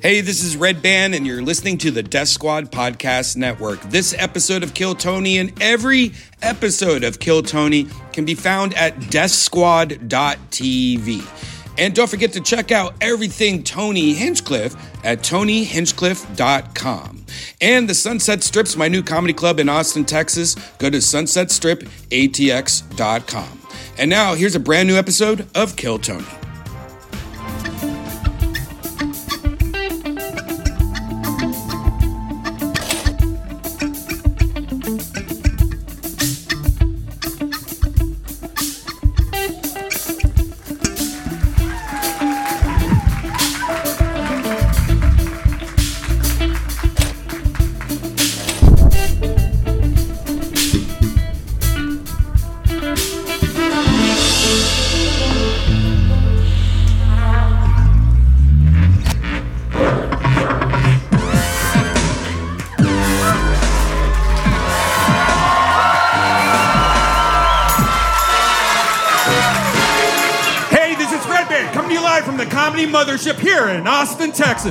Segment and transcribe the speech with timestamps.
[0.00, 3.80] Hey, this is Redban, and you're listening to the Death Squad Podcast Network.
[3.90, 8.94] This episode of Kill Tony and every episode of Kill Tony can be found at
[9.00, 11.74] deathsquad.tv.
[11.78, 17.24] And don't forget to check out everything Tony Hinchcliffe at tonyhinchcliffe.com.
[17.60, 20.54] And the Sunset Strip's my new comedy club in Austin, Texas.
[20.78, 23.62] Go to sunsetstripatx.com.
[23.98, 26.24] And now, here's a brand new episode of Kill Tony.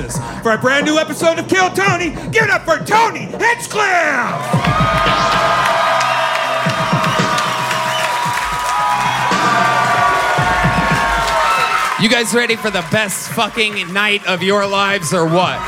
[0.02, 0.42] Texas.
[0.42, 3.84] For a brand new episode of Kill Tony, give it up for Tony Hinchcliffe!
[12.00, 15.58] You guys ready for the best fucking night of your lives or what?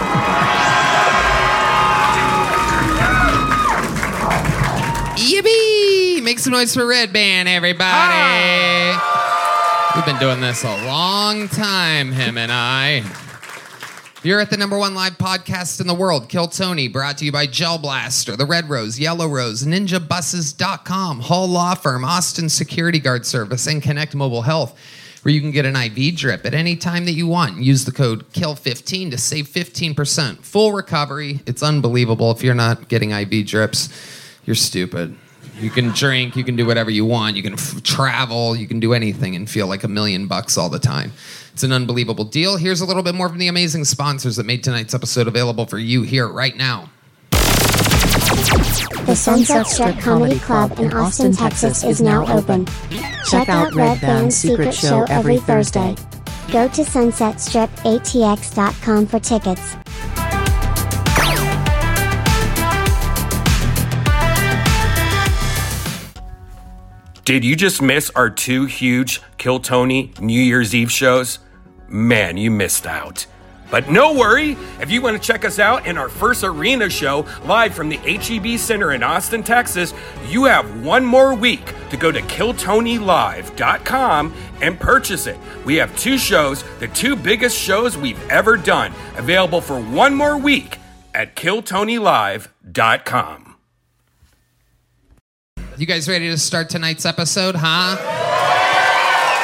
[5.18, 6.22] Yippee!
[6.22, 7.90] Make some noise for Redban, everybody.
[7.90, 9.16] Ah!
[9.96, 13.02] We've been doing this a long time, him and I.
[14.22, 17.32] You're at the number one live podcast in the world, Kill Tony, brought to you
[17.32, 23.24] by Gel Blaster, The Red Rose, Yellow Rose, NinjaBuses.com, Hall Law Firm, Austin Security Guard
[23.24, 24.78] Service, and Connect Mobile Health,
[25.22, 27.62] where you can get an IV drip at any time that you want.
[27.62, 30.44] Use the code KILL15 to save 15%.
[30.44, 31.40] Full recovery.
[31.46, 32.30] It's unbelievable.
[32.30, 33.88] If you're not getting IV drips,
[34.44, 35.16] you're stupid.
[35.58, 38.80] You can drink, you can do whatever you want, you can f- travel, you can
[38.80, 41.12] do anything and feel like a million bucks all the time.
[41.52, 42.56] It's an unbelievable deal.
[42.56, 45.78] Here's a little bit more from the amazing sponsors that made tonight's episode available for
[45.78, 46.88] you here right now.
[49.06, 52.66] The Sunset Strip Comedy Club in Austin, Texas is now open.
[53.28, 55.96] Check out Redban's secret show every Thursday.
[56.52, 59.76] Go to sunsetstripatx.com for tickets.
[67.30, 71.38] Did you just miss our two huge Kill Tony New Year's Eve shows?
[71.86, 73.24] Man, you missed out.
[73.70, 77.24] But no worry, if you want to check us out in our first arena show
[77.44, 79.94] live from the HEB Center in Austin, Texas,
[80.26, 85.38] you have one more week to go to killtonylive.com and purchase it.
[85.64, 90.36] We have two shows, the two biggest shows we've ever done, available for one more
[90.36, 90.78] week
[91.14, 93.49] at killtonylive.com.
[95.80, 97.96] You guys ready to start tonight's episode, huh?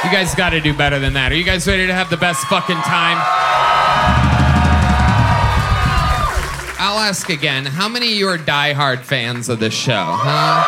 [0.05, 1.33] You guys got to do better than that.
[1.33, 3.17] Are you guys ready to have the best fucking time?
[6.79, 7.65] I'll ask again.
[7.65, 10.63] How many of you are diehard fans of this show, huh?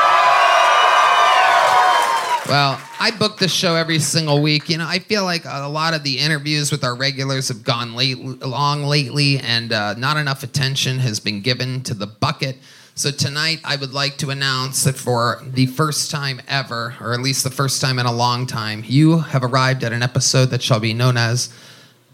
[2.49, 4.71] Well, I book this show every single week.
[4.71, 7.95] You know, I feel like a lot of the interviews with our regulars have gone
[7.95, 12.57] late, long lately, and uh, not enough attention has been given to the bucket.
[12.99, 17.21] So tonight, I would like to announce that for the first time ever, or at
[17.21, 20.65] least the first time in a long time, you have arrived at an episode that
[20.65, 21.49] shall be known as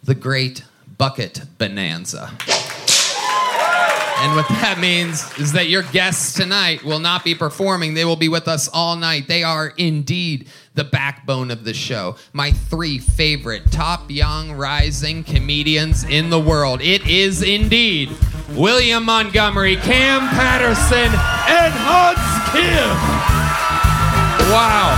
[0.02, 0.62] the Great
[0.98, 2.32] Bucket Bonanza.
[4.16, 7.94] And what that means is that your guests tonight will not be performing.
[7.94, 9.26] They will be with us all night.
[9.26, 12.16] They are indeed the backbone of the show.
[12.34, 16.82] My three favorite top young rising comedians in the world.
[16.82, 18.10] It is indeed
[18.52, 21.08] William Montgomery, Kam Patterson,
[21.48, 22.20] and Hans
[22.52, 22.92] Kim.
[24.52, 24.92] Wow.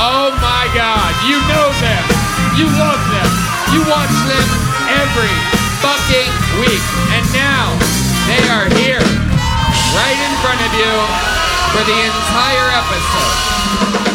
[0.00, 1.12] Oh my God.
[1.28, 2.04] You know them.
[2.56, 3.30] You love them.
[3.76, 4.48] You watch them
[4.88, 5.34] every
[5.84, 6.32] fucking
[6.64, 6.84] week.
[7.12, 7.76] And now
[8.24, 9.04] they are here,
[9.92, 10.92] right in front of you,
[11.76, 14.11] for the entire episode.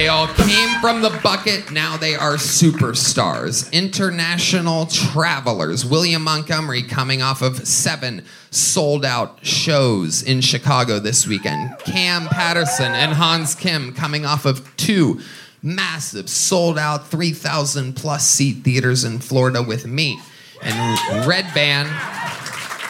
[0.00, 3.70] They all came from the bucket, now they are superstars.
[3.70, 5.84] International travelers.
[5.84, 11.78] William Montgomery coming off of seven sold out shows in Chicago this weekend.
[11.80, 15.20] Kam Patterson and Hans Kim coming off of two
[15.62, 20.18] massive sold out 3,000 plus seat theaters in Florida with me.
[20.62, 21.84] And Redban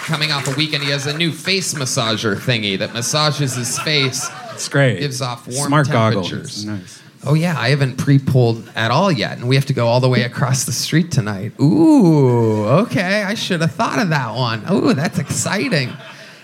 [0.07, 0.85] coming off a weekend.
[0.85, 4.31] He has a new face massager thingy that massages his face.
[4.53, 5.01] It's great.
[5.01, 6.65] Gives off warm Smart temperatures.
[6.65, 6.65] goggles.
[6.65, 7.00] Nice.
[7.25, 10.09] Oh yeah, I haven't pre-pulled at all yet, and we have to go all the
[10.09, 11.53] way across the street tonight.
[11.61, 13.23] Ooh, okay.
[13.23, 14.65] I should have thought of that one.
[14.73, 15.93] Ooh, that's exciting.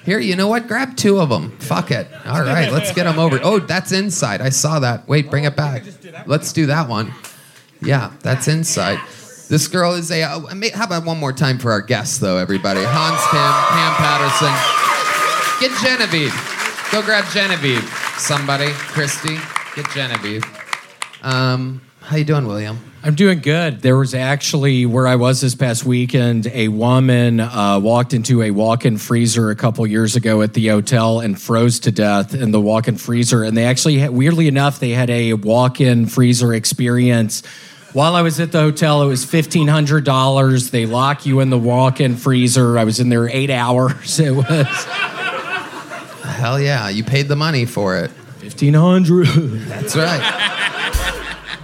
[0.05, 0.69] Here, you know what?
[0.69, 1.57] Grab two of them.
[1.59, 2.07] Fuck it.
[2.27, 3.41] All right, let's get them over.
[3.43, 4.41] Oh, that's inside.
[4.41, 5.09] I saw that.
[5.09, 5.83] Wait, bring it back.
[6.27, 7.13] Let's do that one.
[7.81, 9.01] Yeah, that's inside.
[9.49, 10.23] This girl is a.
[10.23, 10.41] Uh,
[10.75, 12.81] how about one more time for our guests, though, everybody?
[12.85, 14.53] Hans Kim, Pam Patterson.
[15.61, 16.35] Get Genevieve.
[16.93, 17.83] Go grab Genevieve.
[18.19, 19.41] Somebody, Kristie,
[19.75, 20.45] get Genevieve.
[21.23, 22.79] Um, how you doing, William?
[23.03, 23.83] I'm doing good.
[23.83, 26.47] There was actually where I was this past weekend.
[26.49, 31.21] A woman uh, walked into a walk-in freezer a couple years ago at the hotel
[31.21, 33.45] and froze to death in the walk-in freezer.
[33.45, 37.45] And they actually, had, weirdly enough, they had a walk-in freezer experience.
[37.93, 40.71] While I was at the hotel, it was fifteen hundred dollars.
[40.71, 42.77] They lock you in the walk-in freezer.
[42.79, 44.21] I was in there eight hours.
[44.21, 44.67] It was
[46.37, 48.11] Hell yeah, you paid the money for it.
[48.11, 49.29] fifteen hundred.
[49.29, 50.21] That's right.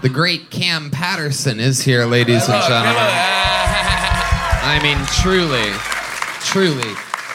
[0.03, 2.97] The great Kam Patterson is here, ladies and gentlemen.
[4.65, 5.71] I mean, truly,
[6.41, 6.93] truly.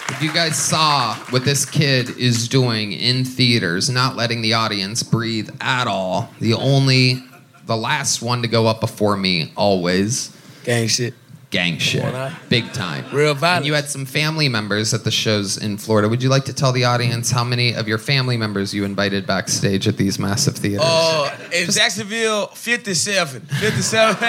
[0.10, 5.02] If you guys saw what this kid is doing in theaters, not letting the audience
[5.02, 7.24] breathe at all, the only,
[7.68, 10.36] the last one to go up before me, always,
[10.66, 11.14] Gang shit.
[11.50, 12.04] Gang shit.
[12.50, 13.06] Big time.
[13.14, 16.10] Real And you had some family members at the shows in Florida.
[16.10, 19.26] Would you like to tell the audience how many of your family members you invited
[19.26, 20.86] backstage at these massive theaters?
[20.86, 23.42] Uh, in Jacksonville, 57.
[23.42, 24.18] 57.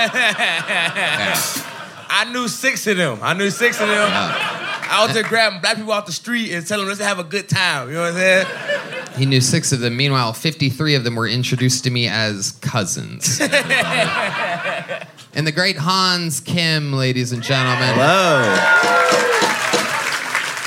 [2.10, 3.18] I knew six of them.
[3.22, 4.08] I knew six of them.
[4.10, 7.24] I was just grabbing black people off the street and telling them let's have a
[7.24, 7.88] good time.
[7.88, 8.46] You know what I'm saying?
[9.18, 9.96] He knew six of them.
[9.96, 13.38] Meanwhile, 53 of them were introduced to me as cousins.
[15.38, 17.94] and the great Hans Kim, ladies and gentlemen.
[17.94, 18.42] Hello.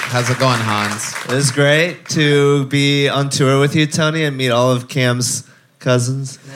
[0.07, 1.13] How's it going, Hans?
[1.27, 5.43] It's great to be on tour with you, Tony, and meet all of Kam's
[5.79, 6.39] cousins.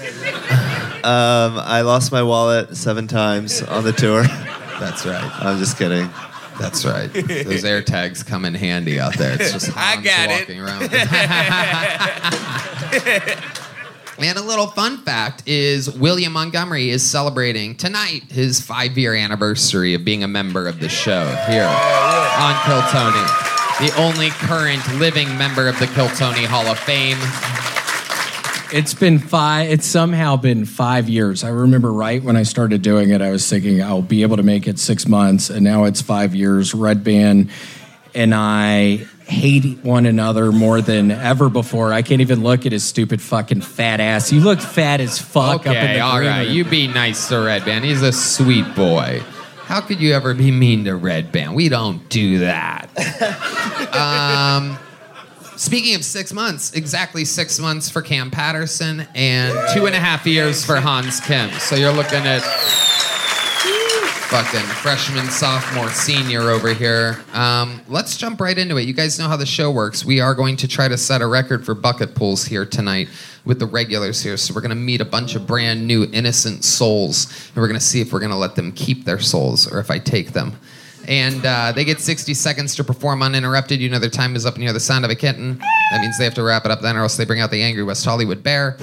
[1.06, 4.24] Um, I lost my wallet seven times on the tour.
[4.24, 5.32] That's right.
[5.40, 6.10] I'm just kidding.
[6.60, 7.14] That's right.
[7.14, 9.36] Those air tags come in handy out there.
[9.40, 10.40] It's just I Hans got it.
[10.40, 10.90] walking around.
[14.20, 20.06] and a little fun fact is William Montgomery is celebrating tonight his five-year anniversary of
[20.06, 23.26] being a member of the show here on Kill Tony.
[23.80, 27.18] The only current living member of the Kill Tony Hall of Fame.
[28.74, 29.70] It's been five.
[29.70, 31.44] It's somehow been five years.
[31.44, 34.44] I remember right when I started doing it, I was thinking I'll be able to
[34.44, 36.74] make it six months, and now it's five years.
[36.74, 37.50] Redban
[38.14, 41.92] and I hate one another more than ever before.
[41.92, 44.31] I can't even look at his stupid fucking fat ass.
[44.31, 46.45] You look fat as fuck up in Okay, the all green right.
[46.48, 46.56] room.
[46.56, 47.83] You be nice to Redban.
[47.83, 49.22] He's a sweet boy.
[49.63, 51.56] How could you ever be mean to Redban?
[51.56, 52.88] We don't do that.
[53.94, 54.77] um,
[55.57, 60.28] speaking of six months, exactly six months for Kam Patterson and two and a half
[60.28, 61.50] years for Hans Kim.
[61.54, 62.44] So you're looking at
[64.30, 67.23] fucking freshman, sophomore, senior over here.
[67.33, 68.83] Um, let's jump right into it.
[68.83, 70.04] You guys know how the show works.
[70.04, 73.07] We are going to try to set a record for bucket pulls here tonight
[73.45, 74.35] with the regulars here.
[74.35, 77.80] So we're going to meet a bunch of brand new innocent souls, and we're going
[77.80, 80.31] to see if we're going to let them keep their souls or if I take
[80.31, 80.59] them.
[81.07, 83.80] And uh, they get 60 seconds to perform uninterrupted.
[83.80, 85.59] You know their time is up near the sound of a kitten.
[85.92, 87.61] That means they have to wrap it up then, or else they bring out the
[87.61, 88.76] angry West Hollywood bear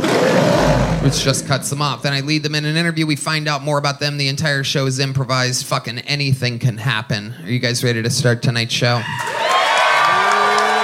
[1.03, 2.03] which just cuts them off.
[2.03, 3.07] Then I lead them in an interview.
[3.07, 4.19] We find out more about them.
[4.19, 5.67] The entire show is improvised.
[5.67, 7.35] Fucking anything can happen.
[7.43, 9.03] Are you guys ready to start tonight's show?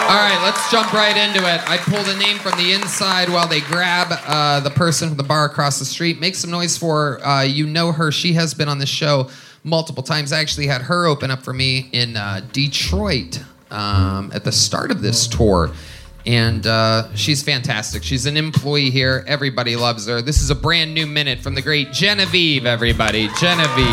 [0.09, 1.61] All right, let's jump right into it.
[1.69, 5.23] I pull a name from the inside while they grab uh, the person from the
[5.23, 6.19] bar across the street.
[6.19, 8.11] Make some noise for uh, you know her.
[8.11, 9.29] She has been on the show
[9.65, 10.33] multiple times.
[10.33, 14.91] I actually had her open up for me in uh, Detroit um, at the start
[14.91, 15.73] of this tour.
[16.29, 18.03] And uh, she's fantastic.
[18.03, 19.25] She's an employee here.
[19.27, 20.21] Everybody loves her.
[20.21, 23.31] This is a brand new minute from the great Genevieve, everybody.
[23.41, 23.87] Genevieve.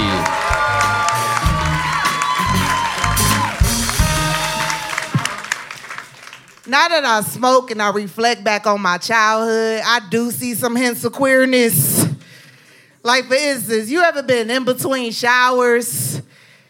[6.68, 10.76] Now that I smoke and I reflect back on my childhood, I do see some
[10.76, 12.06] hints of queerness.
[13.02, 16.22] Like, for instance, you ever been in between showers,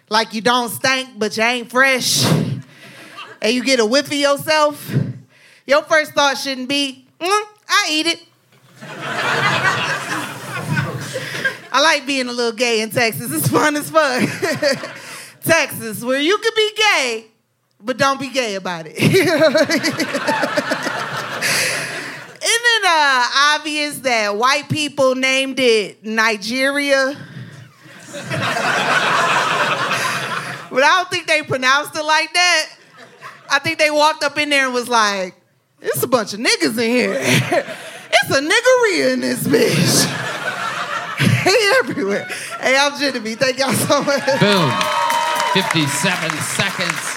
[0.10, 2.62] like you don't stink, but you ain't fresh, and
[3.41, 5.04] you get a whiff of yourself?
[5.67, 8.19] Your first thought shouldn't be, mm, I eat it.
[11.72, 13.31] I like being a little gay in Texas.
[13.31, 14.22] It's fun as fuck.
[15.43, 17.25] Texas, where you could be gay,
[17.81, 18.95] but don't be gay about it.
[22.45, 27.17] Isn't it uh, obvious that white people named it Nigeria?
[28.13, 28.24] but
[30.84, 32.69] I don't think they pronounced it like that.
[33.50, 35.36] I think they walked up in there and was like,
[35.86, 37.18] "It's a bunch of niggas in here.
[37.20, 40.06] it's a niggeria in this bitch."
[41.18, 42.25] hey, everywhere.
[42.60, 43.39] Hey, I'm Genevieve.
[43.39, 44.25] Thank y'all so much.
[44.39, 44.72] Boom.
[45.54, 47.15] 57 seconds.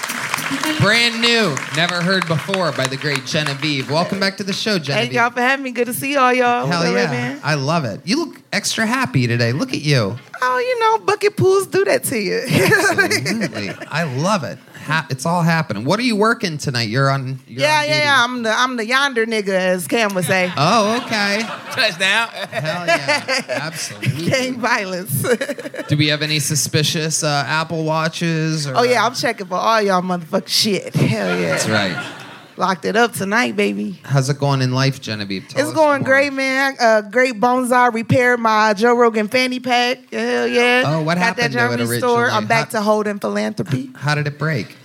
[0.79, 3.91] Brand new, never heard before by the great Genevieve.
[3.91, 4.95] Welcome back to the show, Genevieve.
[4.95, 5.71] Thank y'all for having me.
[5.71, 6.65] Good to see all y'all.
[6.65, 7.11] Hell What's yeah.
[7.11, 7.39] man?
[7.43, 8.01] I love it.
[8.05, 9.51] You look extra happy today.
[9.51, 10.17] Look at you.
[10.41, 12.41] Oh, you know, bucket pools do that to you.
[12.49, 13.69] Absolutely.
[13.89, 14.57] I love it.
[14.89, 15.85] Ha- it's all happening.
[15.85, 16.89] What are you working tonight?
[16.89, 17.39] You're on.
[17.47, 18.23] You're yeah, on yeah, yeah.
[18.23, 20.51] I'm the I'm the yonder nigga, as Kam would say.
[20.57, 21.41] Oh, okay.
[21.71, 22.27] Touchdown.
[22.29, 23.45] Hell yeah.
[23.49, 24.29] Absolutely.
[24.29, 25.21] Gang violence.
[25.87, 28.67] Do we have any suspicious uh, Apple Watches?
[28.67, 30.93] Or, oh yeah, I'm checking for all y'all motherfucking shit.
[30.95, 31.51] Hell yeah.
[31.51, 32.15] That's right.
[32.57, 33.99] Locked it up tonight, baby.
[34.03, 35.47] How's it going in life, Genevieve?
[35.47, 36.05] Tell it's going more.
[36.09, 36.75] great, man.
[36.77, 37.71] Uh, great bones.
[37.71, 40.11] I repaired my Joe Rogan fanny pack.
[40.11, 40.83] Hell yeah.
[40.85, 42.29] Oh, what Got happened to that it Germany store.
[42.29, 43.91] I'm back How- to holding philanthropy.
[43.95, 44.75] How did it break?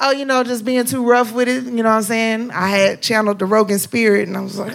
[0.00, 1.64] Oh, you know, just being too rough with it.
[1.64, 2.50] You know what I'm saying?
[2.50, 4.72] I had channeled the Rogan spirit, and I was like,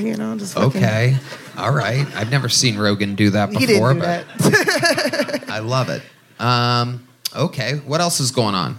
[0.00, 1.16] you know, just fucking- Okay.
[1.56, 2.06] All right.
[2.16, 5.44] I've never seen Rogan do that before, He didn't do but that.
[5.50, 6.02] I love it.
[6.38, 7.74] Um, okay.
[7.84, 8.78] What else is going on?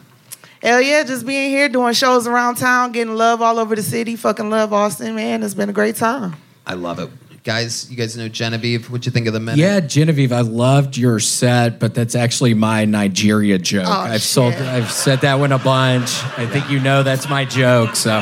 [0.64, 4.16] Hell yeah, just being here, doing shows around town, getting love all over the city.
[4.16, 5.42] Fucking love Austin, man.
[5.44, 6.36] It's been a great time.
[6.68, 7.10] I love it.
[7.44, 8.92] Guys, you guys know Genevieve.
[8.92, 9.58] What'd you think of the minute?
[9.58, 13.88] Yeah, Genevieve, I loved your set, but that's actually my Nigeria joke.
[13.88, 14.54] Oh, I've sold.
[14.54, 16.24] I've said that one a bunch.
[16.38, 17.96] I think you know that's my joke.
[17.96, 18.22] So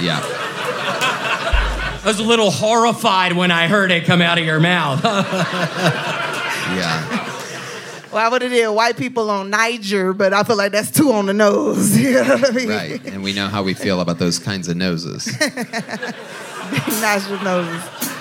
[0.00, 0.20] Yeah.
[0.22, 5.02] I was a little horrified when I heard it come out of your mouth.
[6.72, 7.28] Yeah.
[8.12, 11.12] Well, I would have did white people on Niger, but I feel like that's too
[11.12, 11.98] on the nose.
[12.00, 12.68] You know what I mean?
[12.68, 13.04] Right.
[13.06, 15.26] And we know how we feel about those kinds of noses.
[17.00, 18.11] National noses.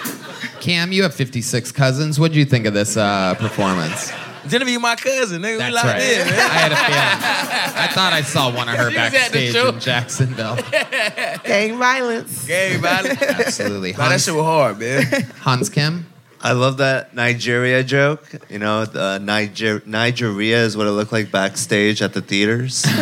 [0.62, 2.20] Kam, you have 56 cousins.
[2.20, 4.12] What'd you think of this uh, performance?
[4.48, 5.54] Genevieve, my cousin, nigga.
[5.54, 6.02] we That's locked right.
[6.02, 6.40] in, man.
[6.40, 7.84] I had a feeling.
[7.84, 9.70] I thought I saw one of her She was at the backstage show.
[9.70, 10.56] in Jacksonville.
[11.44, 12.48] Gang violence.
[12.48, 13.22] Gang violence.
[13.22, 13.92] Absolutely.
[13.94, 15.04] Nah, that Hans, shit was hard, man.
[15.40, 16.06] Hans Kim?
[16.42, 18.28] I love that Nigeria joke.
[18.50, 22.84] You know, the Niger- Nigeria is what it looked like backstage at the theaters.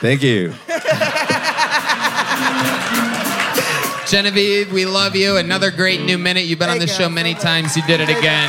[0.00, 0.52] Thank you.
[4.12, 5.38] Genevieve, we love you.
[5.38, 6.44] Another great new minute.
[6.44, 7.74] You've been on Thank the show many times.
[7.74, 8.46] You did it again.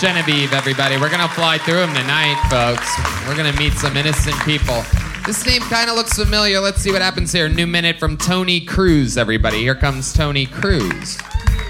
[0.00, 0.96] Genevieve, everybody.
[0.96, 2.90] We're going to fly through them tonight, folks.
[3.28, 4.82] We're going to meet some innocent people.
[5.24, 6.58] This name kind of looks familiar.
[6.58, 7.48] Let's see what happens here.
[7.48, 9.58] New minute from Tony Cruz, everybody.
[9.58, 11.20] Here comes Tony Cruz.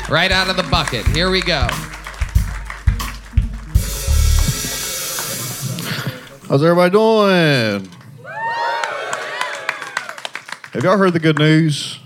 [0.09, 1.07] Right out of the bucket.
[1.09, 1.67] Here we go.
[6.49, 7.87] How's everybody doing?
[10.73, 11.99] Have y'all heard the good news?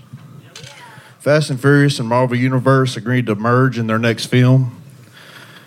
[1.25, 4.79] Fast and Furious and Marvel Universe agreed to merge in their next film.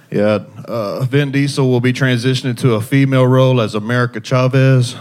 [0.08, 4.94] Yeah, uh, Vin Diesel will be transitioning to a female role as America Chavez.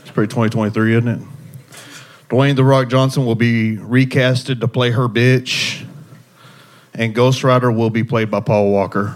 [0.00, 1.20] It's pretty 2023, isn't it?
[2.28, 5.86] Dwayne The Rock Johnson will be recasted to play her bitch,
[6.92, 9.14] and Ghost Rider will be played by Paul Walker.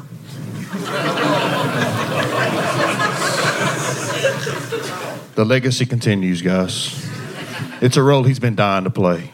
[5.34, 7.10] The legacy continues, guys.
[7.80, 9.32] It's a role he's been dying to play.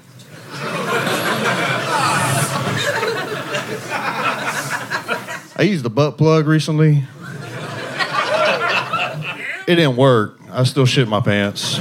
[5.59, 7.03] I used the butt plug recently.
[9.67, 10.39] It didn't work.
[10.51, 11.79] I still shit my pants.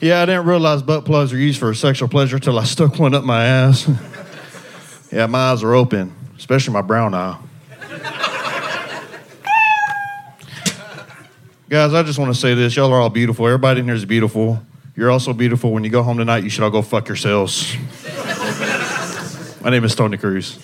[0.00, 3.14] Yeah, I didn't realize butt plugs are used for sexual pleasure till I stuck one
[3.14, 3.88] up my ass.
[5.12, 7.38] yeah, my eyes are open, especially my brown eye.
[11.68, 12.76] Guys, I just want to say this.
[12.76, 13.46] Y'all are all beautiful.
[13.46, 14.62] Everybody in here is beautiful.
[14.96, 15.72] You're also beautiful.
[15.72, 17.74] When you go home tonight, you should all go fuck yourselves.
[19.64, 20.58] My name is Tony Cruz.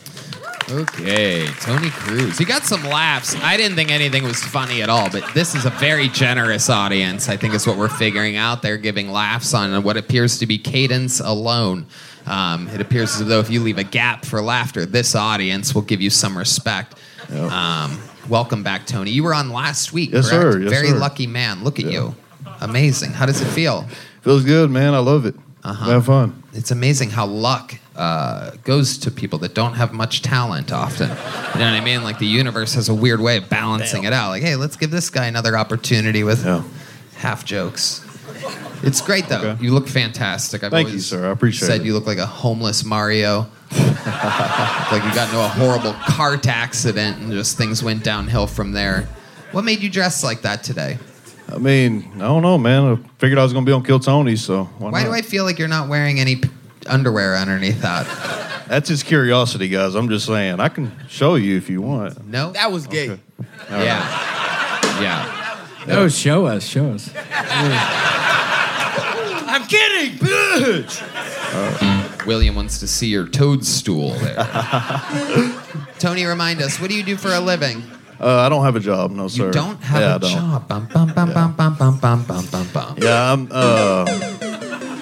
[0.71, 2.39] Okay, Tony Cruz.
[2.39, 3.35] He got some laughs.
[3.43, 7.29] I didn't think anything was funny at all, but this is a very generous audience.
[7.29, 8.63] I think is what we're figuring out.
[8.63, 11.87] They're giving laughs on what appears to be cadence alone.
[12.27, 15.83] Um, it appears as though if you leave a gap for laughter, this audience will
[15.83, 16.95] give you some respect.
[17.33, 19.11] Um, welcome back, Tony.
[19.11, 20.53] You were on last week, Yes, correct?
[20.53, 20.61] sir.
[20.61, 20.99] Yes, very sir.
[20.99, 21.65] lucky man.
[21.65, 22.15] Look at you.
[22.61, 23.13] Amazing.
[23.13, 23.89] How does it feel?
[24.21, 24.95] Feels good, man.
[24.95, 25.35] I love it.
[25.65, 25.91] Uh-huh.
[25.91, 26.40] Have fun.
[26.53, 31.09] It's amazing how luck uh, goes to people that don't have much talent often.
[31.09, 32.03] You know what I mean?
[32.03, 34.31] Like the universe has a weird way of balancing it out.
[34.31, 36.63] Like, hey, let's give this guy another opportunity with Yeah.
[37.17, 38.05] half jokes.
[38.83, 39.41] It's great though.
[39.43, 39.65] Okay.
[39.65, 40.65] You look fantastic.
[40.65, 41.29] I've Thank you, sir.
[41.29, 41.85] I appreciate said it.
[41.87, 43.47] you look like a homeless Mario.
[43.71, 49.09] like you got into a horrible cart accident and just things went downhill from there.
[49.53, 50.99] What made you dress like that today?
[51.53, 52.85] I mean, I don't know, man.
[52.85, 55.09] I figured I was gonna be on Kill Tony, so why, Why not?
[55.09, 56.49] do I feel like you're not wearing any p-
[56.87, 58.07] underwear underneath that?
[58.69, 59.95] That's just curiosity, guys.
[59.97, 60.61] I'm just saying.
[60.61, 62.25] I can show you if you want.
[62.27, 62.53] No.
[62.53, 63.19] That was gay.
[63.69, 65.01] Yeah.
[65.01, 65.67] Yeah.
[65.87, 67.11] No, show us, show us.
[69.53, 71.03] I'm kidding, bitch.
[71.53, 72.07] Uh.
[72.27, 74.37] William wants to see your toadstool there.
[75.99, 77.83] Tony, remind us, what do you do for a living?
[78.21, 79.47] Uh, I don't have a job, no sir.
[79.47, 80.31] You don't have yeah, a don't.
[80.31, 80.69] job.
[80.69, 81.35] Bum, bum, bum, yeah.
[81.35, 82.97] bum, bum, bum, bum, bum, bum.
[83.01, 83.49] Yeah, I'm.
[83.51, 84.05] Uh,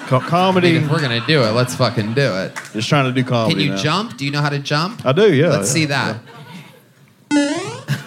[0.07, 0.69] co- comedy.
[0.69, 2.55] I mean, if we're gonna do it, let's fucking do it.
[2.71, 3.55] Just trying to do comedy.
[3.55, 3.77] Can you now.
[3.77, 4.15] jump?
[4.17, 5.05] Do you know how to jump?
[5.05, 5.33] I do.
[5.33, 5.49] Yeah.
[5.49, 6.21] Let's yeah, see that.
[6.21, 6.29] Yeah.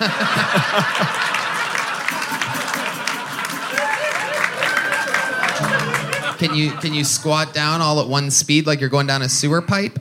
[6.38, 9.28] can you can you squat down all at one speed like you're going down a
[9.28, 9.98] sewer pipe?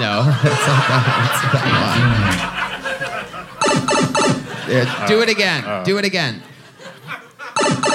[0.00, 2.52] no, it's not that, it's that
[4.66, 5.64] that do it again.
[5.64, 6.42] Uh, do it again.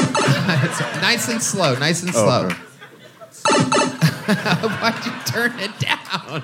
[1.01, 1.75] Nice and slow.
[1.75, 2.45] Nice and slow.
[2.45, 2.55] okay.
[4.31, 6.41] Why'd you turn it down?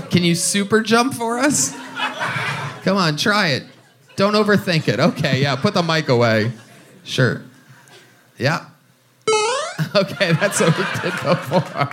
[0.10, 1.72] Can you super jump for us?
[2.82, 3.64] Come on, try it.
[4.16, 4.98] Don't overthink it.
[5.00, 6.52] Okay, yeah, put the mic away.
[7.04, 7.42] Sure.
[8.38, 8.64] Yeah.
[9.94, 11.88] Okay, that's what we did before.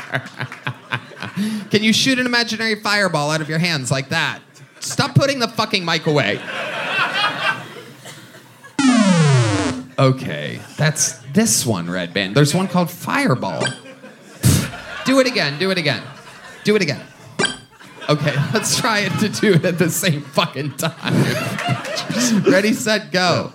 [1.70, 4.40] Can you shoot an imaginary fireball out of your hands like that?
[4.80, 6.40] Stop putting the fucking mic away.
[10.00, 12.36] Okay, that's this one, Redban.
[12.36, 13.64] There's one called Fireball.
[15.06, 16.04] Do it again, do it again.
[16.64, 17.02] Do it again.
[18.10, 21.14] Okay, let's try it to do it at the same fucking time.
[22.44, 23.52] Ready, set, go.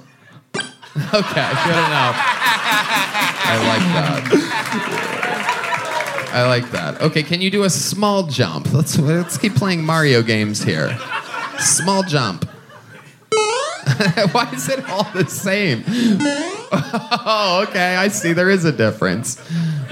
[0.57, 2.17] Okay, good enough.
[3.45, 5.22] I like that.
[6.33, 7.01] I like that.
[7.03, 8.73] Okay, can you do a small jump?
[8.73, 10.99] Let's let's keep playing Mario games here.
[11.59, 12.45] Small jump.
[14.33, 15.85] Why is it all the same?
[16.73, 17.97] Oh, okay.
[17.97, 18.33] I see.
[18.33, 19.43] There is a difference.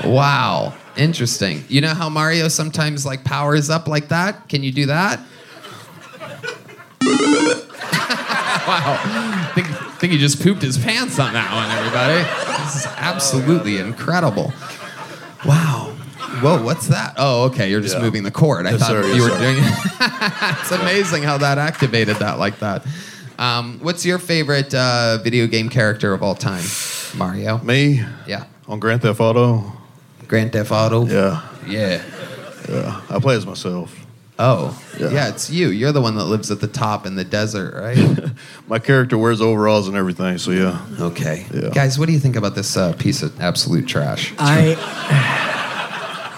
[0.05, 0.74] Wow.
[0.96, 1.64] Interesting.
[1.68, 4.48] You know how Mario sometimes like powers up like that?
[4.48, 5.18] Can you do that?
[8.66, 8.98] wow.
[9.05, 9.66] I think,
[9.98, 12.64] think he just pooped his pants on that one, everybody.
[12.64, 14.53] This is absolutely incredible.
[15.44, 15.89] Wow.
[16.40, 17.14] Whoa, what's that?
[17.18, 17.70] Oh, okay.
[17.70, 18.03] You're just Yeah.
[18.03, 18.66] moving the cord.
[18.66, 19.03] I Yes, thought sir.
[19.07, 19.38] you Yes, were sir.
[19.38, 19.74] doing it.
[20.61, 22.85] It's amazing how that activated that like that.
[23.38, 26.64] Um, what's your favorite uh, video game character of all time?
[27.16, 27.59] Mario.
[27.64, 28.44] Me Yeah.
[28.68, 29.72] on Grand Theft Auto.
[30.29, 31.07] Grand Theft Auto.
[31.07, 32.03] Yeah, Yeah.
[32.68, 33.00] yeah.
[33.11, 33.94] I play as myself.
[34.38, 34.79] Oh.
[34.98, 35.11] Yeah.
[35.11, 35.29] Yeah.
[35.29, 35.68] it's you.
[35.68, 38.31] You're the one that lives at the top in the desert, right?
[38.68, 40.79] My character wears overalls and everything, so yeah.
[40.98, 41.46] okay.
[41.53, 41.68] Yeah.
[41.74, 44.33] Guys, what do you think about this uh, piece of absolute trash?
[44.38, 44.76] I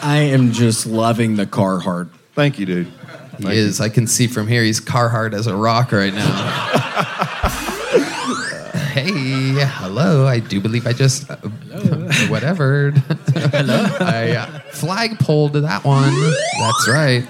[0.03, 2.09] I am just loving the Carhartt.
[2.35, 2.93] Thank you, dude.
[3.38, 3.81] He is.
[3.81, 4.62] I can see from here.
[4.62, 6.27] He's Carhartt as a rock right now.
[8.93, 9.11] hey,
[9.65, 10.27] hello.
[10.27, 11.37] I do believe I just uh,
[12.29, 12.91] whatever.
[12.91, 13.87] hello.
[14.01, 16.12] I uh, flag pulled that one.
[16.59, 17.27] That's right.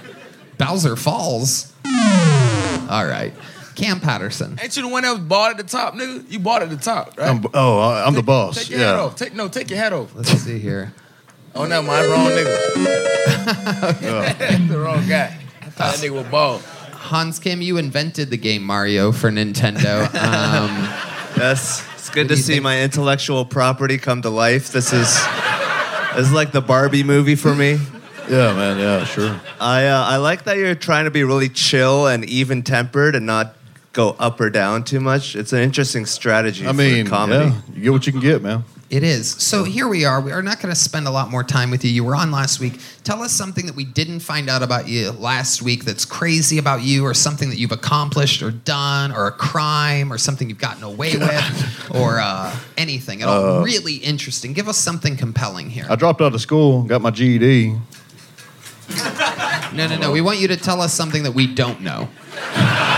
[0.57, 1.71] Bowser Falls.
[1.85, 3.33] All right.
[3.75, 4.59] Kam Patterson.
[4.61, 6.29] Ain't you the one that was bought at the top, nigga?
[6.29, 7.29] You bought at the top, right?
[7.29, 8.55] I'm, oh, I- I'm the boss.
[8.57, 9.01] Take your head Yeah.
[9.01, 9.15] off.
[9.15, 10.13] Take no, take your head off.
[10.15, 10.93] Let's see here.
[11.55, 12.69] Oh no, my wrong nigga.
[14.67, 15.37] the wrong guy.
[15.61, 16.61] I thought that nigga was bald.
[16.63, 20.09] Hans Kim, you invented the game Mario for Nintendo.
[20.23, 20.89] Um,
[21.35, 22.63] Yes, it's good to see think?
[22.63, 24.71] my intellectual property come to life.
[24.71, 25.19] This is
[26.15, 27.79] this is like the Barbie movie for me.
[28.29, 28.77] Yeah, man.
[28.77, 29.41] Yeah, sure.
[29.59, 33.25] I uh, I like that you're trying to be really chill and even tempered and
[33.25, 33.55] not
[33.93, 35.35] go up or down too much.
[35.35, 37.45] It's an interesting strategy I mean, for comedy.
[37.45, 38.63] yeah, you get what you can get, man.
[38.93, 39.31] It is.
[39.31, 40.21] So here we are.
[40.21, 41.89] We are not going to spend a lot more time with you.
[41.89, 42.79] You were on last week.
[43.03, 46.83] Tell us something that we didn't find out about you last week that's crazy about
[46.83, 50.83] you, or something that you've accomplished or done, or a crime, or something you've gotten
[50.83, 53.63] away with, or uh, anything at all.
[53.63, 54.53] really interesting.
[54.53, 55.87] Give us something compelling here.
[55.89, 57.75] I dropped out of school, got my GED.
[59.73, 60.11] No, no, no.
[60.11, 62.07] We want you to tell us something that we don't know.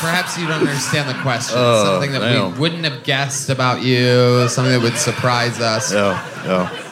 [0.00, 1.56] Perhaps you don't understand the question.
[1.58, 2.52] Oh, something that damn.
[2.52, 4.48] we wouldn't have guessed about you.
[4.48, 5.92] Something that would surprise us.
[5.92, 6.82] Yeah, yeah.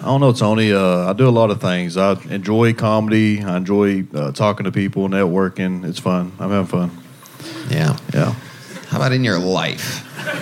[0.00, 0.72] I don't know, Tony.
[0.72, 1.96] Uh, I do a lot of things.
[1.96, 3.42] I enjoy comedy.
[3.42, 5.84] I enjoy uh, talking to people, networking.
[5.84, 6.32] It's fun.
[6.38, 6.90] I'm having fun.
[7.70, 7.96] Yeah.
[8.14, 8.34] Yeah.
[8.88, 10.04] How about in your life?
[10.24, 10.32] your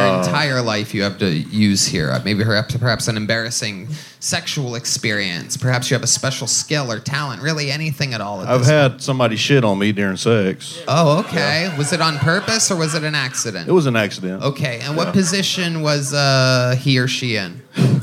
[0.00, 2.10] Uh, entire life you have to use here?
[2.10, 3.88] Uh, Maybe perhaps, perhaps an embarrassing
[4.28, 5.56] sexual experience.
[5.56, 7.42] Perhaps you have a special skill or talent.
[7.42, 8.40] Really, anything at all.
[8.40, 10.82] At I've this had somebody shit on me during sex.
[10.88, 11.72] Oh, okay.
[11.76, 13.68] Was it on purpose or was it an accident?
[13.68, 14.42] It was an accident.
[14.42, 17.62] Okay, and what position was uh, he or she in?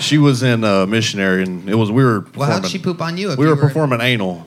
[0.00, 2.24] She was in uh, missionary, and it was we were.
[2.34, 3.32] Well, how'd she poop on you?
[3.32, 4.46] If we you were performing anal,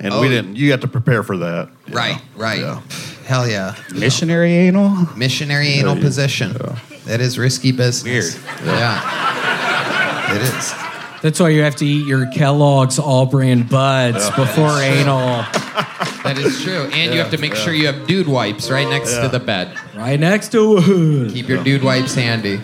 [0.00, 0.20] and Oh.
[0.22, 0.56] we didn't.
[0.56, 1.68] You had to prepare for that.
[1.90, 2.58] Right, right.
[2.60, 2.80] Yeah.
[3.26, 3.74] Hell yeah.
[3.94, 5.06] Missionary anal?
[5.14, 6.02] Missionary anal Yeah.
[6.02, 6.56] position.
[7.04, 8.34] That is risky business.
[8.34, 8.46] Weird.
[8.64, 9.41] Yeah.
[10.36, 10.74] It is.
[11.22, 14.36] That's why you have to eat your Kellogg's All-Bran buds Yeah.
[14.36, 15.44] before anal.
[16.24, 16.88] That is true.
[16.92, 19.22] And you have to make sure you have dude wipes right next Yeah.
[19.22, 19.72] to the bed.
[19.96, 21.32] Right next to it.
[21.32, 22.60] Keep your dude wipes handy.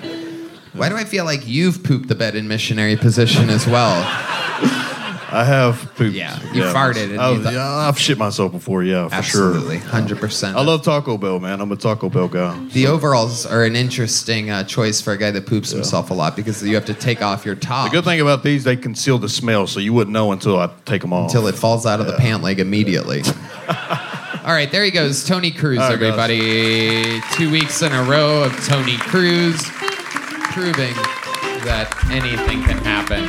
[0.72, 4.04] Why do I feel like you've pooped the bed in missionary position as well?
[5.30, 6.14] I have pooped.
[6.14, 8.82] Yeah, you farted and I, you thought- yeah, I've shit myself before.
[8.82, 9.88] Yeah, for Absolutely, sure.
[9.88, 10.56] hundred percent.
[10.56, 11.60] I love Taco Bell, man.
[11.60, 12.58] I'm a Taco Bell guy.
[12.72, 16.34] The overalls are an interesting uh, choice for a guy that poops himself a lot
[16.34, 19.18] because you have to take off your top The good thing about these, they conceal
[19.18, 21.26] the smell, so you wouldn't know until I take them off.
[21.30, 23.22] until it falls out of the pant leg immediately.
[23.68, 26.08] All right, there he goes, Tony Cruz, All right, guys.
[26.18, 27.20] everybody.
[27.32, 29.60] Two weeks in a row of Tony Cruz
[30.52, 30.94] proving
[31.64, 33.28] that anything can happen.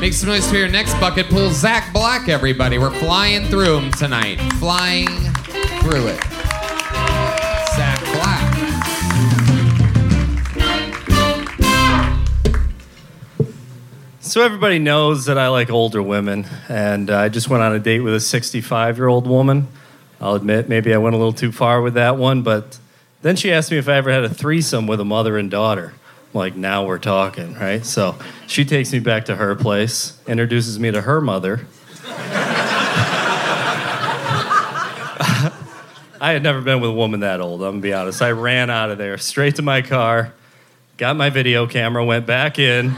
[0.00, 2.78] Make some noise for your next bucket pool, Zach Black, everybody.
[2.78, 4.40] We're flying through them tonight.
[4.54, 5.06] Flying
[5.80, 6.20] through it.
[7.76, 8.52] Zach Black.
[14.20, 18.00] So everybody knows that I like older women, and I just went on a date
[18.00, 19.68] with a 65 year old woman.
[20.20, 22.78] I'll admit, maybe I went a little too far with that one, but
[23.22, 25.94] then she asked me if I ever had a threesome with a mother and daughter.
[26.34, 27.84] Like, now we're talking, right?
[27.84, 28.16] So
[28.46, 31.66] she takes me back to her place, introduces me to her mother.
[36.20, 38.22] I had never been with a woman that old, I'm gonna be honest.
[38.22, 40.32] I ran out of there, straight to my car,
[40.96, 42.94] got my video camera, went back in.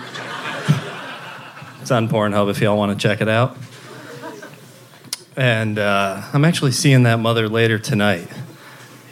[1.81, 3.57] It's on Pornhub if y'all want to check it out.
[5.37, 8.29] And uh, I'm actually seeing that mother later tonight.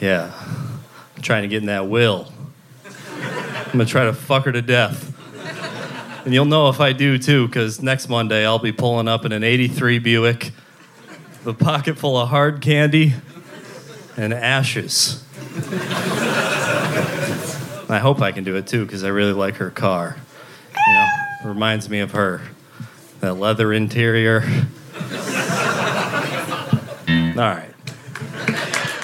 [0.00, 0.32] Yeah.
[1.16, 2.32] I'm trying to get in that will.
[3.72, 5.08] I'm going to try to fuck her to death.
[6.26, 9.32] And you'll know if I do too, because next Monday I'll be pulling up in
[9.32, 10.50] an 83 Buick,
[11.42, 13.14] the pocket full of hard candy
[14.18, 15.24] and ashes.
[17.88, 20.18] I hope I can do it too, because I really like her car.
[20.86, 21.06] You know,
[21.48, 22.42] reminds me of her.
[23.20, 24.42] That leather interior.
[27.38, 27.70] All right.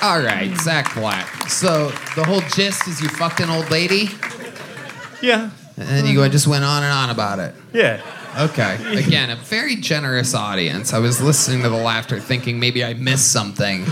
[0.03, 1.49] All right, Zach Black.
[1.49, 4.11] So the whole gist is you fucked an old lady?
[5.23, 5.51] Yeah.
[5.77, 7.55] And you go I just went on and on about it.
[7.73, 8.03] Yeah.
[8.39, 8.77] Okay.
[9.07, 10.93] Again, a very generous audience.
[10.93, 13.85] I was listening to the laughter thinking maybe I missed something.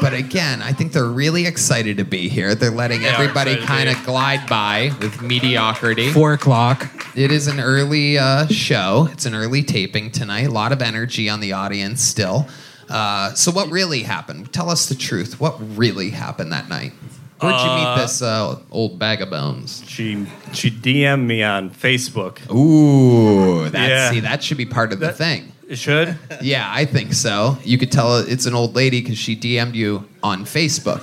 [0.00, 2.54] But again, I think they're really excited to be here.
[2.54, 6.10] They're letting They everybody excited to be kind of glide by with mediocrity.
[6.10, 6.90] Four o'clock.
[7.14, 9.08] It is an early uh, show.
[9.12, 10.46] It's an early taping tonight.
[10.46, 12.48] A lot of energy on the audience still.
[12.88, 14.52] Uh, so, what really happened?
[14.52, 15.40] Tell us the truth.
[15.40, 16.92] What really happened that night?
[17.40, 19.82] Where'd you meet Uh, this uh, old bag of bones?
[19.86, 22.38] She she DM'd me on Facebook.
[22.52, 24.10] Ooh, that's, Yeah.
[24.10, 25.50] see, that should be part of the thing.
[25.68, 26.18] It should?
[26.42, 27.56] Yeah, I think so.
[27.64, 31.02] You could tell it's an old lady because she DM'd you on Facebook.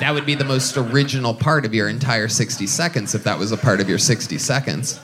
[0.00, 3.52] That would be the most original part of your entire 60 seconds if that was
[3.52, 4.98] a part of your 60 seconds.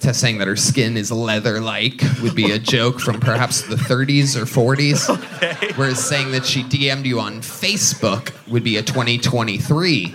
[0.00, 3.76] To saying that her skin is leather like would be a joke from perhaps the
[3.76, 5.08] 30s or 40s.
[5.76, 10.14] Whereas saying that she DM'd you on Facebook would be a 2023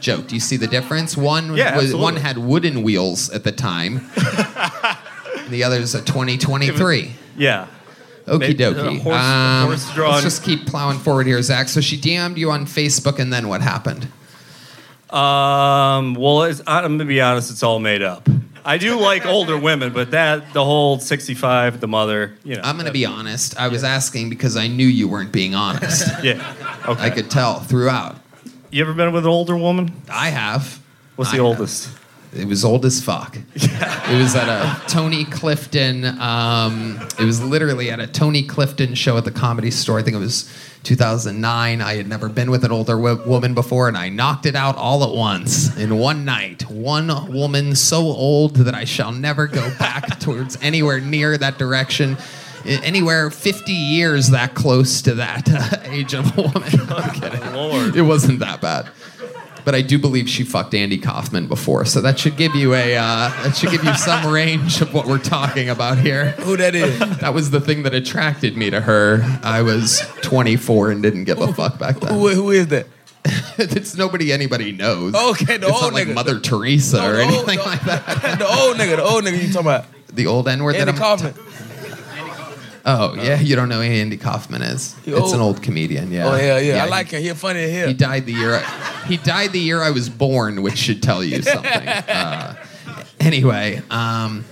[0.00, 0.28] joke.
[0.28, 1.16] Do you see the difference?
[1.16, 4.08] One Yeah, was, one had wooden wheels at the time.
[5.48, 7.12] the other is a 2023.
[7.36, 7.66] Yeah.
[8.26, 9.04] Okie dokie.
[9.06, 11.68] Um, let's just keep plowing forward here, Zach.
[11.68, 14.04] So she DM'd you on Facebook, and then what happened?
[15.10, 18.28] Um, well, it's, I'm going to be honest, it's all made up.
[18.64, 22.62] I do like older women, but that, the whole 65, the mother, you know.
[22.62, 23.58] I'm going to be honest.
[23.58, 26.06] I was asking because I knew you weren't being honest.
[26.22, 26.54] yeah.
[26.86, 27.02] Okay.
[27.02, 28.16] I could tell throughout.
[28.70, 30.02] You ever been with an older woman?
[30.10, 30.80] I have.
[31.16, 31.58] What's I the have.
[31.58, 31.90] oldest?
[32.34, 33.38] It was old as fuck.
[33.54, 36.04] It was at a Tony Clifton.
[36.20, 39.98] Um, it was literally at a Tony Clifton show at the Comedy Store.
[39.98, 41.80] I think it was 2009.
[41.80, 44.76] I had never been with an older wo- woman before, and I knocked it out
[44.76, 46.68] all at once in one night.
[46.70, 52.16] One woman so old that I shall never go back towards anywhere near that direction.
[52.64, 56.62] Anywhere 50 years that close to that uh, age of a woman.
[56.90, 57.52] I'm kidding.
[57.54, 57.96] Lord.
[57.96, 58.90] It wasn't that bad.
[59.68, 62.96] But I do believe she fucked Andy Kaufman before, so that should give you a
[62.96, 66.30] uh, that should give you some range of what we're talking about here.
[66.40, 66.98] Who that is?
[67.18, 69.20] That was the thing that attracted me to her.
[69.42, 72.14] I was 24 and didn't give a fuck back then.
[72.14, 72.86] Who, who is that?
[73.58, 75.14] it's nobody anybody knows.
[75.14, 76.14] Okay, the it's old not like nigga.
[76.14, 78.06] Mother Teresa or old- anything like that.
[78.38, 79.84] the old nigga, the old nigga you talking about?
[80.08, 80.98] The old N word that Andy I'm.
[80.98, 81.34] Kaufman.
[82.88, 84.96] Oh yeah, you don't know who Andy Kaufman is.
[85.04, 86.10] He It's an old comedian.
[86.10, 86.28] Yeah.
[86.28, 86.84] Oh yeah, yeah.
[86.84, 87.22] I like him.
[87.22, 87.88] He's funny hell.
[87.88, 88.62] He died the year
[89.08, 91.88] he died the year I was born, which should tell you something.
[91.88, 92.54] Uh,
[93.18, 94.44] anyway, um,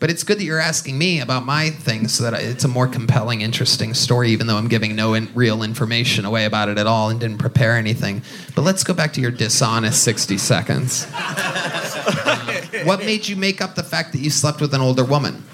[0.00, 2.88] but it's good that you're asking me about my thing, so that it's a more
[2.88, 4.30] compelling, interesting story.
[4.30, 7.38] Even though I'm giving no in- real information away about it at all and didn't
[7.38, 8.22] prepare anything.
[8.56, 11.04] But let's go back to your dishonest 60 seconds.
[12.84, 15.44] what made you make up the fact that you slept with an older woman?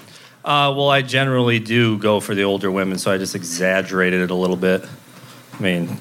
[0.43, 4.31] Uh, well, I generally do go for the older women, so I just exaggerated it
[4.31, 4.85] a little bit.
[5.53, 5.97] I mean,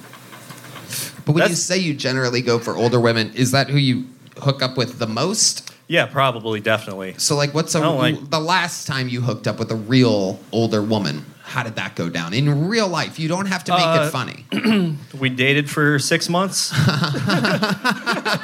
[1.27, 4.05] But when you say you generally go for older women, is that who you
[4.38, 5.64] hook up with the most?
[5.88, 7.14] yeah, probably, definitely.
[7.18, 9.77] So, like, what's a, I don't like- the last time you hooked up with a
[9.77, 11.24] real older woman?
[11.48, 13.18] How did that go down in real life?
[13.18, 14.96] You don't have to make Uh, it funny.
[15.18, 16.58] We dated for six months.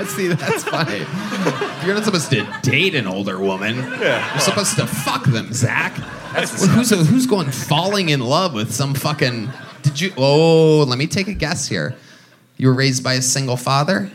[0.09, 0.99] See, that's funny.
[1.87, 3.77] You're not supposed to date an older woman.
[3.77, 4.31] Yeah.
[4.33, 5.93] You're supposed to fuck them, Zach.
[5.93, 9.51] who's who's going falling in love with some fucking?
[9.83, 10.13] Did you?
[10.17, 11.95] Oh, let me take a guess here.
[12.57, 14.11] You were raised by a single father.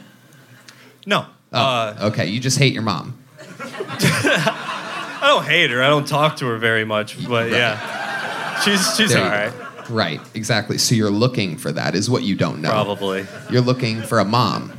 [1.06, 1.28] No.
[1.54, 2.26] Oh, okay.
[2.28, 3.18] You just hate your mom.
[3.62, 5.82] I don't hate her.
[5.84, 7.78] I don't talk to her very much, but yeah,
[8.64, 9.54] she's she's There all you right.
[9.88, 9.94] go.
[9.94, 10.78] Right, exactly.
[10.78, 12.70] So you're looking for that, is what you don't know.
[12.70, 13.26] Probably.
[13.50, 14.72] You're looking for a mom.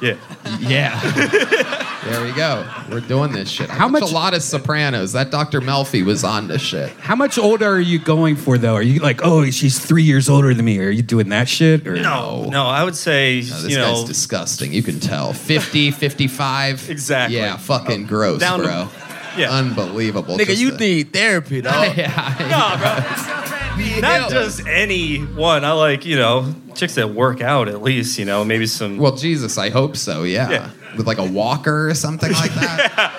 [0.00, 0.16] Yeah.
[0.60, 1.00] Yeah.
[2.04, 2.68] there we go.
[2.90, 3.70] We're doing this shit.
[3.70, 4.02] How How much?
[4.02, 5.12] much- A lot of Sopranos.
[5.12, 5.60] That Dr.
[5.60, 6.90] Melfi was on this shit.
[7.00, 8.74] How much older are you going for though?
[8.74, 10.78] Are you like, oh, she's three years older than me?
[10.80, 11.86] Are you doing that shit?
[11.86, 14.72] Or No, no, I would say No, this you guy's know disgusting.
[14.72, 15.32] You can tell.
[15.32, 16.90] 50, 55.
[16.94, 17.36] Exactly.
[17.38, 18.88] Yeah, fucking oh, gross, Down to- bro.
[19.36, 19.50] Yeah.
[19.50, 20.36] Unbelievable.
[20.36, 21.74] Nigga, Just you the- need therapy, dog.
[21.96, 23.98] yeah.
[24.00, 25.64] not just any one.
[25.64, 28.18] I like you know chicks that work out at least.
[28.18, 28.98] You know maybe some.
[28.98, 30.22] Well, Jesus, I hope so.
[30.22, 30.50] Yeah.
[30.50, 30.70] Yeah.
[30.96, 33.12] With like a walker or something like that.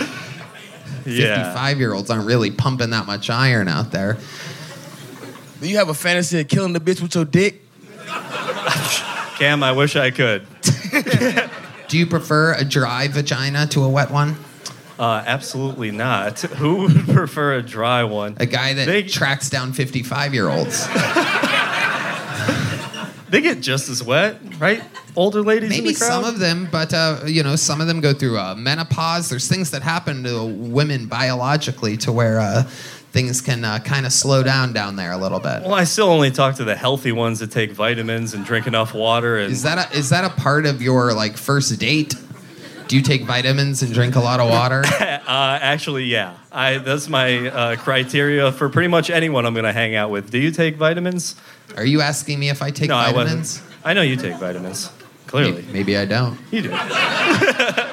[1.06, 1.44] yeah.
[1.44, 4.18] 55 year olds aren't really pumping that much iron out there.
[5.60, 7.62] Do you have a fantasy of killing the bitch with your dick?
[9.38, 10.46] Kam, I wish I could.
[11.88, 14.36] Do you prefer a dry vagina to a wet one?
[14.98, 16.40] Uh, absolutely not.
[16.40, 18.36] Who would prefer a dry one?
[18.38, 20.86] A guy that They- tracks down 55 year olds.
[23.30, 24.80] They get just as wet, right?
[25.16, 25.64] Older ladies.
[25.64, 26.06] in Maybe the crowd?
[26.22, 29.28] some of them, but uh, you know, some of them go through uh, menopause.
[29.28, 34.12] There's things that happen to women biologically to where uh, things can uh, kind of
[34.12, 35.62] slow down down there a little bit.
[35.62, 38.94] Well, I still only talk to the healthy ones that take vitamins and drink enough
[38.94, 39.38] water.
[39.38, 42.14] And Is that a, is that a part of your like first date?
[42.94, 44.84] Do you take vitamins and drink a lot of water?
[45.00, 46.36] uh, actually, yeah.
[46.52, 50.30] I that's my uh, criteria for pretty much anyone I'm going to hang out with.
[50.30, 51.34] Do you take vitamins?
[51.76, 53.60] Are you asking me if I take no, I vitamins?
[53.60, 53.84] wasn't.
[53.84, 54.92] I know you take vitamins.
[55.26, 56.38] Clearly, Maybe, maybe I don't.
[56.52, 56.70] you do.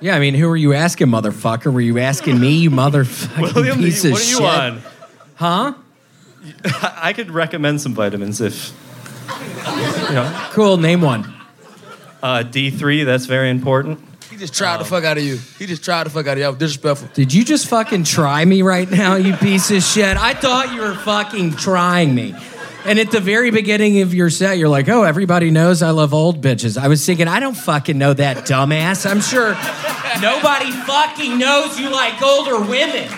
[0.00, 1.70] Yeah, I mean, who are you asking, motherfucker?
[1.70, 4.42] Were you asking me, you motherfucking William, piece what of are you shit?
[4.46, 4.82] on?
[5.34, 5.74] Huh?
[6.96, 8.72] I could recommend some vitamins if
[10.08, 10.48] you know.
[10.52, 10.78] Cool.
[10.78, 11.30] Name one.
[12.22, 14.00] Uh, D3, that's very important.
[14.40, 15.38] He just tried the um, fuck out of you.
[15.58, 16.44] He just tried the fuck out of you.
[16.44, 17.10] That was disrespectful.
[17.12, 20.16] Did you just fucking try me right now, you piece of shit?
[20.16, 22.34] I thought you were fucking trying me.
[22.86, 26.14] And at the very beginning of your set, you're like, oh, everybody knows I love
[26.14, 26.78] old bitches.
[26.78, 29.04] I was thinking, I don't fucking know that, dumbass.
[29.04, 29.50] I'm sure
[30.22, 33.10] nobody fucking knows you like older women.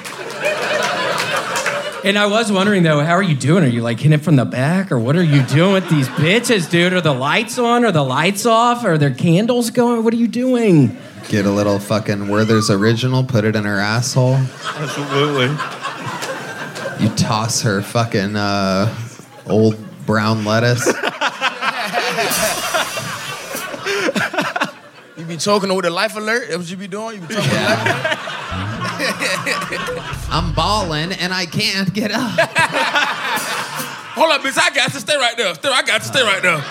[2.05, 3.63] And I was wondering though, how are you doing?
[3.63, 6.09] Are you like hitting it from the back, or what are you doing with these
[6.09, 6.93] bitches, dude?
[6.93, 7.85] Are the lights on?
[7.85, 8.85] Are the lights off?
[8.85, 10.03] Are there candles going?
[10.03, 10.97] What are you doing?
[11.29, 14.35] Get a little fucking Werther's original, put it in her asshole.
[14.35, 15.47] Absolutely.
[17.05, 18.93] You toss her fucking uh,
[19.47, 20.85] old brown lettuce.
[25.17, 26.49] You be choking her with a life alert?
[26.49, 27.21] That's what you be doing?
[27.23, 28.29] You be choking with a life alert?
[30.31, 32.39] I'm balling and I can't get up.
[34.15, 34.59] Hold up, bitch.
[34.59, 35.55] I got to stay right there.
[35.55, 36.63] Stay, I got to stay right there.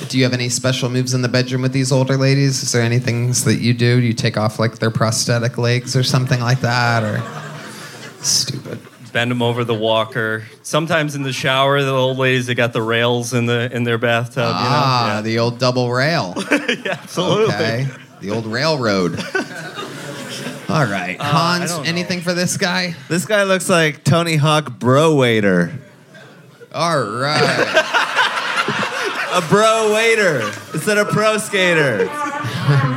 [0.08, 2.64] Do you have any special moves in the bedroom with these older ladies?
[2.64, 4.00] Is there any things that you do?
[4.00, 7.04] Do you take off like their prosthetic legs or something like that?
[7.04, 7.22] Or
[8.22, 8.80] stupid.
[9.12, 10.44] Bend them over the walker.
[10.62, 13.98] Sometimes in the shower, the old ladies they got the rails in the in their
[13.98, 14.52] bathtub.
[14.52, 15.22] Ah, you know?
[15.22, 16.34] the old double rail.
[16.50, 17.54] yeah, absolutely.
[17.54, 17.88] Okay.
[18.20, 19.18] The old railroad.
[20.68, 21.16] All right.
[21.18, 22.94] Uh, Hans, anything for this guy?
[23.08, 25.72] This guy looks like Tony Hawk bro waiter.
[26.72, 27.86] All right.
[29.32, 30.42] A bro waiter
[30.74, 32.06] instead of pro skater.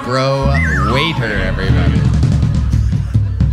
[0.04, 0.48] Bro
[0.92, 2.02] waiter, everybody.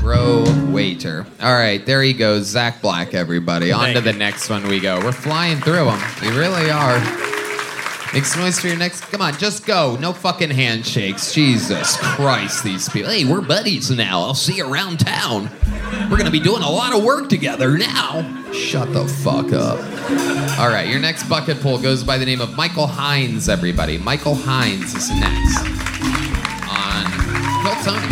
[0.01, 1.27] Bro waiter.
[1.41, 2.47] All right, there he goes.
[2.47, 3.71] Zach Black, everybody.
[3.71, 4.99] On Thank to the next one we go.
[5.05, 6.01] We're flying through them.
[6.23, 7.30] We really are.
[8.13, 9.03] Make some noise for your next.
[9.03, 9.97] Come on, just go.
[10.01, 11.33] No fucking handshakes.
[11.33, 13.09] Jesus Christ, these people.
[13.09, 14.21] Hey, we're buddies now.
[14.21, 15.49] I'll see you around town.
[16.11, 18.43] We're gonna be doing a lot of work together now.
[18.53, 19.79] Shut the fuck up.
[20.59, 23.97] All right, your next bucket pull goes by the name of Michael Hines, everybody.
[23.97, 25.61] Michael Hines is next
[26.69, 27.05] on
[27.85, 28.07] Tony.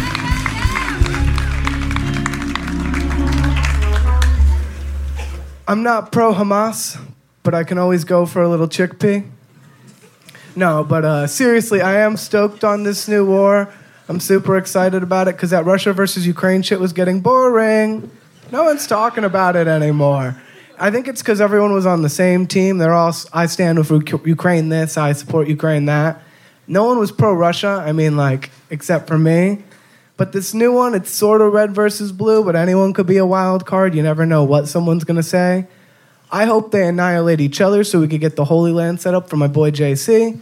[5.66, 7.00] I'm not pro Hamas,
[7.42, 9.28] but I can always go for a little chickpea.
[10.58, 13.72] No, but uh, seriously, I am stoked on this new war.
[14.08, 18.10] I'm super excited about it because that Russia versus Ukraine shit was getting boring.
[18.50, 20.34] No one's talking about it anymore.
[20.76, 22.78] I think it's because everyone was on the same team.
[22.78, 26.22] They're all, I stand with Uk- Ukraine this, I support Ukraine that.
[26.66, 29.62] No one was pro Russia, I mean, like, except for me.
[30.16, 33.26] But this new one, it's sort of red versus blue, but anyone could be a
[33.26, 33.94] wild card.
[33.94, 35.68] You never know what someone's going to say.
[36.32, 39.30] I hope they annihilate each other so we could get the Holy Land set up
[39.30, 40.40] for my boy JC.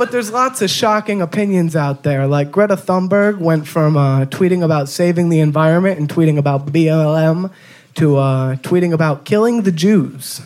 [0.00, 2.26] But there's lots of shocking opinions out there.
[2.26, 7.52] Like Greta Thunberg went from uh, tweeting about saving the environment and tweeting about BLM
[7.96, 10.38] to uh, tweeting about killing the Jews,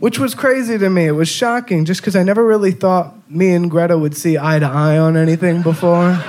[0.00, 1.06] which was crazy to me.
[1.06, 4.58] It was shocking just because I never really thought me and Greta would see eye
[4.58, 6.20] to eye on anything before.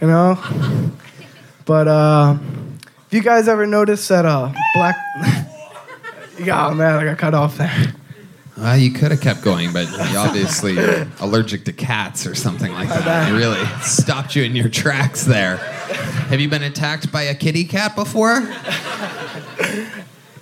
[0.00, 0.36] You know?
[1.64, 2.38] But uh,
[3.06, 4.96] if you guys ever notice that uh, black.
[6.40, 7.94] yeah, oh, man, I got cut off there.
[8.56, 12.88] Uh, you could have kept going, but obviously you're allergic to cats or something like
[12.88, 13.30] that.
[13.30, 15.56] It really stopped you in your tracks there.
[15.56, 18.40] Have you been attacked by a kitty cat before?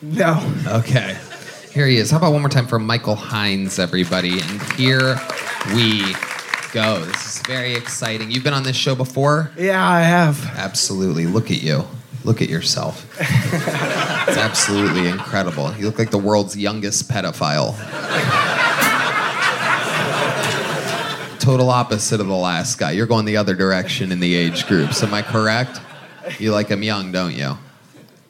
[0.02, 0.52] No.
[0.66, 1.16] Okay.
[1.72, 2.10] Here he is.
[2.10, 4.40] How about one more time for Michael Hines, everybody?
[4.40, 5.18] And here
[5.74, 6.14] we
[6.72, 7.02] go.
[7.04, 8.30] This is very exciting.
[8.30, 9.50] You've been on this show before?
[9.56, 10.44] Yeah, I have.
[10.56, 11.26] Absolutely.
[11.26, 11.84] Look at you.
[12.24, 13.06] Look at yourself.
[13.20, 15.72] it's absolutely incredible.
[15.76, 17.74] You look like the world's youngest pedophile.
[21.40, 22.92] Total opposite of the last guy.
[22.92, 25.02] You're going the other direction in the age groups.
[25.02, 25.80] Am I correct?
[26.38, 27.58] You like him young, don't you?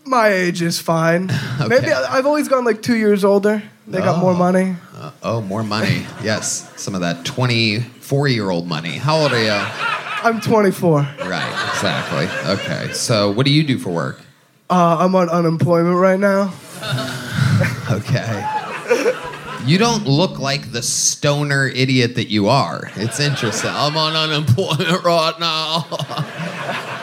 [0.06, 1.26] My age is fine.
[1.68, 3.62] Maybe I- I've always gone like two years older.
[3.86, 4.36] They got more Oh.
[4.36, 4.76] money.
[4.96, 6.06] Uh, oh, more money.
[6.22, 8.96] Yes, some of that 24 year old money.
[8.96, 9.60] How old are you?
[10.24, 10.98] I'm 24.
[11.00, 12.26] Right, exactly.
[12.52, 14.20] Okay, so what do you do for work?
[14.70, 16.52] Uh, I'm on unemployment right now.
[17.90, 18.44] Okay.
[19.66, 22.90] You don't look like the stoner idiot that you are.
[22.96, 23.70] It's interesting.
[23.72, 25.86] I'm on unemployment right now.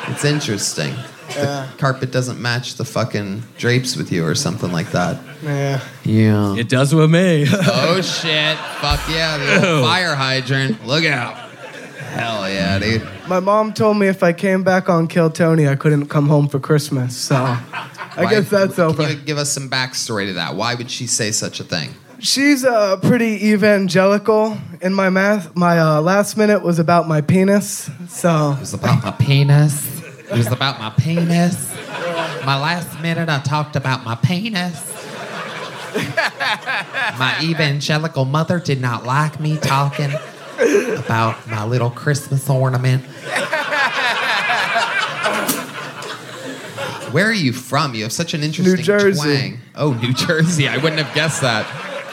[0.07, 0.93] it's interesting.
[1.29, 1.67] Yeah.
[1.71, 5.21] The carpet doesn't match the fucking drapes with you or something like that.
[5.43, 5.81] Yeah.
[6.03, 6.55] Yeah.
[6.55, 7.45] It does with me.
[7.51, 8.57] oh shit.
[8.57, 10.85] Fuck yeah, the fire hydrant.
[10.85, 11.48] Look out.
[12.09, 13.07] Hell yeah, dude.
[13.27, 16.47] My mom told me if I came back on Kill Tony, I couldn't come home
[16.47, 17.15] for Christmas.
[17.15, 17.59] So I
[18.15, 19.03] Why- guess that's over.
[19.03, 20.55] Can you give us some backstory to that?
[20.55, 21.91] Why would she say such a thing?
[22.19, 24.57] She's uh, pretty evangelical.
[24.81, 27.89] In my math, my uh, last minute was about my penis.
[28.09, 30.01] So it was about my penis.
[30.29, 31.73] It was about my penis.
[32.45, 34.85] My last minute, I talked about my penis.
[37.17, 40.11] My evangelical mother did not like me talking
[40.97, 43.03] about my little Christmas ornament.
[47.11, 47.95] Where are you from?
[47.95, 49.19] You have such an interesting New Jersey.
[49.19, 49.59] twang.
[49.75, 50.67] Oh, New Jersey.
[50.67, 51.65] I wouldn't have guessed that.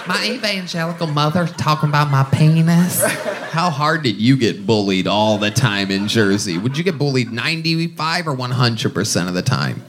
[0.09, 3.03] My evangelical mother talking about my penis.
[3.51, 6.57] How hard did you get bullied all the time in Jersey?
[6.57, 9.85] Would you get bullied 95 or 100% of the time?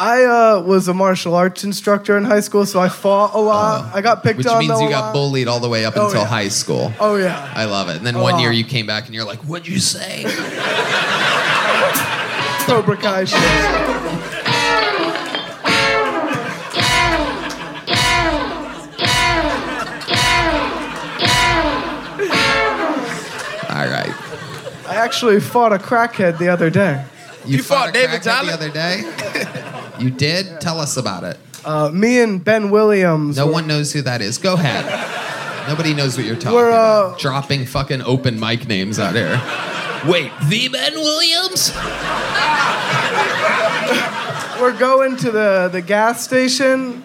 [0.00, 3.92] I uh, was a martial arts instructor in high school, so I fought a lot.
[3.92, 5.12] I got picked Which on Which means though you a got lot.
[5.12, 6.26] bullied all the way up Oh, until yeah.
[6.28, 6.92] high school.
[7.00, 7.52] Oh yeah.
[7.52, 7.96] I love it.
[7.96, 10.22] And then A one year you came back and you're like, what'd you say?
[12.64, 14.38] Cobra Kai shit.
[23.70, 24.12] All right.
[24.88, 27.04] I actually fought a crackhead the other day.
[27.44, 29.02] You, fought, David the other day?
[30.00, 30.60] you did?
[30.60, 31.38] Tell us about it.
[31.64, 33.36] Uh, me and Ben Williams.
[33.36, 34.38] No were- one knows who that is.
[34.38, 34.84] Go ahead.
[35.68, 37.18] Nobody knows what you're talking We're, uh, about.
[37.18, 39.40] Dropping fucking open mic names out here.
[40.10, 41.72] Wait, the Ben Williams?
[44.60, 47.02] we're going to the, the gas station,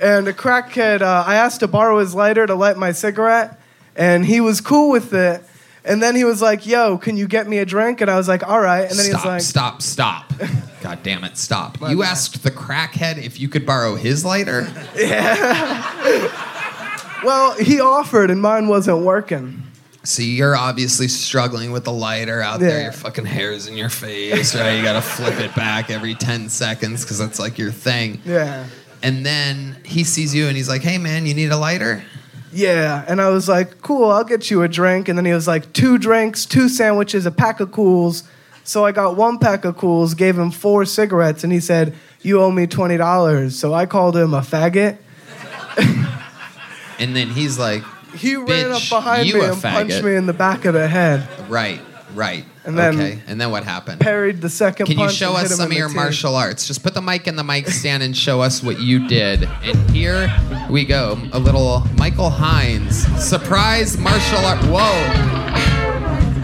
[0.00, 3.60] and a crackhead, uh, I asked to borrow his lighter to light my cigarette,
[3.96, 5.42] and he was cool with it.
[5.84, 8.00] And then he was like, yo, can you get me a drink?
[8.00, 8.88] And I was like, all right.
[8.88, 10.32] And then stop, he was like, stop, stop.
[10.80, 11.78] God damn it, stop.
[11.80, 14.68] you asked the crackhead if you could borrow his lighter?
[14.96, 16.30] Yeah.
[17.24, 19.62] well, he offered, and mine wasn't working.
[20.04, 22.82] So you're obviously struggling with the lighter out there.
[22.82, 24.76] Your fucking hair's in your face, right?
[24.76, 28.20] You gotta flip it back every 10 seconds because that's like your thing.
[28.24, 28.66] Yeah.
[29.02, 32.04] And then he sees you and he's like, hey man, you need a lighter?
[32.52, 33.04] Yeah.
[33.08, 35.08] And I was like, cool, I'll get you a drink.
[35.08, 38.24] And then he was like, two drinks, two sandwiches, a pack of cools.
[38.64, 42.40] So I got one pack of cools, gave him four cigarettes, and he said, you
[42.40, 43.50] owe me $20.
[43.50, 44.98] So I called him a faggot.
[46.98, 47.82] And then he's like,
[48.14, 51.26] He ran up behind me and punched me in the back of the head.
[51.50, 51.80] right,
[52.14, 52.44] right.
[52.64, 53.18] And then- okay.
[53.26, 54.00] And then what happened?
[54.00, 56.66] Parried the second Can you show us some of your martial arts?
[56.66, 59.48] Just put the mic in the mic stand and show us what you did.
[59.62, 60.32] And here
[60.70, 61.18] we go.
[61.32, 63.04] A little Michael Hines.
[63.22, 64.62] Surprise martial art.
[64.64, 65.52] Whoa.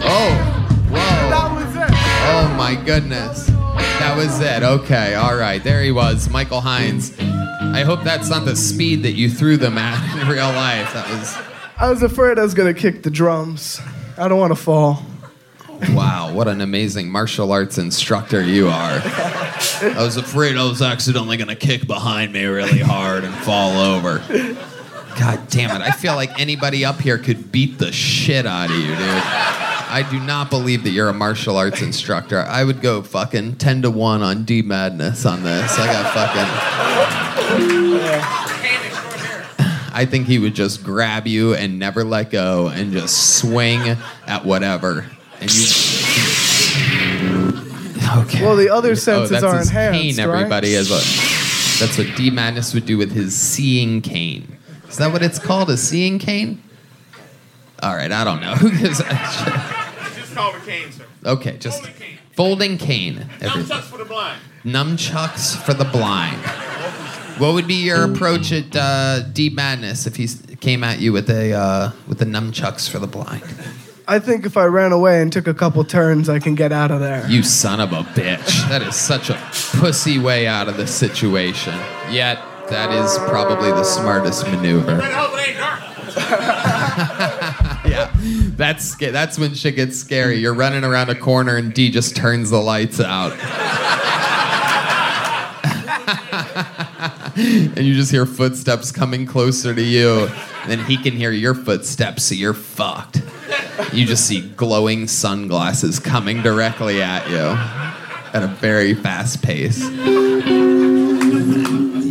[0.01, 0.55] Oh.
[0.89, 1.29] Whoa.
[1.29, 1.89] That was it.
[1.91, 3.47] Oh my goodness.
[3.47, 4.63] That was it.
[4.63, 5.15] Okay.
[5.15, 5.63] All right.
[5.63, 6.29] There he was.
[6.29, 7.17] Michael Hines.
[7.19, 10.91] I hope that's not the speed that you threw them at in real life.
[10.93, 11.37] That was
[11.77, 13.79] I was afraid I was gonna kick the drums.
[14.17, 15.05] I don't want to fall.
[15.89, 19.01] Wow, what an amazing martial arts instructor you are.
[19.01, 23.77] I was afraid I was accidentally going to kick behind me really hard and fall
[23.77, 24.19] over.
[25.17, 25.85] God damn it.
[25.85, 28.99] I feel like anybody up here could beat the shit out of you, dude.
[28.99, 32.39] I do not believe that you're a martial arts instructor.
[32.39, 35.77] I would go fucking 10 to 1 on D Madness on this.
[35.79, 36.45] I got fucking.
[39.91, 44.45] I think he would just grab you and never let go and just swing at
[44.45, 45.05] whatever.
[45.41, 45.65] And you.
[48.21, 48.41] Okay.
[48.43, 50.37] Well, the other Oh, senses that's are his enhanced, cane, right?
[50.39, 50.73] everybody.
[50.73, 51.03] Is what,
[51.79, 54.57] that's what D Madness would do with his seeing cane.
[54.87, 55.69] Is that what it's called?
[55.69, 56.61] A seeing cane?
[57.83, 58.55] All right, I don't know.
[58.55, 59.53] Who gives a shit?
[60.15, 61.05] Just call it cane, sir.
[61.25, 61.85] Okay, just
[62.33, 63.29] folding cane.
[63.41, 63.63] everybody.
[63.63, 64.41] Nunchucks for the blind.
[64.63, 66.41] Nunchucks for the blind.
[67.39, 70.27] What would be your approach at uh, D Madness if he
[70.57, 73.43] came at you with a uh, with the nunchucks for the blind?
[74.09, 76.89] I think if I ran away and took a couple turns, I can get out
[76.89, 77.29] of there.
[77.29, 78.67] You son of a bitch.
[78.67, 79.35] That is such a
[79.77, 81.75] pussy way out of the situation.
[82.09, 82.39] Yet,
[82.69, 84.93] that is probably the smartest maneuver.
[87.87, 88.11] yeah,
[88.57, 90.37] that's that's when shit gets scary.
[90.37, 93.33] You're running around a corner and D just turns the lights out.
[97.37, 100.27] and you just hear footsteps coming closer to you.
[100.63, 103.21] And then he can hear your footsteps, so you're fucked.
[103.93, 107.37] You just see glowing sunglasses coming directly at you
[108.33, 109.79] at a very fast pace.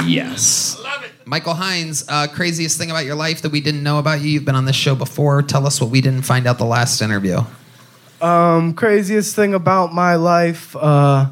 [0.06, 0.78] Yes.
[0.82, 1.12] Love it.
[1.26, 4.30] Michael Hines, uh, craziest thing about your life that we didn't know about you.
[4.30, 5.42] You've been on this show before.
[5.42, 7.40] Tell us what we didn't find out the last interview.
[8.20, 11.26] Um, craziest thing about my life, uh,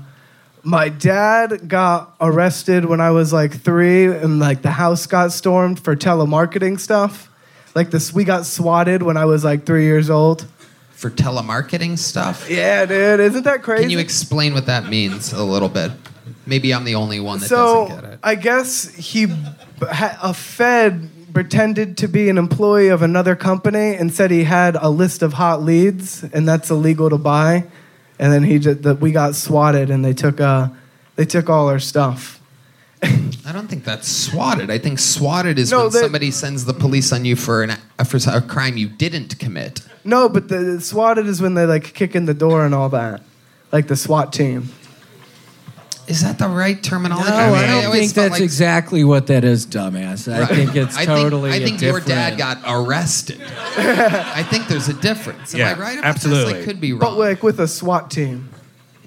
[0.62, 5.80] my dad got arrested when I was like three, and like the house got stormed
[5.80, 7.30] for telemarketing stuff.
[7.77, 10.47] Like this, we got swatted when I was like three years old.
[10.93, 12.49] For telemarketing stuff?
[12.49, 13.83] Yeah, dude, isn't that crazy?
[13.83, 15.93] Can you explain what that means a little bit?
[16.47, 18.18] Maybe I'm the only one that so doesn't get it.
[18.22, 19.27] I guess he,
[19.83, 24.89] a Fed pretended to be an employee of another company and said he had a
[24.89, 27.66] list of hot leads, and that's illegal to buy.
[28.18, 30.68] And then he just, that we got swatted, and they took uh,
[31.16, 32.36] they took all our stuff.
[33.47, 34.71] I don't think that's swatted.
[34.71, 37.77] I think swatted is No, when they- somebody sends the police on you for an
[38.05, 39.81] for a crime you didn't commit.
[40.05, 43.23] No, but the swatted is when they like kick in the door and all that,
[43.73, 44.71] like the SWAT team.
[46.07, 47.29] Is that the right terminology?
[47.31, 50.33] No, I don't always think that's like- exactly what that is, dumbass.
[50.33, 50.49] I Right.
[50.51, 51.51] think it's I totally.
[51.51, 53.41] I think your dad got arrested.
[53.77, 55.53] I think there's a difference.
[55.55, 55.99] Am I right?
[55.99, 56.49] About This?
[56.53, 58.51] I could be But like with a SWAT team.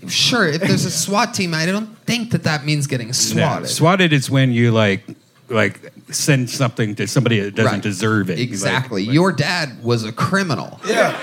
[0.08, 3.70] Sure, if there's a SWAT team, I don't think that that means getting No, swatted.
[3.70, 5.04] swatted is when you like
[5.50, 5.80] like
[6.12, 7.82] send something to somebody that doesn't Right.
[7.82, 8.38] deserve it.
[8.40, 9.02] Exactly.
[9.04, 10.80] Your dad was a criminal.
[10.88, 11.16] Yeah.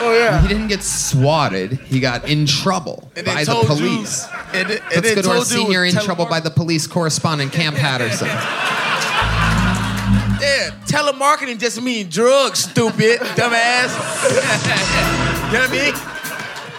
[0.00, 0.40] Oh yeah.
[0.40, 1.80] He didn't get swatted.
[1.86, 4.24] He got in trouble And by the told you- police.
[4.54, 6.50] and they- and Let's they go to our you it senior in trouble by the
[6.50, 8.28] police correspondent, Kam Patterson.
[10.42, 13.92] Yeah, telemarketing just mean drugs, stupid, dumbass.
[15.46, 16.11] you know what I mean?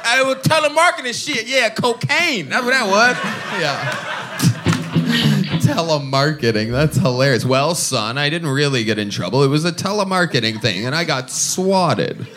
[0.06, 1.48] I was telemarketing shit.
[1.48, 2.50] Yeah, cocaine.
[2.50, 3.18] That's what that was.
[3.62, 4.14] Yeah.
[5.60, 6.72] telemarketing.
[6.72, 7.46] That's hilarious.
[7.46, 9.44] Well, son, I didn't really get in trouble.
[9.44, 12.28] It was a telemarketing thing, and I got swatted.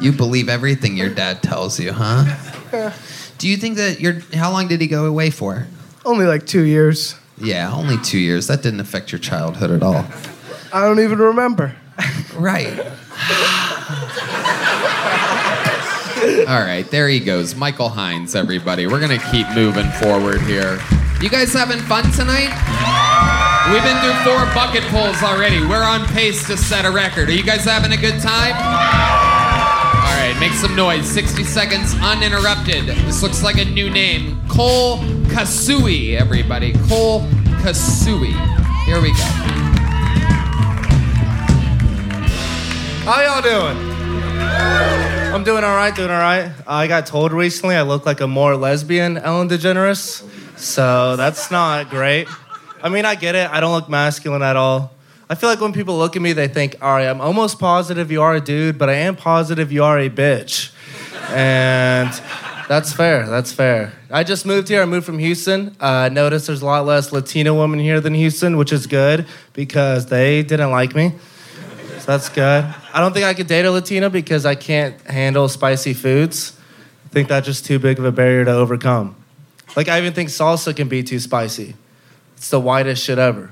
[0.00, 2.92] You believe everything your dad tells you, huh?
[3.38, 5.66] Do you think that your how long did he go away for?
[6.04, 7.14] Only like two years.
[7.36, 8.46] Yeah, only two years.
[8.48, 10.04] That didn't affect your childhood at all.
[10.72, 11.74] I don't even remember.
[12.34, 12.78] Right.
[16.46, 17.54] All right, there he goes.
[17.56, 18.86] Michael Hines, everybody.
[18.86, 20.78] We're going to keep moving forward here.
[21.20, 22.54] You guys having fun tonight?
[23.72, 25.60] We've been through four bucket pulls already.
[25.66, 27.28] We're on pace to set a record.
[27.28, 28.54] Are you guys having a good time?
[28.54, 31.10] All right, make some noise.
[31.10, 32.86] 60 seconds uninterrupted.
[32.86, 34.40] This looks like a new name.
[34.48, 36.72] Cole Kasui, everybody.
[36.88, 37.22] Cole
[37.62, 38.32] Kasui.
[38.86, 39.24] Here we go.
[43.04, 45.17] How y'all doing?
[45.30, 46.50] I'm doing all right, doing all right.
[46.66, 50.26] I got told recently I look like a more lesbian Ellen DeGeneres,
[50.58, 52.26] so that's not great.
[52.82, 53.48] I mean, I get it.
[53.50, 54.92] I don't look masculine at all.
[55.28, 58.10] I feel like when people look at me, they think, all right, I'm almost positive
[58.10, 60.72] you are a dude, but I am positive you are a bitch.
[61.30, 62.10] And
[62.66, 63.26] that's fair.
[63.26, 63.92] That's fair.
[64.10, 64.80] I just moved here.
[64.80, 65.76] I moved from Houston.
[65.78, 70.06] Uh, noticed there's a lot less Latino women here than Houston, which is good because
[70.06, 71.12] they didn't like me.
[72.08, 72.64] That's good.
[72.94, 76.58] I don't think I could date a Latina because I can't handle spicy foods.
[77.04, 79.14] I think that's just too big of a barrier to overcome.
[79.76, 81.76] Like, I even think salsa can be too spicy.
[82.38, 83.50] It's the whitest shit ever.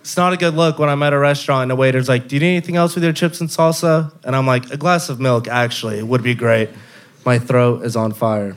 [0.00, 2.36] It's not a good look when I'm at a restaurant and the waiter's like, Do
[2.36, 4.10] you need anything else with your chips and salsa?
[4.24, 6.70] And I'm like, A glass of milk, actually, would be great.
[7.26, 8.56] My throat is on fire.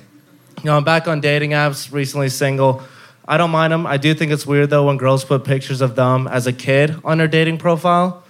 [0.60, 2.82] You know, I'm back on dating apps, recently single.
[3.28, 3.86] I don't mind them.
[3.88, 6.96] I do think it's weird though when girls put pictures of them as a kid
[7.04, 8.23] on their dating profile.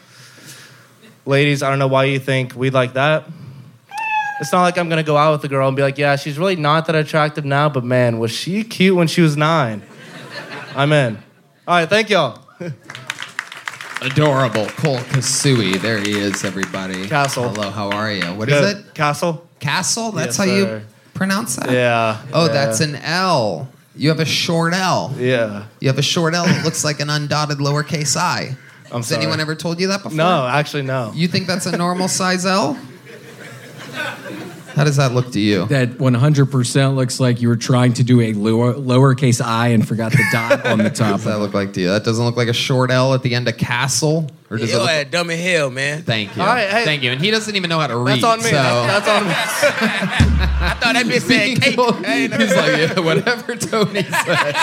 [1.25, 3.25] Ladies, I don't know why you think we'd like that.
[4.41, 6.37] It's not like I'm gonna go out with a girl and be like, yeah, she's
[6.37, 9.83] really not that attractive now, but man, was she cute when she was nine?
[10.75, 11.17] I'm in.
[11.67, 12.41] All right, thank y'all.
[14.01, 14.65] Adorable.
[14.65, 15.79] Cole Kasui.
[15.79, 17.07] There he is, everybody.
[17.07, 17.47] Castle.
[17.49, 18.25] Hello, how are you?
[18.33, 18.85] What is Good.
[18.85, 18.93] it?
[18.93, 19.47] Castle.
[19.61, 20.11] Castle?
[20.11, 20.83] That's Yes, how you sir.
[21.13, 21.71] pronounce that?
[21.71, 22.21] Yeah.
[22.33, 22.51] Oh, yeah.
[22.51, 23.69] that's an L.
[23.95, 25.15] You have a short L.
[25.17, 25.67] Yeah.
[25.79, 28.57] You have a short L that looks like an undotted lowercase i.
[28.93, 29.21] I'm Has sorry.
[29.21, 30.15] anyone ever told you that before?
[30.15, 31.11] No, actually, no.
[31.15, 32.77] You think that's a normal size L?
[34.75, 35.65] How does that look to you?
[35.67, 40.11] That 100% looks like you were trying to do a lower, lowercase i and forgot
[40.11, 41.11] the dot on the top.
[41.11, 41.89] What does that look like to you?
[41.89, 44.31] That doesn't look like a short L at the end of castle?
[44.49, 46.01] Or does it look at dumb as hell, man.
[46.01, 46.41] Thank you.
[46.41, 46.85] All right, hey.
[46.85, 47.11] Thank you.
[47.11, 48.21] And he doesn't even know how to read.
[48.21, 48.45] That's on me.
[48.45, 48.51] So.
[48.51, 49.33] That's on me.
[49.35, 51.75] I thought that bitch said cake.
[52.05, 52.27] Hey.
[52.27, 54.55] He's like, yeah, whatever Tony says.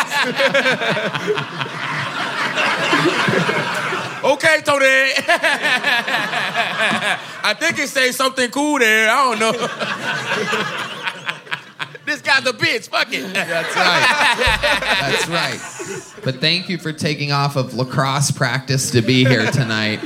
[4.31, 4.85] Okay, Tony.
[7.43, 9.11] I think it say something cool there.
[9.11, 9.51] I don't know.
[12.07, 12.89] this guy's a bitch.
[12.89, 13.35] Fuck it.
[13.35, 14.07] That's right.
[15.01, 15.59] That's right.
[16.25, 20.01] But thank you for taking off of lacrosse practice to be here tonight.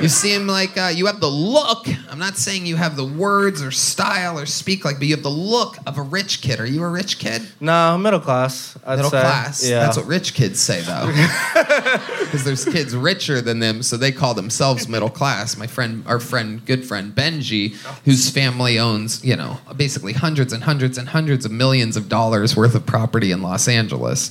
[0.00, 1.86] You seem like uh, you have the look.
[2.10, 5.22] I'm not saying you have the words or style or speak like, but you have
[5.22, 6.60] the look of a rich kid.
[6.60, 7.42] Are you a rich kid?
[7.60, 8.76] No, middle class.
[8.84, 9.20] I'd Middle say.
[9.20, 9.66] class.
[9.68, 9.80] Yeah.
[9.80, 11.10] That's what rich kids say, though.
[12.24, 15.56] Because there's kids richer than them, so they call themselves middle class.
[15.56, 17.74] My friend, our friend, good friend Benji,
[18.04, 22.56] whose family owns, you know, basically hundreds and hundreds and hundreds of millions of dollars
[22.56, 24.30] worth of property in Los Angeles,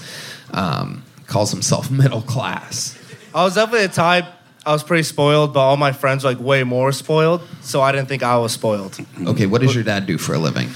[0.54, 2.97] um, calls himself middle class.
[3.34, 4.26] I was definitely a type.
[4.66, 7.91] I was pretty spoiled, but all my friends were like way more spoiled, so I
[7.91, 8.97] didn't think I was spoiled.
[9.26, 10.70] Okay, what does your dad do for a living?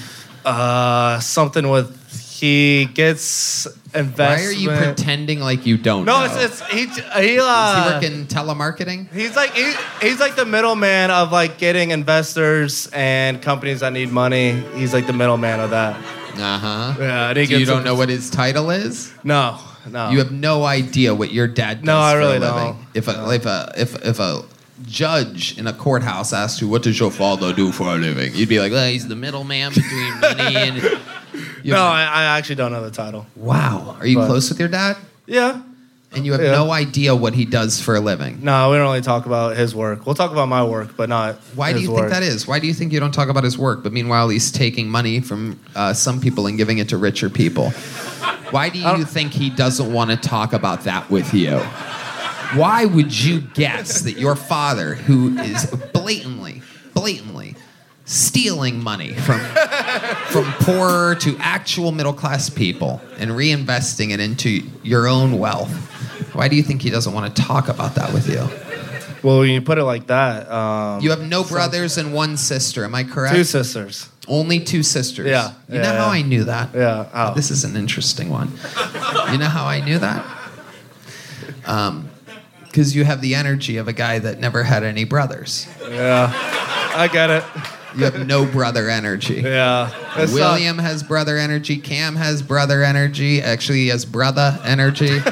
[0.44, 1.97] Uh, something with
[2.38, 4.16] he gets investment.
[4.18, 6.04] Why are you pretending like you don't?
[6.04, 6.24] No, know?
[6.26, 9.10] it's, it's he he uh, Does he work in telemarketing?
[9.12, 14.12] He's like he, he's like the middleman of like getting investors and companies that need
[14.12, 14.52] money.
[14.74, 15.96] He's like the middleman of that.
[16.36, 16.94] Uh huh.
[17.00, 19.12] Yeah, and he So you don't know what his title is?
[19.24, 19.58] No,
[19.90, 20.10] no.
[20.10, 22.54] You have no idea what your dad does No, I for really a living.
[22.54, 22.86] don't.
[22.94, 24.42] If a if a if if a
[24.86, 28.48] judge in a courthouse asked you, "What does your father do for a living?" You'd
[28.48, 30.98] be like, well, "He's the middleman between money and."
[31.62, 33.26] You no, I, I actually don't know the title.
[33.36, 33.96] Wow.
[34.00, 34.96] Are you But- close with your dad?
[35.26, 35.60] Yeah.
[36.10, 36.52] And you have Yeah.
[36.52, 38.38] no idea what he does for a living.
[38.42, 40.06] No, we don't really talk about his work.
[40.06, 41.34] We'll talk about my work, but not.
[41.54, 42.00] Why do you work.
[42.00, 42.46] think that is?
[42.46, 45.20] Why do you think you don't talk about his work, but meanwhile he's taking money
[45.20, 47.70] from uh, some people and giving it to richer people?
[48.50, 51.58] Why do you think he doesn't want to talk about that with you?
[52.54, 56.62] Why would you guess that your father, who is blatantly,
[56.94, 57.54] blatantly
[58.08, 59.38] stealing money from
[60.30, 65.70] from poorer to actual middle class people and reinvesting it into your own wealth,
[66.34, 68.48] why do you think he doesn't want to talk about that with you?
[69.22, 72.84] Well, when you put it like that, um, You have no brothers and one sister,
[72.84, 73.34] am I correct?
[73.34, 74.08] two sisters.
[74.26, 75.26] Only two sisters.
[75.26, 76.08] Yeah, You know yeah, how.
[76.08, 76.70] I knew that?
[76.74, 77.08] Yeah.
[77.12, 77.34] Oh.
[77.34, 78.52] This is an interesting one.
[79.32, 80.24] You know how I knew that?
[82.64, 85.66] Because you have the energy of a guy that never had any brothers.
[85.90, 86.30] Yeah,
[86.94, 87.44] I get it.
[87.96, 89.40] You have no brother energy.
[89.44, 89.90] Yeah.
[90.16, 91.78] It's not- William has brother energy.
[91.78, 93.40] Kam has brother energy.
[93.42, 95.18] Actually, he has brother energy.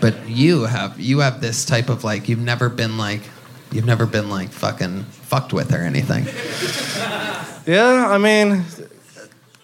[0.00, 3.22] but you have you have this type of like you've never been like
[3.72, 6.24] you've never been like fucking fucked with or anything.
[7.66, 8.64] Yeah, I mean,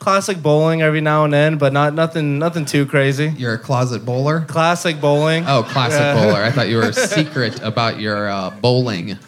[0.04, 3.32] classic bowling every now and then, but not nothing nothing too crazy.
[3.38, 4.42] You're a closet bowler.
[4.42, 5.44] Classic bowling.
[5.48, 6.14] Oh, classic Yeah.
[6.14, 6.42] bowler.
[6.44, 9.18] I thought you were secret about your uh, bowling.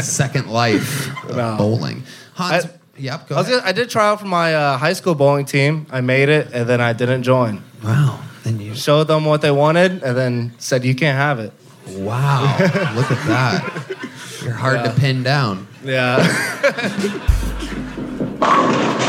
[0.00, 1.56] Second life No.
[1.58, 2.02] bowling.
[2.34, 5.14] Hans, I- yep, go I, gonna, I did try out for my uh, high school
[5.14, 5.86] bowling team.
[5.90, 7.62] I made it, and then I didn't join.
[7.84, 8.20] Wow.
[8.42, 11.52] Then you showed them what they wanted, and then said you can't have it.
[11.88, 12.56] Wow.
[12.96, 13.96] Look at that.
[14.42, 15.68] You're hard to pin down.
[15.84, 16.24] Yeah.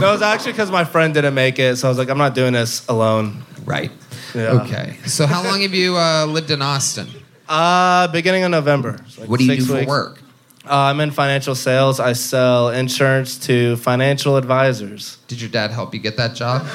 [0.00, 2.18] no, it was actually because my friend didn't make it, so I was like, I'm
[2.18, 3.42] not doing this alone.
[3.64, 3.90] Right.
[4.34, 4.60] Yeah.
[4.62, 4.96] Okay.
[5.06, 7.08] So how long have you uh, lived in Austin?
[7.48, 8.98] Uh, beginning of November.
[9.08, 9.86] So like What do you do for weeks.
[9.86, 10.20] work?
[10.66, 11.98] Uh, I'm in financial sales.
[11.98, 15.16] I sell insurance to financial advisors.
[15.26, 16.66] Did your dad help you get that job?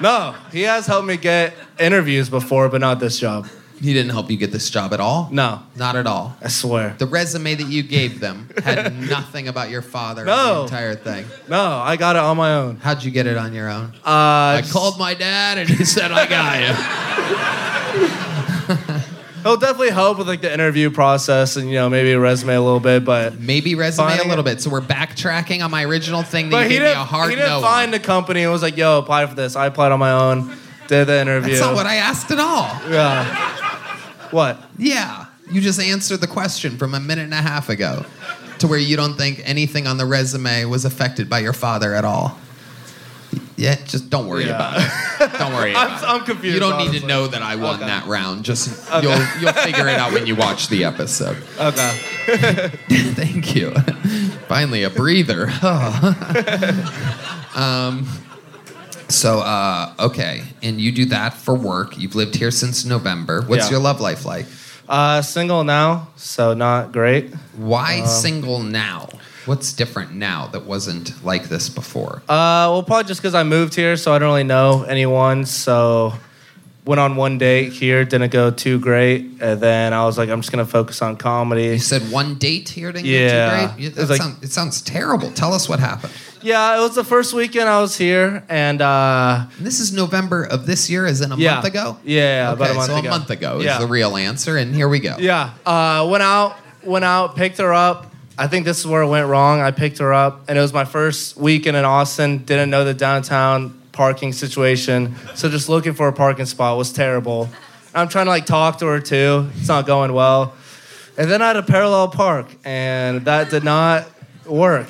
[0.00, 3.48] No, he has helped me get interviews before, but not this job.
[3.80, 5.30] He didn't help you get this job at all?
[5.32, 6.36] No, Not at all.
[6.42, 6.94] I swear.
[6.98, 10.62] The resume that you gave them had nothing about your father in the No.
[10.64, 11.24] entire thing.
[11.48, 12.76] No, I got it on my own.
[12.76, 13.94] How'd you get it on your own?
[14.04, 16.74] Uh, I called my dad and he said, I got you.
[19.40, 22.60] It'll definitely help with like the interview process and you know maybe a resume a
[22.60, 24.60] little bit, but Maybe resume Finding a little bit.
[24.60, 27.00] So we're backtracking on my original thing that but you he gave me didn't.
[27.00, 28.00] a hard he didn't no find on.
[28.00, 30.54] the company and was like, "Yo, apply for this." I applied on my own,
[30.88, 31.52] did the interview.
[31.54, 32.68] That's not what I asked at all.
[32.90, 33.56] Yeah.
[34.30, 34.62] What?
[34.78, 35.26] Yeah.
[35.50, 38.04] You just answered the question from a minute and a half ago
[38.58, 42.04] to where you don't think anything on the resume was affected by your father at
[42.04, 42.38] all.
[43.56, 44.54] Yeah, just don't worry Yeah.
[44.54, 45.32] about it.
[45.38, 46.06] Don't worry I'm, about it.
[46.08, 46.54] I'm confused.
[46.54, 47.84] You don't need to know that I won Okay.
[47.86, 48.42] that round.
[48.42, 49.02] Just Okay.
[49.02, 51.36] you'll you'll figure it out when you watch the episode.
[51.58, 51.98] Okay.
[53.14, 53.72] Thank you.
[54.48, 55.50] Finally, a breather.
[57.54, 58.06] um,
[59.10, 61.98] so, uh, okay, and you do that for work.
[61.98, 63.42] You've lived here since November.
[63.42, 63.72] What's Yeah.
[63.72, 64.46] your love life like?
[64.88, 67.32] Uh, single now, so not great.
[67.56, 69.08] Why Um, single now?
[69.46, 72.22] What's different now that wasn't like this before?
[72.28, 75.46] Uh, well, probably just because I moved here, so I don't really know anyone.
[75.46, 76.14] So
[76.86, 80.40] went on one date here, didn't go too great, and then I was like, I'm
[80.40, 81.64] just gonna focus on comedy.
[81.64, 83.18] You said one date here didn't Yeah.
[83.18, 83.82] get too great.
[83.82, 85.30] You- It That was like- sound- it sounds terrible.
[85.30, 86.12] Tell us what happened.
[86.42, 90.64] Yeah, it was the first weekend I was here, and uh, This is November of
[90.66, 91.54] this year, as in a Yeah.
[91.56, 91.98] month ago.
[92.04, 93.08] Yeah, about a Okay, month so ago.
[93.08, 93.78] a month ago is Yeah.
[93.78, 95.16] the real answer, and here we go.
[95.18, 98.06] yeah, uh, went out, went out, picked her up.
[98.38, 99.60] I think this is where it went wrong.
[99.60, 102.38] I picked her up, and it was my first weekend in Austin.
[102.38, 107.50] Didn't know the downtown parking situation, so just looking for a parking spot was terrible.
[107.94, 109.50] I'm trying to like talk to her too.
[109.58, 110.54] It's not going well.
[111.18, 114.06] And then I had a parallel park, and that did not
[114.46, 114.88] work.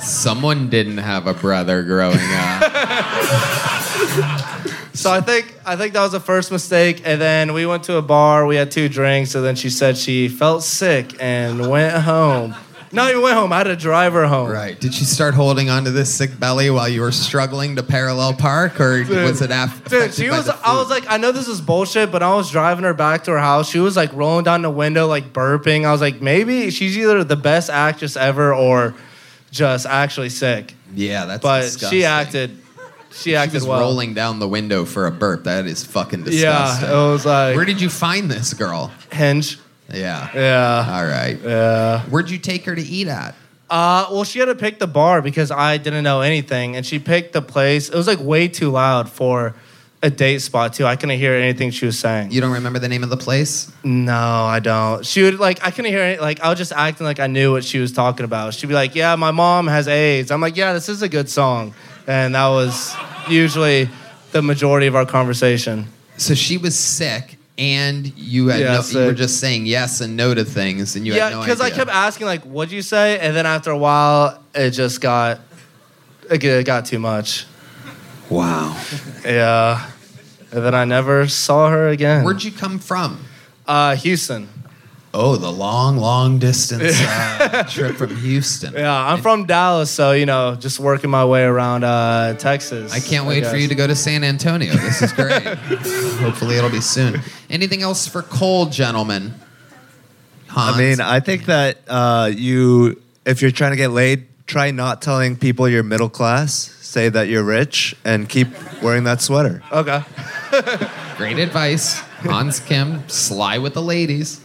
[0.00, 2.72] Someone didn't have a brother growing up.
[4.92, 7.00] So I think I think that was the first mistake.
[7.06, 8.44] And then we went to a bar.
[8.44, 12.54] We had two drinks, and then she said she felt sick and went home.
[12.92, 13.52] Not even went home.
[13.52, 14.50] I had to drive her home.
[14.50, 14.78] Right.
[14.78, 18.80] Did she start holding onto this sick belly while you were struggling to parallel park,
[18.80, 19.88] or was it after?
[19.88, 20.48] Dude, she was.
[20.48, 23.30] I was like, I know this is bullshit, but I was driving her back to
[23.30, 23.70] her house.
[23.70, 25.86] She was like rolling down the window, like burping.
[25.86, 28.94] I was like, maybe she's either the best actress ever or
[29.50, 30.74] just actually sick.
[30.94, 31.42] Yeah, that's.
[31.42, 31.98] But disgusting.
[31.98, 32.58] she acted.
[33.12, 33.80] She acted She was well.
[33.80, 35.44] rolling down the window for a burp.
[35.44, 36.88] That is fucking disgusting.
[36.88, 38.92] Yeah, it was like Where did you find this girl?
[39.10, 39.58] Hinge.
[39.92, 40.30] Yeah.
[40.32, 40.86] Yeah.
[40.88, 41.38] All right.
[41.42, 42.02] Yeah.
[42.04, 43.34] Where'd you take her to eat at?
[43.68, 46.98] Uh, well, she had to pick the bar because I didn't know anything, and she
[46.98, 47.88] picked the place.
[47.88, 49.54] It was like way too loud for
[50.02, 50.86] a date spot too.
[50.86, 52.30] I couldn't hear anything she was saying.
[52.30, 53.70] You don't remember the name of the place?
[53.84, 55.04] No, I don't.
[55.04, 56.20] She would like I couldn't hear it.
[56.20, 58.54] Like I was just acting like I knew what she was talking about.
[58.54, 61.28] She'd be like, "Yeah, my mom has AIDS." I'm like, "Yeah, this is a good
[61.28, 61.74] song,"
[62.06, 62.94] and that was
[63.28, 63.88] usually
[64.32, 65.86] the majority of our conversation.
[66.16, 70.16] So she was sick, and you had Yeah, no, you were just saying yes and
[70.16, 71.60] no to things, and you yeah, had no because.
[71.60, 75.40] I kept asking like, "What'd you say?" And then after a while, it just got-
[76.30, 77.44] it got too much.
[78.30, 78.80] Wow.
[79.24, 79.90] Yeah.
[80.52, 82.24] And then I never saw her again.
[82.24, 83.24] Where'd you come from?
[83.66, 84.48] Uh, Houston.
[85.12, 88.74] Oh, the long, long distance uh, trip from Houston.
[88.80, 92.92] Yeah, I'm from Dallas, so you know, just working my way around uh, Texas.
[92.92, 94.72] I can't wait for you to go to San Antonio.
[94.72, 95.42] This is great.
[96.22, 97.20] Hopefully, it'll be soon.
[97.50, 99.34] Anything else for Cole, gentlemen?
[100.46, 100.76] Hans?
[100.76, 105.00] I mean, I think that uh, you, if you're trying to get laid, try not
[105.00, 106.52] telling people you're middle class.
[106.80, 108.48] Say that you're rich and keep
[108.82, 109.62] wearing that sweater.
[109.70, 110.02] Okay.
[111.16, 112.00] Great advice.
[112.24, 114.40] Hans Kim, sly with the ladies.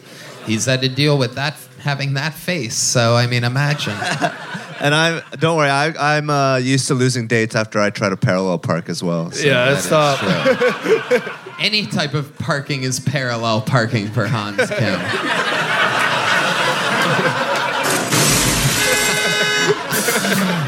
[0.46, 2.76] He's had to deal with that, having that face.
[2.76, 3.96] So, I mean, imagine.
[4.78, 8.18] And I'm don't worry, I, I'm uh, used to losing dates after I try to
[8.18, 9.32] parallel park as well.
[9.32, 10.20] so- Yeah, it's tough.
[10.20, 11.20] true.
[11.66, 15.00] Any type of parking is parallel parking for Hans Kim.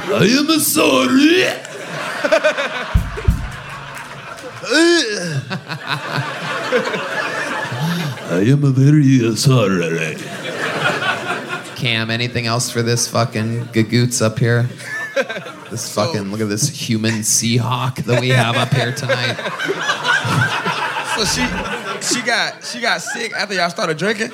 [0.10, 1.44] I am sorry.
[8.30, 10.16] I am very sorry.
[11.76, 14.70] Kam, anything else for this fucking gagoots up here?
[15.70, 19.36] This fucking look at this human Seahawk that we have up here tonight.
[21.16, 21.46] So she
[22.02, 24.32] she got she got sick after y'all started drinking.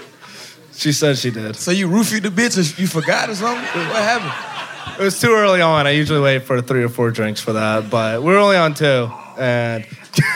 [0.73, 1.55] She said she did.
[1.55, 3.63] So you roofied the bitch or you forgot or something?
[3.63, 4.52] What happened?
[4.99, 5.87] It was too early on.
[5.87, 9.09] I usually wait for three or four drinks for that, but we're only on two.
[9.37, 9.85] And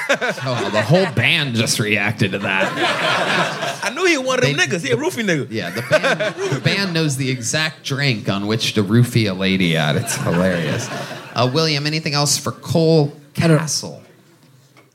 [0.10, 3.84] oh, the whole band just reacted to that.
[3.84, 4.84] I knew he was one of them niggas.
[4.84, 5.48] He a roofie nigga.
[5.52, 9.78] Yeah, the band, the band knows the exact drink on which to roofie a lady
[9.78, 9.96] at.
[9.96, 10.88] It's hilarious.
[11.36, 14.04] Uh, William, anything else for Cole Castle?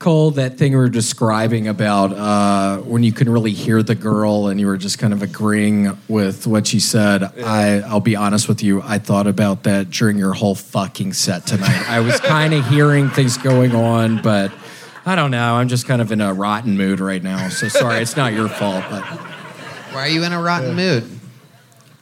[0.03, 4.47] Cole, that thing we were describing about uh, when you can really hear the girl
[4.47, 7.23] and you were just kind of agreeing with what she said.
[7.23, 11.47] I, I'll be honest with you, I thought about that during your whole fucking set
[11.47, 11.89] tonight.
[11.89, 14.51] I was kind of hearing things going on, but
[15.05, 15.55] I don't know.
[15.55, 17.47] I'm just kind of in a rotten mood right now.
[17.47, 21.09] So sorry, it's not your fault, but Why are you in a rotten mood?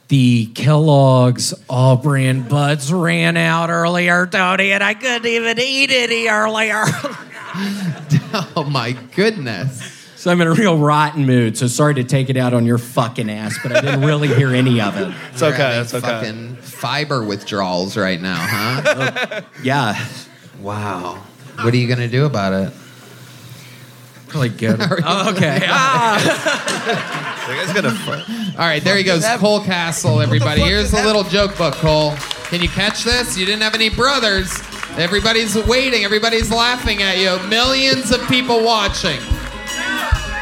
[0.08, 6.84] the Kellogg's All-Bran Buds ran out earlier, Tony, and I couldn't even eat any earlier.
[8.56, 10.00] oh my goodness.
[10.16, 11.58] So I'm in a real rotten mood.
[11.58, 14.50] So sorry to take it out on your fucking ass, but I didn't really hear
[14.50, 15.12] any of it.
[15.32, 16.06] It's okay, it's okay.
[16.06, 19.40] Fucking fiber withdrawals right now, huh?
[19.42, 20.06] Oh, yeah.
[20.60, 21.22] Wow.
[21.60, 22.72] What are you gonna do about it?
[24.28, 24.80] Probably good.
[24.80, 24.88] it.
[25.04, 25.58] Oh, okay.
[25.64, 27.48] Ah!
[27.48, 28.28] You guys gonna fuck.
[28.58, 30.20] All right, there he goes, Cole Castle.
[30.20, 32.14] Everybody, here's a little joke book, Cole.
[32.44, 33.36] Can you catch this?
[33.36, 34.62] You didn't have any brothers.
[34.98, 36.04] Everybody's waiting.
[36.04, 37.38] Everybody's laughing at you.
[37.48, 39.18] Millions of people watching.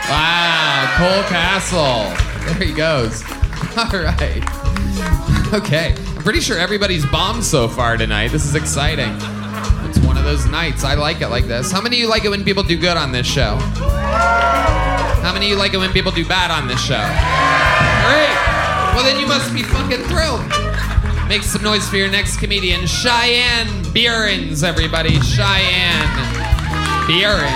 [0.09, 2.11] Wow, Cole Castle.
[2.47, 3.23] There he goes.
[3.77, 4.43] All right.
[5.55, 5.95] Okay.
[6.17, 8.29] I'm pretty sure everybody's bombed so far tonight.
[8.29, 9.11] This is exciting.
[9.89, 10.83] It's one of those nights.
[10.85, 11.71] I like it like this.
[11.71, 13.57] How many of you like it when people do good on this show?
[13.57, 17.01] How many of you like it when people do bad on this show?
[18.07, 18.35] Great.
[18.95, 20.70] Well, then you must be fucking thrilled.
[21.31, 25.21] Make some noise for your next comedian, Cheyenne Beerens, everybody.
[25.21, 26.09] Cheyenne
[27.07, 27.47] Beerens.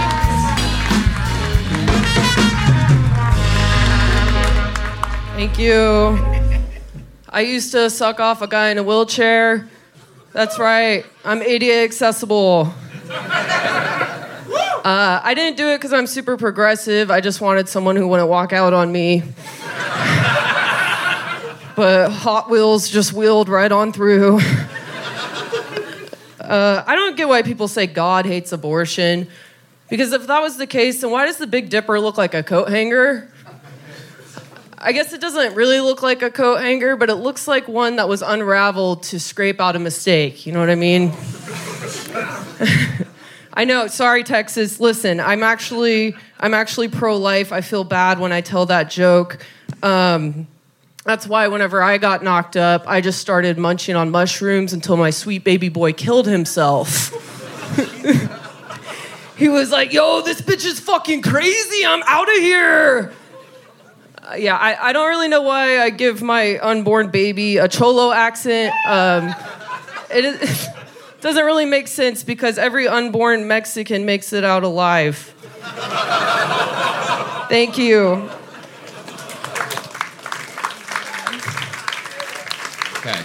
[5.35, 6.17] Thank you.
[7.29, 9.69] I used to suck off a guy in a wheelchair.
[10.33, 11.05] That's right.
[11.25, 12.73] I'm ADA accessible.
[14.85, 17.11] Uh, I didn't do it because I'm super progressive.
[17.11, 19.25] I just wanted someone who wouldn't walk out on me.
[21.77, 24.41] But Hot Wheels just wheeled right on through.
[26.41, 29.29] Uh, I don't get why people say God hates abortion.
[29.89, 32.43] Because if that was the case, then why does the Big Dipper look like a
[32.43, 33.33] coat hanger?
[34.77, 37.97] I guess it doesn't really look like a coat hanger, but it looks like one
[37.97, 40.45] that was unraveled to scrape out a mistake.
[40.45, 41.15] You know what I mean?
[43.55, 43.87] I know.
[43.87, 44.81] Sorry, Texas.
[44.81, 47.53] Listen, I'm actually I'm actually pro-life.
[47.53, 49.39] I feel bad when I tell that joke.
[49.83, 50.47] Um,
[51.05, 55.11] that's why whenever I got knocked up, I just started munching on mushrooms until my
[55.11, 57.11] sweet baby boy killed himself.
[59.37, 61.85] he was like, "Yo, this bitch is fucking crazy.
[61.85, 63.13] I'm out of here."
[64.23, 68.11] Uh, yeah, I, I don't really know why I give my unborn baby a cholo
[68.11, 68.75] accent.
[68.89, 69.35] Um,
[70.11, 70.69] it is,
[71.21, 75.35] doesn't really make sense because every unborn Mexican makes it out alive.
[77.51, 78.31] Thank you.
[83.07, 83.21] Okay.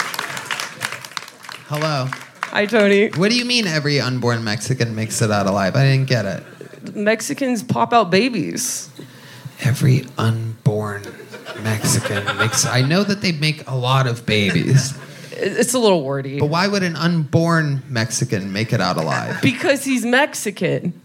[1.70, 2.10] Hello.
[2.48, 3.12] Hi, Tony.
[3.12, 5.78] What do you mean every unborn Mexican makes it out alive?
[5.78, 6.44] I didn't get it.
[6.98, 8.90] Mexicans pop out babies.
[9.62, 11.04] Every unborn
[11.62, 12.66] Mexican makes.
[12.66, 14.98] I know that they make a lot of babies.
[15.32, 16.42] It's a little wordy.
[16.42, 19.42] But why would an unborn Mexican make it out alive?
[19.42, 21.00] Because he's Mexican.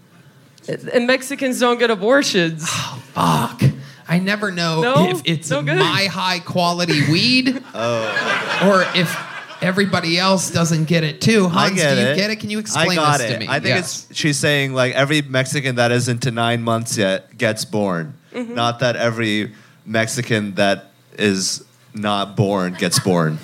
[0.67, 2.65] And Mexicans don't get abortions.
[2.67, 3.63] Oh, fuck.
[4.09, 5.09] I never know No?
[5.11, 8.69] if it's No my high quality weed Oh.
[8.69, 9.15] or if
[9.63, 11.49] everybody else doesn't get it too.
[11.49, 12.17] Hans, I get do you it.
[12.17, 12.37] get it?
[12.37, 13.33] Can you explain I got this it.
[13.35, 13.47] to me?
[13.49, 14.07] I think Yes.
[14.11, 18.15] it's she's saying like every Mexican that isn't to nine months yet gets born.
[18.35, 18.55] Mhm.
[18.55, 19.53] Not that every
[19.87, 23.39] Mexican that is not born gets born.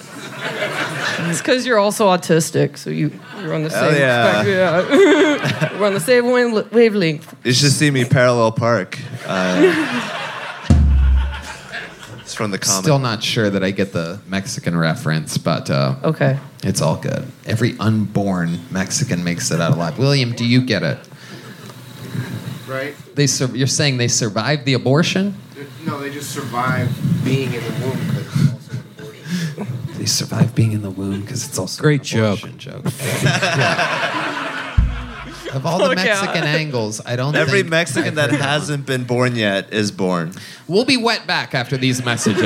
[1.28, 4.42] It's because you're also autistic, so you you're on the Hell same yeah.
[4.42, 5.78] Yeah.
[5.80, 7.34] We're on the same wavelength.
[7.44, 8.98] You should see me parallel park.
[9.26, 10.16] Uh,
[12.30, 12.84] it's from the comic.
[12.84, 17.26] Still not sure that I get the Mexican reference, but uh, okay, it's all good.
[17.44, 19.98] Every unborn Mexican makes it out alive.
[19.98, 20.98] William, do you get it?
[22.68, 22.94] Right?
[23.16, 25.34] They sur- you're saying they survived the abortion?
[25.84, 29.98] No, they just survived being in the womb because it's also an abortion.
[29.98, 32.84] They survived being in the womb because it's also Great an abortion joke.
[35.54, 36.20] Of all the Fuck yeah.
[36.20, 37.32] Mexican angles, I don't.
[37.32, 37.48] Think.
[37.48, 40.32] Every think Mexican I've that heard hasn't been born yet is born.
[40.68, 42.40] We'll be wet back after these messages.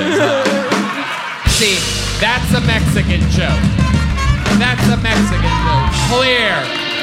[1.52, 1.76] See,
[2.18, 3.60] that's a Mexican joke.
[4.56, 5.92] That's a Mexican joke.
[6.08, 6.52] Clear,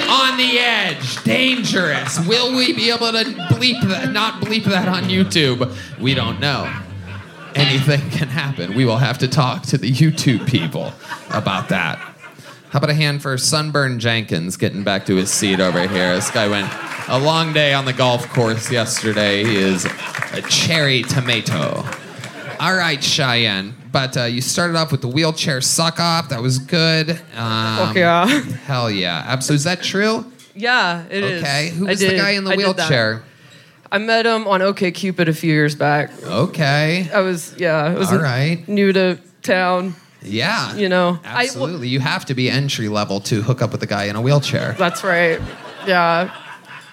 [0.10, 2.20] on the edge, dangerous.
[2.28, 3.24] Will we be able to
[3.54, 4.12] bleep that?
[4.12, 5.72] Not bleep that on YouTube?
[6.00, 6.72] We don't know.
[7.54, 8.74] Anything can happen.
[8.74, 10.94] We will have to talk to the YouTube people
[11.30, 12.11] about that.
[12.72, 16.16] How about a hand for Sunburn Jenkins getting back to his seat over here?
[16.16, 16.72] This guy went
[17.10, 19.44] a long day on the golf course yesterday.
[19.44, 19.86] He is
[20.32, 21.84] a cherry tomato.
[22.62, 23.76] All right, Cheyenne.
[23.92, 26.30] But uh, you started off with the wheelchair suck off.
[26.30, 27.10] That was good.
[27.36, 28.26] Um, Fuck yeah.
[28.66, 29.22] Hell yeah.
[29.28, 29.56] Absolutely.
[29.58, 30.32] Is that true?
[30.56, 31.44] Yeah, it is.
[31.44, 32.76] Okay, who I was the did- guy in the I did that.
[32.78, 33.24] wheelchair?
[33.92, 36.10] I met him on OkCupid a few years back.
[36.24, 37.10] Okay.
[37.14, 38.66] I was yeah, I was All right.
[38.70, 39.96] new to town.
[40.24, 40.76] Yeah.
[40.76, 41.88] You know, I- Absolutely.
[41.88, 44.76] you have to be entry level to hook up with a guy in a wheelchair.
[44.78, 45.40] That's right.
[45.88, 46.34] Yeah.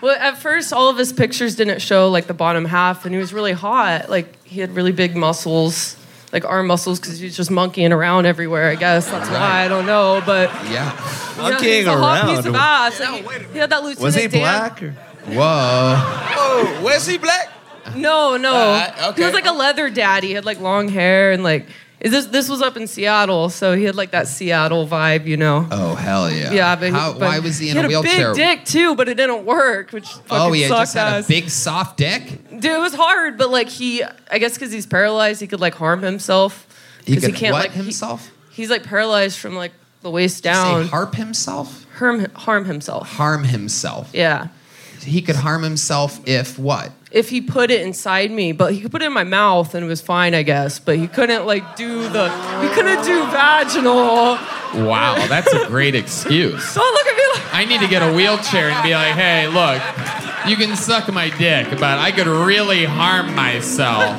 [0.01, 3.21] Well, at first, all of his pictures didn't show like the bottom half, and he
[3.21, 4.09] was really hot.
[4.09, 5.97] Like he had really big muscles,
[6.33, 8.71] like arm muscles, because he was just monkeying around everywhere.
[8.71, 10.93] I guess that's why I don't know, but Yeah.
[11.33, 12.47] you know, Monkeying he's a hot piece around.
[12.47, 13.01] of ass.
[13.01, 14.83] Like, he, he had that Lieutenant Was he Dan- black?
[14.83, 14.91] Or?
[15.27, 15.95] Whoa.
[16.37, 17.51] Oh, was he black?
[17.97, 18.55] No, no.
[18.55, 20.29] Alright, He was like a leather daddy.
[20.29, 21.67] He had like long hair and like
[22.01, 25.37] is this this was up in Seattle, so he had like that Seattle vibe, you
[25.37, 25.67] know.
[25.71, 26.53] Oh hell yeah!
[26.53, 28.35] Yeah, but, How, but why was he in had a wheelchair?
[28.35, 30.95] big dick too, but it didn't work, which oh, fucking oh, he had sucked just
[30.95, 31.25] had ass.
[31.25, 32.23] a big soft dick.
[32.51, 35.75] Dude, it was hard, but like he, I guess because he's paralyzed, he could like
[35.75, 36.67] harm himself.
[37.05, 38.31] He 'Cause could can't what like he- himself?
[38.53, 39.73] he's like paralyzed from like
[40.03, 40.65] the waist down.
[40.67, 40.89] Did you say down.
[40.91, 41.87] harp himself?
[41.97, 43.09] Harm harm himself.
[43.09, 44.11] Harm himself.
[44.13, 44.49] Yeah.
[45.09, 46.93] He could harm himself if what?
[47.11, 49.85] If he put it inside me, but he could put it in my mouth and
[49.85, 50.79] it was fine, I guess.
[50.79, 52.31] But he couldn't like do the,
[52.61, 54.39] he couldn't do vaginal.
[54.87, 56.75] Wow, that's a great excuse.
[56.75, 57.55] Don't look at me like.
[57.55, 59.83] I need to get a wheelchair and be like, hey, look,
[60.47, 64.15] you can suck my dick, but I could really harm myself.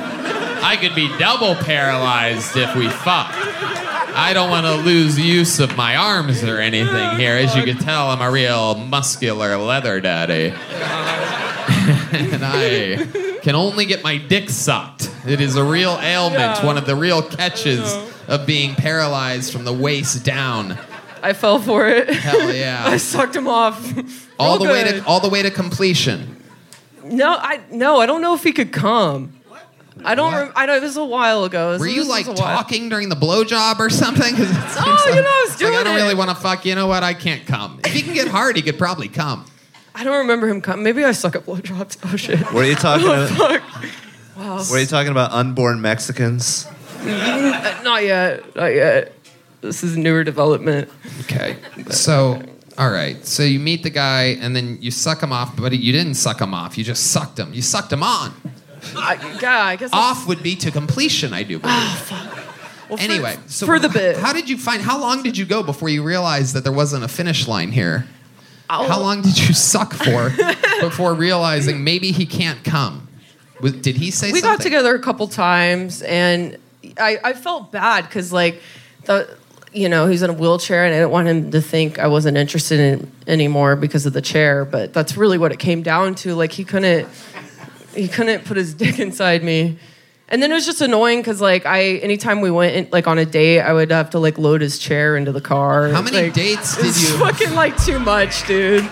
[0.62, 3.32] I could be double paralyzed if we fuck.
[4.14, 7.36] I don't want to lose use of my arms or anything here.
[7.36, 10.52] As you can tell, I'm a real muscular leather daddy.
[12.12, 13.06] and I
[13.42, 15.10] can only get my dick sucked.
[15.26, 16.66] It is a real ailment, Yeah.
[16.66, 17.94] one of the real catches
[18.28, 20.78] of being paralyzed from the waist down.
[21.22, 22.08] I fell for it.
[22.10, 22.82] Hell yeah.
[22.86, 23.76] I sucked him off.
[24.38, 26.42] All Real the way to all the way to completion.
[27.04, 29.34] No, I no, I don't know if he could come.
[30.04, 30.32] I don't.
[30.32, 31.72] Rem- I know this was a while ago.
[31.72, 34.34] This Were you this like was talking during the blowjob or something?
[34.36, 36.02] 'Cause it seems Oh, you know, I was it's like, doing I don't it.
[36.02, 36.64] really want to fuck.
[36.64, 37.02] You know what?
[37.02, 37.80] I can't come.
[37.84, 39.44] If he can get hard, he could probably come.
[39.94, 40.82] I don't remember him coming.
[40.84, 41.98] Maybe I suck at blowjobs.
[42.04, 42.38] Oh shit.
[42.52, 43.60] What are you talking Oh, about?
[43.60, 43.62] fuck.
[44.36, 44.56] Wow.
[44.56, 45.32] What are you talking about?
[45.32, 46.66] Unborn Mexicans?
[47.00, 48.54] Mm, Not yet.
[48.56, 49.12] Not yet.
[49.60, 50.88] This is newer development.
[51.22, 51.56] Okay.
[51.90, 52.40] So,
[52.78, 53.24] all right.
[53.26, 56.40] So you meet the guy, and then you suck him off, but you didn't suck
[56.40, 56.78] him off.
[56.78, 57.52] You just sucked him.
[57.52, 58.32] You sucked him on.
[58.96, 59.90] I, yeah, I guess.
[59.92, 61.74] Off would be to completion, I do believe.
[61.74, 62.46] Ah,
[62.88, 64.16] well, for- anyway, so for the bit.
[64.16, 64.82] how did you find?
[64.82, 68.06] How long did you go before you realized that there wasn't a finish line here?
[68.68, 68.86] Oh.
[68.86, 70.30] How long did you suck for
[70.80, 73.08] before realizing maybe he can't come?
[73.60, 74.32] Did he say something?
[74.32, 74.58] we something?
[74.58, 76.56] got together a couple times and
[76.96, 78.62] I, I felt bad because like
[79.04, 79.36] the
[79.72, 82.36] you know he's in a wheelchair and I didn't want him to think I wasn't
[82.36, 86.34] interested in anymore because of the chair but that's really what it came down to
[86.34, 87.06] like he couldn't
[87.94, 89.78] he couldn't put his dick inside me
[90.28, 93.18] and then it was just annoying because like I anytime we went in, like on
[93.18, 96.22] a date I would have to like load his chair into the car How many
[96.24, 98.84] Like, dates did you it's you- fucking like too much dude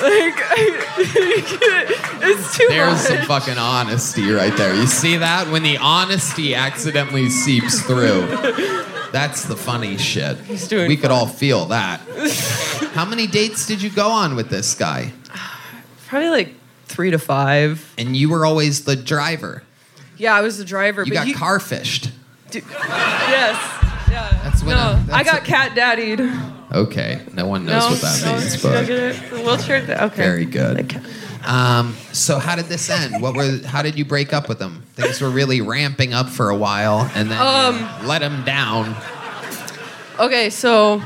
[0.00, 0.34] like
[1.00, 4.72] it's too There's much some fucking honesty right there.
[4.74, 5.48] You see that?
[5.48, 8.26] When the honesty accidentally seeps through.
[9.10, 10.36] That's the funny shit.
[10.68, 12.00] doing we could all feel that.
[12.94, 15.12] How many dates did you go on with this guy?
[16.06, 16.54] Probably like
[16.88, 17.94] three to five.
[17.98, 19.62] And you were always the driver.
[20.16, 21.02] Yeah, I was the driver.
[21.02, 22.10] You but got he- car fished.
[22.50, 23.84] Dude, yes.
[24.10, 24.40] Yeah.
[24.42, 26.20] That's when no, a- I that's got cat daddied.
[26.72, 29.30] Okay, no one knows no, what that no, means, but get it?
[29.30, 29.76] The wheelchair.
[30.02, 30.16] Okay.
[30.16, 31.00] very good.
[31.46, 33.22] Um, so how did this end?
[33.22, 33.58] What were?
[33.66, 34.82] How did you break up with him?
[34.94, 38.94] Things were really ramping up for a while, and then Um, let him down.
[40.18, 41.02] Okay, so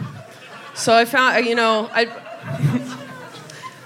[0.74, 2.06] so I found you know I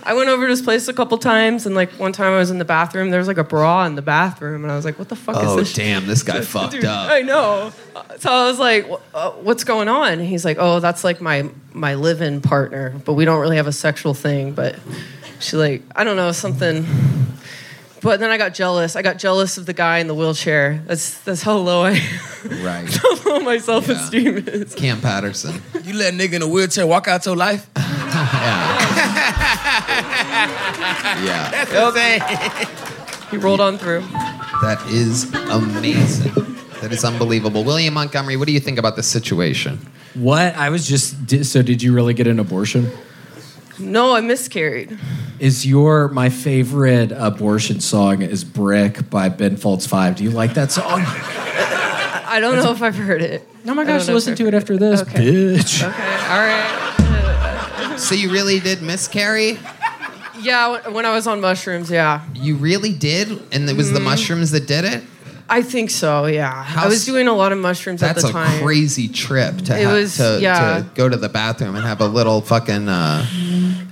[0.07, 2.51] I went over to his place a couple times, and like one time I was
[2.53, 3.11] in the bathroom.
[3.11, 5.37] There was like a bra in the bathroom, and I was like, "What the fuck
[5.37, 7.11] Oh, is this?" Oh damn, this guy fucked Dude, up.
[7.11, 7.73] I know.
[8.19, 11.51] So I was like, uh, "What's going on?" And he's like, "Oh, that's like my
[11.73, 14.77] my live-in partner, but we don't really have a sexual thing." But
[15.41, 16.87] she like, I don't know, something.
[18.01, 18.95] But then I got jealous.
[18.95, 20.83] I got jealous of the guy in the wheelchair.
[20.87, 22.01] That's that's how low I
[22.63, 22.89] Right.
[23.03, 24.75] how low my self-esteem is.
[24.77, 25.61] Kam Patterson.
[25.83, 27.69] You let a nigga in a wheelchair walk out your life?
[28.17, 28.96] Yeah.
[31.03, 32.21] That's okay.
[33.31, 34.01] He rolled on through.
[34.63, 36.33] That is amazing.
[36.81, 37.65] That is unbelievable.
[37.65, 39.79] William Montgomery, what do you think about this situation?
[40.15, 40.55] What?
[40.57, 41.27] I was just.
[41.27, 42.91] di- So, did you really get an abortion?
[43.79, 44.99] No, I miscarried.
[45.39, 50.17] Is your my favorite abortion song is "Brick" by Ben Folds Five?
[50.17, 51.03] Do you like that song?
[52.29, 53.47] I don't know if I've heard it.
[53.67, 55.19] Oh my gosh, listen to it after this, Okay.
[55.25, 55.83] bitch.
[55.87, 57.97] Okay, all right.
[57.99, 59.59] So you really did miscarry?
[60.41, 62.21] Yeah, when- when I was on mushrooms, yeah.
[62.35, 63.41] You really did?
[63.53, 64.05] And it was the Mhm.
[64.05, 65.03] mushrooms that did it?
[65.49, 66.65] I think so, yeah.
[66.77, 68.33] I was doing a lot of mushrooms at the time.
[68.33, 70.79] That's a crazy trip to, It ha- was- to, yeah.
[70.79, 73.25] to go to the bathroom and have a little fucking uh,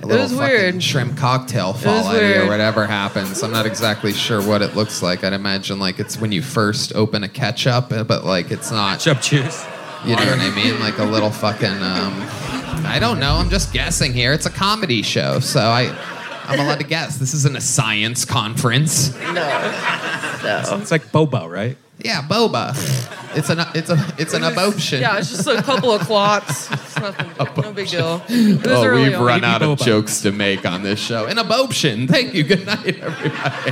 [0.03, 0.83] a little was fucking weird.
[0.83, 3.41] shrimp cocktail fall was out of you or whatever happens.
[3.41, 5.23] I'm not exactly sure what it looks like.
[5.23, 8.99] I'd imagine like it's when you first open a ketchup, uh, but like it's not
[8.99, 9.63] ketchup juice.
[10.05, 10.79] You know what I mean?
[10.81, 11.81] Like a little fucking.
[11.81, 12.21] Um,
[12.85, 13.35] I don't know.
[13.37, 14.33] I'm just guessing here.
[14.33, 15.89] It's a comedy show, so I.
[16.47, 17.17] I'm allowed to guess.
[17.17, 19.13] This isn't a science conference.
[19.15, 19.33] No.
[19.33, 20.77] No.
[20.81, 21.77] It's like boba, right?
[22.03, 22.73] Yeah, boba.
[23.37, 25.01] It's an it's a it's an abortion.
[25.01, 26.69] Yeah, it's just a couple of clots.
[26.95, 28.21] It's nothing, no big deal.
[28.29, 29.25] It was Oh, early we've on.
[29.25, 31.25] run out of jokes to make on this show.
[31.25, 32.07] An abortion.
[32.07, 32.43] Thank you.
[32.43, 33.71] Good night, everybody.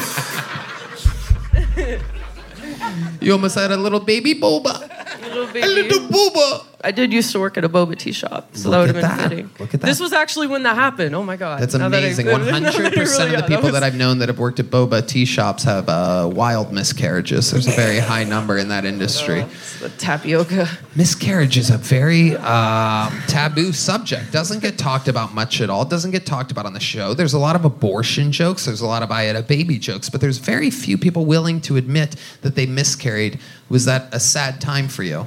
[3.22, 4.90] you almost had a little baby boba.
[5.22, 5.62] Little baby.
[5.62, 6.66] A little booba.
[6.84, 8.96] I did used to work at a boba tea shop, so Look that would have
[8.96, 9.30] been that.
[9.30, 9.50] fitting.
[9.60, 9.88] Look at that.
[9.88, 11.16] This was actually when that happened.
[11.16, 11.62] Oh my god.
[11.62, 12.28] That's Now amazing.
[12.32, 14.66] One that hundred percent of the people was- that I've known that have worked at
[14.68, 17.52] boba tea shops have uh, wild miscarriages.
[17.52, 19.46] There's a very high number in that industry.
[19.84, 20.70] The tapioca.
[20.96, 24.32] Miscarriage is a very uh, taboo subject.
[24.32, 25.84] Doesn't get talked about much at all.
[25.84, 27.14] Doesn't get talked about on the show.
[27.14, 28.64] There's a lot of abortion jokes.
[28.64, 31.60] There's a lot of I had a baby jokes, but there's very few people willing
[31.62, 33.42] to admit that they miscarried.
[33.68, 35.26] Was that a sad time for you?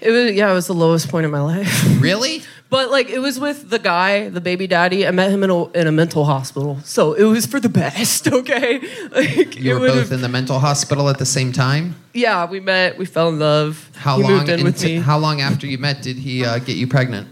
[0.00, 1.86] It was yeah, it was the lowest point in my life.
[2.00, 2.42] Really?
[2.70, 5.06] But like it was with the guy, the baby daddy.
[5.06, 8.28] I met him in a in a mental hospital, so it was for the best.
[8.28, 8.80] Okay,
[9.10, 11.96] like You were both in the mental hospital at the same time.
[12.14, 12.96] Yeah, we met.
[12.96, 13.90] We fell in love.
[13.96, 14.32] How he long?
[14.32, 15.02] moved in with into-.
[15.02, 17.28] How long after you met did he uh, get you pregnant?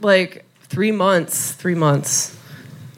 [0.00, 1.52] like three months.
[1.52, 2.36] Three months,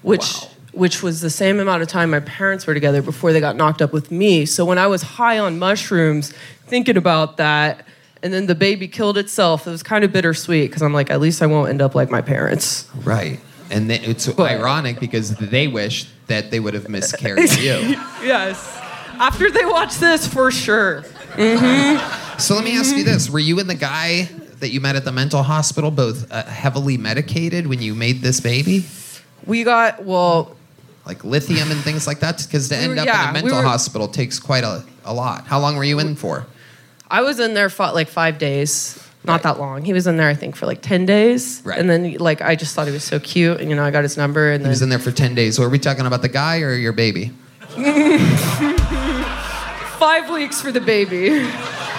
[0.02, 3.56] which which was the same amount of time my parents were together before they got
[3.56, 4.46] knocked up with me.
[4.46, 6.32] So when I was high on mushrooms,
[6.66, 7.86] thinking about that.
[8.22, 9.66] And then the baby killed itself.
[9.66, 12.10] It was kind of bittersweet because I'm like, at least I won't end up like
[12.10, 12.88] my parents.
[13.04, 13.40] Right.
[13.70, 17.96] And th- it's ironic because they wish that they would have miscarried you.
[18.22, 18.78] yes.
[19.18, 21.02] After they watch this, for sure.
[21.34, 22.38] Mm-hmm.
[22.38, 24.24] So let me ask you this: Were you and the guy
[24.60, 28.40] that you met at the mental hospital both uh, heavily medicated when you made this
[28.40, 28.84] baby?
[29.46, 30.56] We got well,
[31.06, 33.32] like lithium and things like that, because to We end were- up yeah, in a
[33.32, 35.46] mental were- hospital takes quite a, a lot.
[35.46, 36.46] How long were you in for?
[37.12, 38.98] I was in there for like five days.
[39.24, 39.84] Not that long.
[39.84, 41.62] He was in there, I think, for like ten days.
[41.64, 41.78] Right.
[41.78, 44.02] And then, like, I just thought he was so cute, and you know, I got
[44.02, 45.54] his number, and He then was in there for ten days.
[45.56, 47.30] So are we talking about the guy or your baby?
[49.98, 51.28] five weeks for the baby.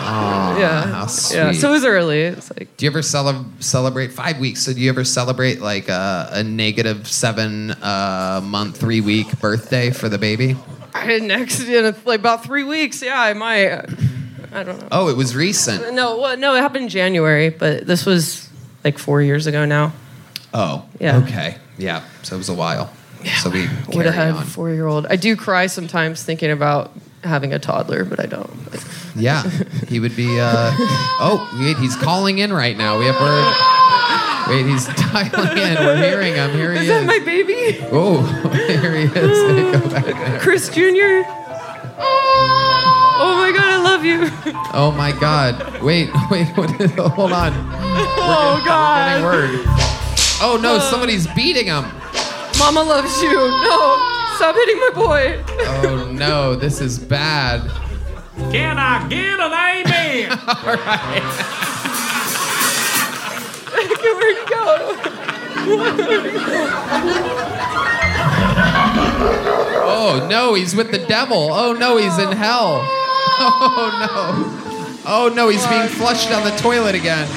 [0.05, 0.85] Oh, yeah.
[0.87, 1.37] how sweet.
[1.37, 1.51] Yeah.
[1.53, 2.23] So it was early.
[2.23, 4.61] It's like Do you ever cele- celebrate five weeks?
[4.63, 9.91] So do you ever celebrate like a, a negative seven uh, month, three week birthday
[9.91, 10.57] for the baby?
[10.93, 13.01] I had an accident like about three weeks.
[13.01, 13.85] Yeah, I might.
[14.53, 14.87] I don't know.
[14.91, 15.93] Oh, it was recent.
[15.93, 18.49] No, well, no, it happened in January, but this was
[18.83, 19.93] like four years ago now.
[20.53, 21.17] Oh, Yeah.
[21.17, 22.03] Okay, yeah.
[22.21, 22.91] So it was a while.
[23.23, 23.37] Yeah.
[23.37, 24.43] So we Would have had on.
[24.43, 25.07] a four year old.
[25.09, 26.91] I do cry sometimes thinking about
[27.23, 28.51] having a toddler, but I don't.
[29.15, 29.43] Yeah,
[29.87, 30.39] he would be.
[30.39, 30.71] Uh,
[31.19, 32.99] oh, wait, he's calling in right now.
[32.99, 33.53] We have word.
[34.49, 35.75] Wait, he's dialing in.
[35.75, 36.51] We're hearing him.
[36.51, 36.89] Here he Is is.
[36.89, 37.79] that my baby?
[37.93, 38.21] Oh,
[38.67, 40.41] here he is.
[40.43, 41.23] Chris Jr.
[43.15, 44.53] Oh my god, love you.
[44.75, 45.81] Oh my God!
[45.83, 46.47] Wait, wait.
[46.57, 47.53] What is, hold on.
[47.53, 49.21] Oh god.
[49.21, 49.61] Getting word.
[50.41, 50.79] Oh no!
[50.79, 51.85] Somebody's beating him.
[52.57, 53.33] Mama loves you.
[53.33, 53.97] No,
[54.35, 55.43] stop hitting my boy.
[55.85, 56.55] Oh no!
[56.55, 57.61] This is bad.
[58.51, 60.31] Can I get an amen?
[60.47, 61.23] All right.
[64.01, 64.97] Where'd he go?
[69.85, 70.55] Oh no!
[70.55, 71.49] He's with the devil.
[71.51, 71.97] Oh no!
[71.97, 72.81] He's in hell.
[73.45, 75.01] Oh no!
[75.05, 75.49] Oh no!
[75.49, 77.27] He's being flushed down the toilet again.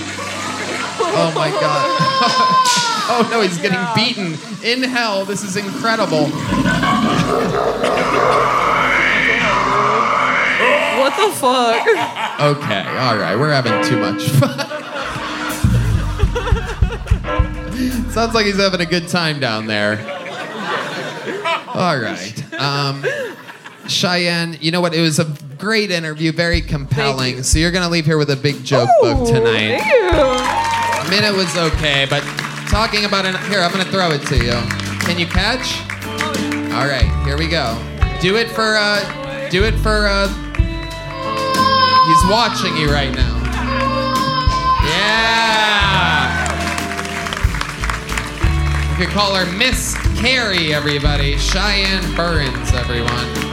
[0.98, 1.86] Oh my god.
[3.08, 4.34] oh no, he's getting beaten
[4.64, 5.24] in hell.
[5.24, 6.26] This is incredible.
[10.98, 11.86] What the fuck?
[12.40, 14.58] Okay, all right, we're having too much fun.
[18.10, 19.98] Sounds like he's having a good time down there.
[21.68, 22.54] All right.
[22.54, 23.04] Um,
[23.88, 24.94] Cheyenne, you know what?
[24.94, 25.26] It was a
[25.58, 27.42] great interview, very compelling.
[27.42, 29.80] So you're gonna leave here with a big joke book tonight.
[29.80, 30.10] Thank you.
[30.12, 32.22] I mean, it was okay, but
[32.68, 34.52] talking about it here, I'm gonna throw it to you.
[35.06, 35.80] Can you catch?
[36.74, 37.78] All right, here we go.
[38.20, 38.76] Do it for.
[38.76, 40.06] Uh, do it for.
[40.06, 40.28] Uh,
[42.06, 43.34] he's watching you right now.
[44.84, 45.46] Yeah.
[48.90, 51.36] You could call her Miss Carrie, everybody.
[51.38, 53.45] Cheyenne Burns, everyone.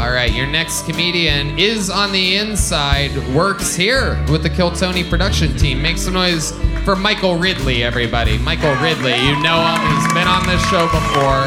[0.00, 5.04] All right, your next comedian is on the inside, works here with the Kill Tony
[5.04, 5.82] production team.
[5.82, 6.52] Make some noise
[6.86, 8.38] for Michael Ridley, everybody.
[8.38, 11.46] Michael Ridley, you know him, he's been on this show before.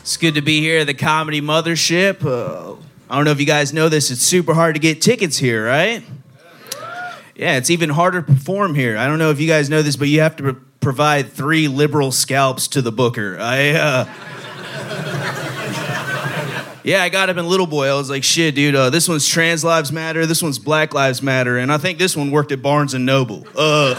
[0.00, 2.24] It's good to be here at the Comedy Mothership.
[2.24, 5.38] Uh, I don't know if you guys know this, it's super hard to get tickets
[5.38, 6.02] here, right?
[7.36, 8.98] Yeah, it's even harder to perform here.
[8.98, 12.12] I don't know if you guys know this, but you have to provide three liberal
[12.12, 13.38] scalps to the booker.
[13.40, 14.14] I, uh.
[16.84, 17.86] Yeah, I got up in Little Boy.
[17.86, 21.22] I was like, shit, dude, uh, this one's Trans Lives Matter, this one's Black Lives
[21.22, 23.46] Matter, and I think this one worked at Barnes and Noble.
[23.54, 23.94] Uh,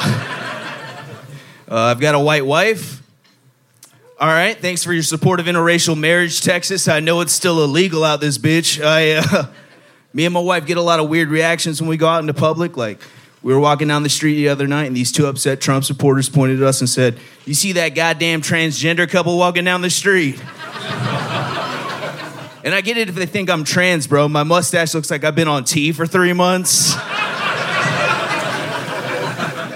[1.69, 3.01] uh, I've got a white wife.
[4.19, 6.89] All right, thanks for your support of interracial marriage, Texas.
[6.89, 8.83] I know it's still illegal out this bitch.
[8.83, 9.47] I, uh,
[10.13, 12.33] me and my wife get a lot of weird reactions when we go out into
[12.33, 12.75] public.
[12.75, 12.99] Like,
[13.43, 16.29] we were walking down the street the other night, and these two upset Trump supporters
[16.29, 20.39] pointed at us and said, "You see that goddamn transgender couple walking down the street?"
[22.63, 24.29] and I get it if they think I'm trans, bro.
[24.29, 26.95] My mustache looks like I've been on tea for three months.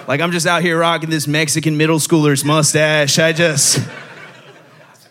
[0.07, 3.19] like I'm just out here rocking this Mexican middle schooler's mustache.
[3.19, 3.85] I just.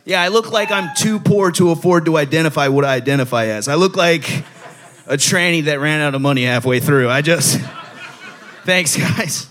[0.07, 3.69] Yeah, I look like I'm too poor to afford to identify what I identify as.
[3.69, 4.45] I look like
[5.07, 7.11] a tranny that ran out of money halfway through.
[7.11, 7.61] I just.
[8.67, 9.49] Thanks, guys.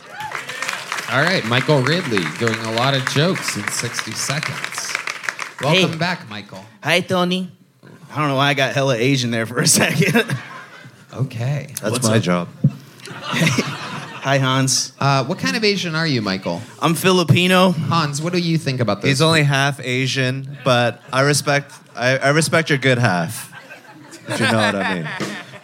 [1.11, 4.93] All right, Michael Ridley doing a lot of jokes in 60 seconds.
[5.61, 5.97] Welcome Hey.
[5.97, 6.65] back, Michael.
[6.83, 7.51] Hi, Tony.
[8.11, 10.37] I don't know why I got hella Asian there for a second.
[11.13, 11.67] Okay.
[11.81, 12.21] That's What's my up?
[12.23, 12.47] job.
[14.25, 14.91] Hi, Hans.
[14.99, 16.61] Uh, what kind of Asian are you, Michael?
[16.81, 17.71] I'm Filipino.
[17.71, 19.09] Hans, what do you think about this?
[19.09, 23.53] He's only half Asian, but I respect I, I respect your good half.
[24.27, 25.09] If you know what I mean.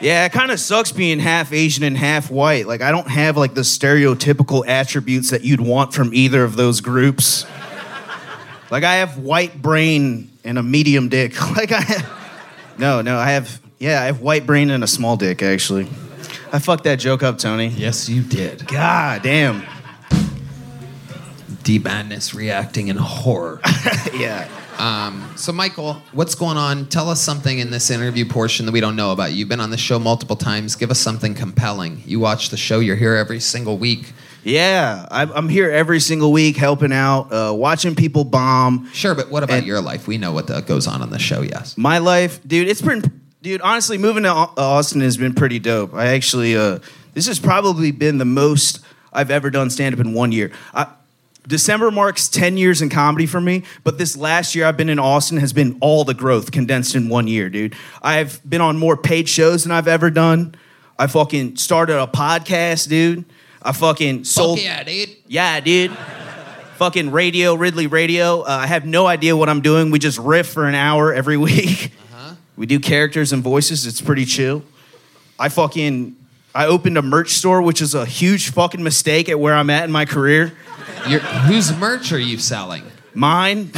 [0.02, 2.66] Yeah, it kind of sucks being half Asian and half white.
[2.68, 6.82] Like, I don't have like the stereotypical attributes that you'd want from either of those
[6.82, 7.46] groups.
[8.72, 11.34] Like, I have white brain and a medium dick.
[11.56, 12.10] Like, I have.
[12.78, 13.62] No, no, I have.
[13.78, 15.88] Yeah, I have white brain and a small dick, actually.
[16.52, 17.68] I fucked that joke up, Tony.
[17.68, 18.68] Yes, you did.
[18.68, 19.64] God damn.
[21.64, 23.62] D Madness reacting in horror.
[24.14, 24.48] yeah.
[24.78, 26.88] Um, so, Michael, what's going on?
[26.88, 29.32] Tell us something in this interview portion that we don't know about.
[29.34, 30.76] You've been on the show multiple times.
[30.76, 32.02] Give us something compelling.
[32.06, 34.14] You watch the show, you're here every single week.
[34.44, 38.90] Yeah, I'm, I'm here every single week helping out, uh, watching people bomb.
[38.92, 40.08] Sure, but what about And- your life?
[40.08, 41.78] We know what the, goes on on the show, yes.
[41.78, 43.04] My life, dude, it's been,
[43.44, 45.94] dude, honestly, moving to Austin has been pretty dope.
[45.94, 46.80] I actually, uh,
[47.14, 48.80] this has probably been the most
[49.14, 50.52] I've ever done stand up in one year.
[50.74, 50.88] I,
[51.48, 55.00] December marks 10 years in comedy for me, but this last year I've been in
[55.00, 57.76] Austin has been all the growth condensed in one year, dude.
[58.02, 60.56] I've been on more paid shows than I've ever done.
[61.00, 63.26] I fucking started a podcast, dude.
[63.62, 64.60] I fucking sold.
[64.60, 65.10] Fuck yeah, dude.
[65.28, 65.92] Yeah, dude.
[66.78, 68.42] Fucking radio, Ridley Radio.
[68.42, 69.92] Uh, I have no idea what I'm doing.
[69.92, 71.92] We just riff for an hour every week.
[72.56, 73.88] We do characters and voices.
[73.88, 74.64] It's pretty chill.
[75.40, 76.16] I fucking
[76.54, 79.86] I opened a merch store, which is a huge fucking mistake at where I'm at
[79.86, 80.54] in my career.
[81.08, 82.84] You're, whose merch are you selling?
[83.14, 83.72] Mine.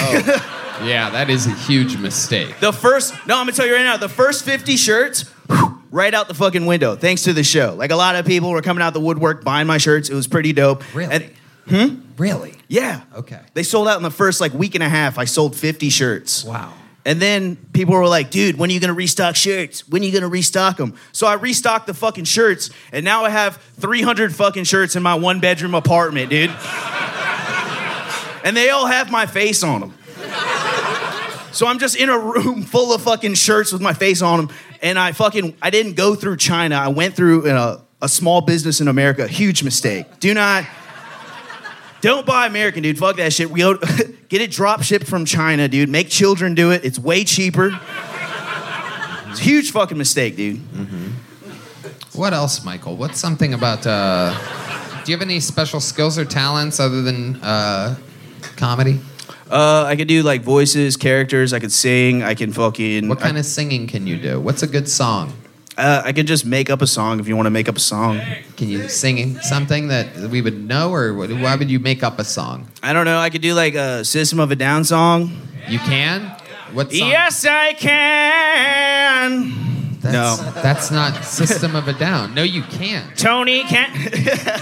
[0.84, 2.60] Yeah, that is a huge mistake.
[2.60, 6.14] The first, no, I'm gonna tell you right now, the first 50 shirts, whew, right
[6.14, 7.76] out the fucking window, thanks to the show.
[7.78, 10.10] Like a lot of people were coming out the woodwork buying my shirts.
[10.10, 10.84] It was pretty dope.
[10.94, 11.30] Really?
[11.68, 12.02] hmm?
[12.18, 12.56] Really?
[12.68, 13.02] Yeah.
[13.16, 13.40] Okay.
[13.54, 15.18] They sold out in the first like week and a half.
[15.18, 16.44] I sold 50 shirts.
[16.44, 16.74] Wow.
[17.06, 19.88] And then people were like, dude, when are you gonna restock shirts?
[19.90, 20.96] When are you gonna restock them?
[21.12, 25.16] So I restocked the fucking shirts, and now I have 300 fucking shirts in my
[25.16, 26.50] one bedroom apartment, dude.
[28.44, 29.94] and they all have my face on them.
[31.52, 34.56] So I'm just in a room full of fucking shirts with my face on them,
[34.82, 36.76] and I fucking I didn't go through China.
[36.76, 39.28] I went through a, a small business in America.
[39.28, 40.20] Huge mistake.
[40.20, 40.66] Do not.
[42.04, 42.98] Don't buy American, dude.
[42.98, 43.50] Fuck that shit.
[43.50, 43.78] We go,
[44.28, 45.88] get it drop shipped from China, dude.
[45.88, 46.84] Make children do it.
[46.84, 47.80] It's way cheaper.
[49.30, 50.60] It's a huge fucking mistake, dude.
[52.12, 52.98] What else, Michael?
[52.98, 53.88] What's something about?
[53.88, 54.38] Uh,
[55.06, 57.96] do you have any special skills or talents other than uh,
[58.58, 59.00] comedy?
[59.50, 61.54] Uh, I could do like voices, characters.
[61.54, 62.22] I could sing.
[62.22, 63.08] I can fucking.
[63.08, 64.42] What kind of singing can you do?
[64.42, 65.32] What's a good song?
[65.78, 67.80] Uh, I could just make up a song if you want to make up a
[67.80, 68.22] song.
[68.58, 72.24] Can you sing something that we would know, or why would you make up a
[72.24, 72.68] song?
[72.84, 73.18] I don't know.
[73.18, 75.32] I could do like a System of a Down song.
[75.68, 76.22] You can.
[76.74, 77.10] What song?
[77.10, 79.73] Yes, I can.
[80.04, 80.62] That's, no.
[80.62, 82.34] that's not System of a Down.
[82.34, 83.18] No, you can't.
[83.18, 83.94] Tony can't.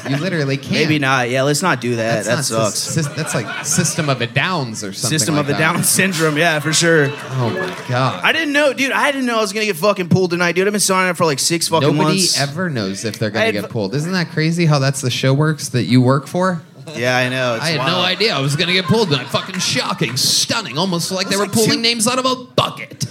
[0.11, 0.71] You literally can't.
[0.73, 1.29] Maybe not.
[1.29, 2.25] Yeah, let's not do that.
[2.25, 2.75] that sucks.
[2.75, 5.17] sys- sys- that's like System of a Downs or something.
[5.17, 5.59] System like of the that.
[5.59, 6.37] Down syndrome.
[6.37, 7.07] Yeah, for sure.
[7.11, 8.23] Oh my god.
[8.23, 8.91] I didn't know, dude.
[8.91, 10.67] I didn't know I was gonna get fucking pulled tonight, dude.
[10.67, 12.37] I've been signing up for like six fucking Nobody months.
[12.39, 13.95] Nobody ever knows if they're I going had to get pulled.
[13.95, 16.61] Isn't that crazy how that's the show works that you work for?
[16.95, 17.55] Yeah, I know.
[17.55, 19.09] It's I had no idea I was going to get pulled.
[19.09, 19.27] Tonight.
[19.27, 23.05] Fucking shocking, stunning, almost like they were like pulling two- names out of a bucket.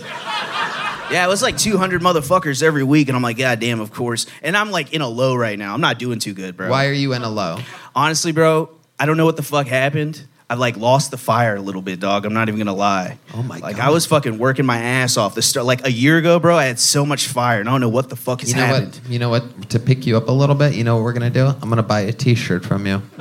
[1.11, 4.27] Yeah, it was like 200 motherfuckers every week, and I'm like, God damn, of course.
[4.43, 5.75] And I'm like in a low right now.
[5.75, 6.71] I'm not doing too good, bro.
[6.71, 7.59] Why are you in a low?
[7.97, 10.25] Honestly, bro, I don't know what the fuck happened.
[10.49, 12.25] I've like lost the fire a little bit, dog.
[12.27, 13.19] I'm not even gonna lie.
[13.35, 13.73] Oh my Like God.
[13.73, 15.35] Like I was fucking working my ass off.
[15.37, 16.57] The start like a year ago, bro.
[16.57, 18.67] I had so much fire, and I don't know what the fuck has You know
[18.67, 18.95] happened.
[19.03, 19.11] what?
[19.11, 19.71] You know what?
[19.71, 21.47] To pick you up a little bit, you know what we're gonna do?
[21.47, 23.01] I'm gonna buy a T-shirt from you.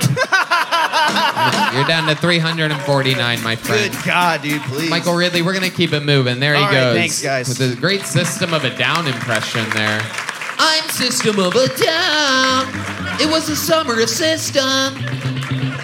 [1.74, 3.92] You're down to 349, my friend.
[3.92, 4.90] Good God, dude, please.
[4.90, 6.40] Michael Ridley, we're gonna keep it moving.
[6.40, 6.96] There he All right, goes.
[6.96, 7.48] thanks, guys.
[7.48, 10.00] With a great System of a Down impression there.
[10.58, 12.66] I'm System of a Down.
[13.20, 14.94] It was a summer of system.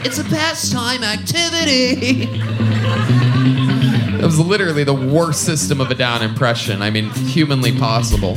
[0.05, 2.43] It's a pastime activity.
[4.17, 6.81] That was literally the worst System of a Down impression.
[6.81, 8.35] I mean, humanly possible.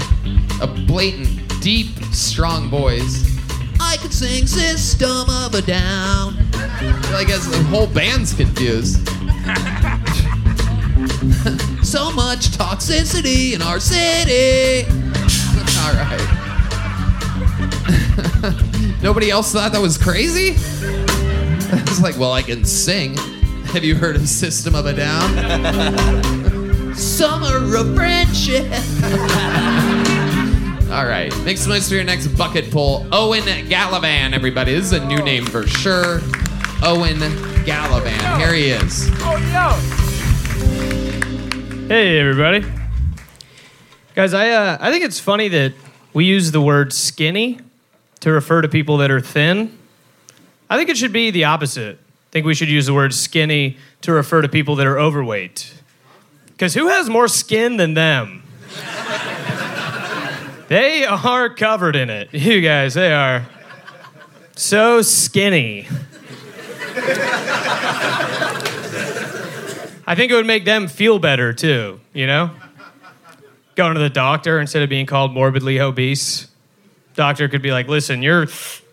[0.62, 3.39] A blatant, deep, strong voice.
[3.90, 6.36] I could sing System of a Down.
[6.54, 8.98] I guess the whole band's confused.
[11.84, 14.88] so much toxicity in our city.
[15.80, 16.22] All right.
[19.02, 20.52] Nobody else thought that was crazy?
[21.74, 23.18] I was like, well, I can sing.
[23.74, 26.94] Have you heard of System of a Down?
[26.94, 28.68] Summer of Friendship.
[30.92, 31.32] All right.
[31.46, 33.06] Make some noise for your next bucket pull.
[33.12, 34.74] Owen Galavan, everybody.
[34.74, 36.20] This is a new name for sure.
[36.82, 37.20] Owen
[37.64, 38.38] Galavan.
[38.40, 39.08] Here he is.
[41.88, 42.66] Hey, everybody.
[44.16, 45.74] Guys, I, uh, I think it's funny that
[46.14, 47.60] we use the word skinny
[48.22, 49.78] to refer to people that are thin.
[50.72, 52.00] I think it should be the opposite.
[52.00, 55.72] I think we should use the word skinny to refer to people that are overweight.
[56.48, 58.42] Because who has more skin than them?
[60.70, 62.32] They are covered in it.
[62.32, 63.46] You guys, they are
[64.56, 65.88] so skinny.
[70.06, 72.52] I think it would make them feel better too, you know?
[73.76, 76.48] Going to the doctor instead of being called morbidly obese.
[77.16, 78.48] Doctor could be like, listen, you're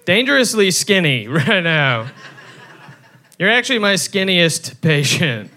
[0.07, 2.09] dangerously skinny right now.
[3.39, 5.51] You're actually my skinniest patient.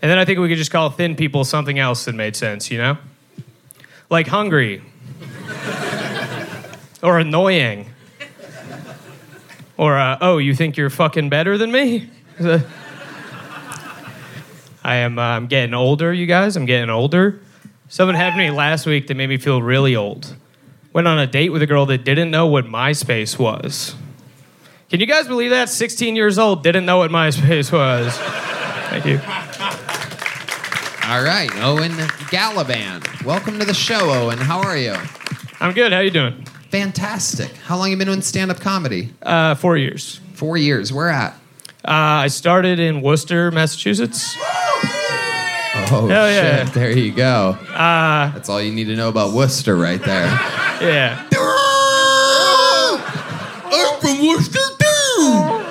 [0.00, 2.70] And then I think we could just call thin people something else that made sense,
[2.70, 2.98] you know?
[4.10, 4.82] Like hungry.
[7.02, 7.90] or annoying.
[9.76, 12.10] Or, uh, oh, you think you're fucking better than me?
[14.82, 16.56] I am uh, I'm getting older, you guys.
[16.56, 17.40] I'm getting older.
[17.88, 20.34] Something happened to me last week that made me feel really old.
[20.92, 23.94] Went on a date with a girl that didn't know what MySpace was.
[24.88, 25.68] Can you guys believe that?
[25.68, 28.16] 16 years old, didn't know what MySpace was.
[28.90, 29.84] Thank you.
[31.08, 31.92] All right, Owen
[32.30, 33.24] Galavan.
[33.24, 34.36] Welcome to the show, Owen.
[34.36, 34.94] How are you?
[35.58, 35.90] I'm good.
[35.90, 36.44] How you doing?
[36.70, 37.50] Fantastic.
[37.56, 39.14] How long you been doing stand-up comedy?
[39.22, 40.20] Uh, four years.
[40.34, 40.92] Four years.
[40.92, 41.32] Where at?
[41.82, 41.92] Uh,
[42.24, 44.36] I started in Worcester, Massachusetts.
[45.90, 46.64] Oh, Hell yeah.
[46.66, 46.74] shit.
[46.74, 47.56] There you go.
[47.72, 50.26] Uh, That's all you need to know about Worcester right there.
[50.82, 51.26] yeah.
[53.70, 55.64] I'm from Worcester too.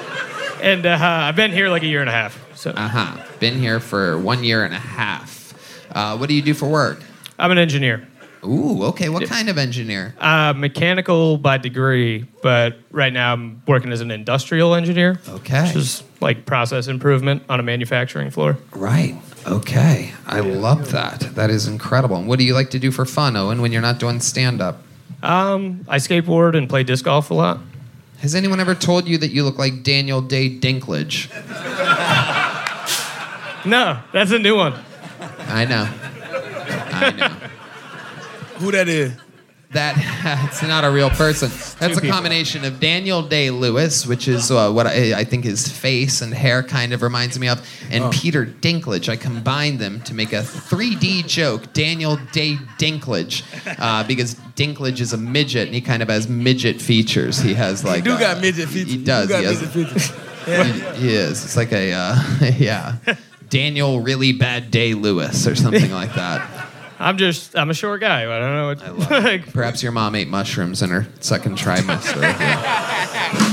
[0.64, 2.44] And uh, I've been here like a year and a half.
[2.58, 3.24] So Uh huh.
[3.40, 5.54] Been here for one year and a half.
[5.92, 7.02] Uh, what do you do for work?
[7.38, 8.08] I'm an engineer.
[8.44, 9.10] Ooh, okay.
[9.10, 10.16] What kind of engineer?
[10.20, 15.20] Uh, mechanical by degree, but right now I'm working as an industrial engineer.
[15.30, 15.68] Okay.
[15.68, 18.58] Which is like process improvement on a manufacturing floor.
[18.72, 19.16] Right.
[19.46, 20.12] Okay.
[20.26, 21.20] I love that.
[21.36, 22.16] That is incredible.
[22.18, 24.82] And what do you like to do for fun, Owen, when you're not doing stand-up?
[25.22, 27.60] Um, I skateboard and play disc golf a lot.
[28.20, 31.30] Has anyone ever told you that you look like Daniel Day Dinklage?
[33.68, 34.74] No, that's a new one.
[35.48, 35.88] I know.
[36.94, 37.28] I know.
[38.60, 39.14] Who that is?
[39.72, 39.96] That
[40.50, 41.50] it's not a real person.
[41.50, 42.10] That's Two a people.
[42.10, 46.34] combination of Daniel Day Lewis, which is uh, what I, I think his face and
[46.34, 47.60] hair kind of reminds me of,
[47.92, 48.10] and Oh.
[48.14, 49.10] Peter Dinklage.
[49.10, 53.44] I combined them to make a 3D joke, Daniel Day Dinklage,
[53.78, 57.38] uh, because Dinklage is a midget and he kind of has midget features.
[57.40, 58.94] He has like He do uh, got midget features.
[58.94, 59.30] He does.
[59.30, 60.96] You got he, has, midget features.
[60.96, 61.44] he, he is.
[61.44, 62.24] It's like a uh,
[62.58, 62.96] yeah,
[63.50, 66.68] Daniel really bad day Lewis or something like that.
[67.00, 68.24] I'm just I'm a short guy.
[68.24, 69.12] I don't know what.
[69.24, 72.24] like, Perhaps your mom ate mushrooms in her second trimester.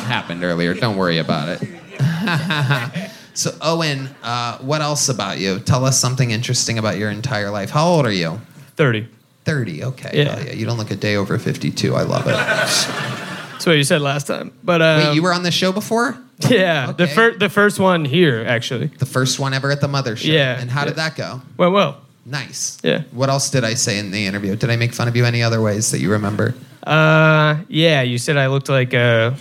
[0.04, 0.74] happened earlier.
[0.74, 3.10] Don't worry about it.
[3.34, 5.58] so, Owen, uh, what else about you?
[5.60, 7.70] Tell us something interesting about your entire life.
[7.70, 8.40] How old are you?
[8.76, 9.08] 30.
[9.44, 10.10] 30, okay.
[10.14, 10.36] Yeah.
[10.36, 10.52] Hell yeah.
[10.52, 11.94] You don't look a day over 52.
[11.94, 12.30] I love it.
[12.30, 14.52] That's what you said last time.
[14.62, 16.18] But um, Wait, you were on the show before?
[16.48, 18.86] Yeah, the first the first one here actually.
[18.88, 20.26] The first one ever at the mothership.
[20.32, 20.58] Yeah.
[20.60, 21.42] And how did that go?
[21.56, 22.00] Well, well.
[22.26, 22.78] Nice.
[22.82, 23.02] Yeah.
[23.12, 24.56] What else did I say in the interview?
[24.56, 26.54] Did I make fun of you any other ways that you remember?
[26.82, 29.36] Uh, yeah, you said I looked like a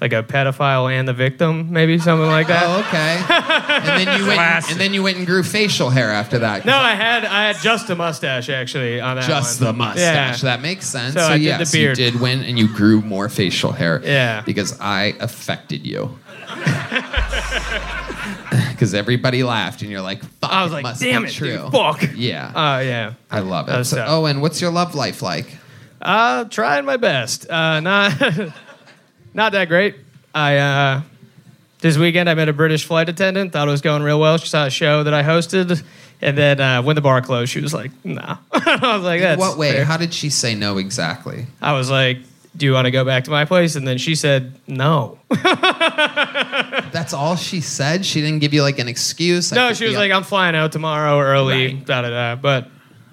[0.00, 2.64] like a pedophile and the victim, maybe something like that.
[2.66, 3.24] Oh, okay.
[3.90, 6.64] and then you went and then you went and grew facial hair after that.
[6.66, 9.66] No, I had I had just a mustache actually on that Just one.
[9.68, 10.42] the mustache.
[10.42, 10.56] Yeah.
[10.56, 11.14] That makes sense.
[11.14, 11.98] So So, I did the yes, beard.
[11.98, 14.00] you did win, and you grew more facial hair.
[14.04, 14.42] Yeah.
[14.42, 16.18] Because I affected you.
[18.70, 21.32] Because everybody laughed, and you're like, "Fuck!" I was it like, must damn be it,
[21.32, 21.56] true.
[21.58, 22.02] dude, fuck.
[22.14, 22.52] Yeah.
[22.54, 23.14] Oh yeah.
[23.30, 23.76] I love it.
[23.76, 24.08] was So, tough.
[24.10, 25.46] Owen, what's your love life like?
[26.02, 27.48] Uh, trying my best.
[27.48, 28.20] Uh, not
[29.34, 29.96] not that great.
[30.34, 31.02] I uh,
[31.80, 33.52] this weekend I met a British flight attendant.
[33.52, 34.38] Thought it was going real well.
[34.38, 35.82] She saw a show that I hosted,
[36.20, 39.22] and then uh, when the bar closed, she was like, "Nah." I was like, In
[39.22, 39.72] "That's what way?
[39.72, 41.46] fair." How did she say no exactly?
[41.62, 42.18] I was like,
[42.56, 45.18] "Do you want to go back to my place?" And then she said, "No."
[46.92, 48.04] That's all she said.
[48.06, 49.52] She didn't give you like an excuse.
[49.52, 52.36] no, she was like, "I'm flying out tomorrow early." Da da da.
[52.36, 52.68] But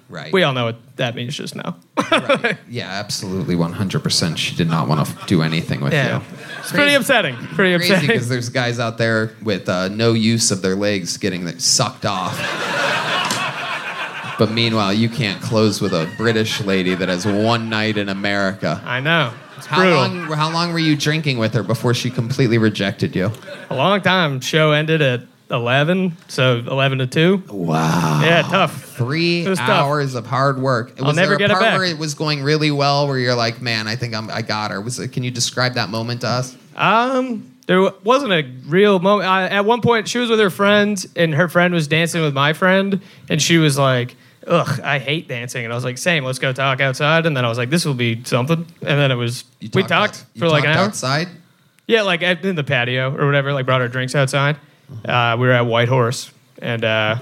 [0.08, 0.30] Right.
[0.32, 1.34] we all know what that means.
[1.34, 1.74] Just no.
[2.68, 6.18] "Yeah, absolutely, 100." percent She did not want to do anything with Yeah.
[6.18, 6.24] you.
[6.60, 7.34] It's pretty upsetting.
[7.36, 8.06] Pretty upsetting.
[8.08, 12.38] because there's guys out there with uh, no use of their legs getting sucked off.
[14.42, 18.82] But meanwhile, you can't close with a British lady that has one night in America.
[18.84, 19.32] I know.
[19.56, 19.98] It's How brutal.
[19.98, 20.18] long?
[20.32, 23.30] How long were you drinking with her before she completely rejected you?
[23.70, 24.40] A long time.
[24.40, 25.20] Show ended at
[25.52, 27.44] 11, so 11 to 2.
[27.50, 28.20] Wow.
[28.24, 28.82] Yeah, tough.
[28.96, 29.68] Three It tough.
[29.68, 30.94] hours of hard work.
[30.98, 31.78] I'll Was never there a get it part back.
[31.78, 34.72] where it was going really well, where you're like, "Man, I think I'm, I got
[34.72, 35.12] her." Was it?
[35.12, 36.56] Can you describe that moment to us?
[36.74, 39.30] Um, there wasn't a real moment.
[39.30, 42.34] I, at one point, she was with her friend, and her friend was dancing with
[42.34, 43.00] my friend,
[43.30, 44.16] and she was like,
[44.46, 46.24] "Ugh, I hate dancing." And I was like, "Same.
[46.24, 49.10] Let's go talk outside." And then I was like, "This will be something." And then
[49.10, 51.28] it was we talked You for like an talked hour outside.
[51.86, 53.52] Yeah, like at, in the patio or whatever.
[53.52, 54.56] Like brought our drinks outside.
[55.04, 57.16] Uh, we were at White Horse, and uh,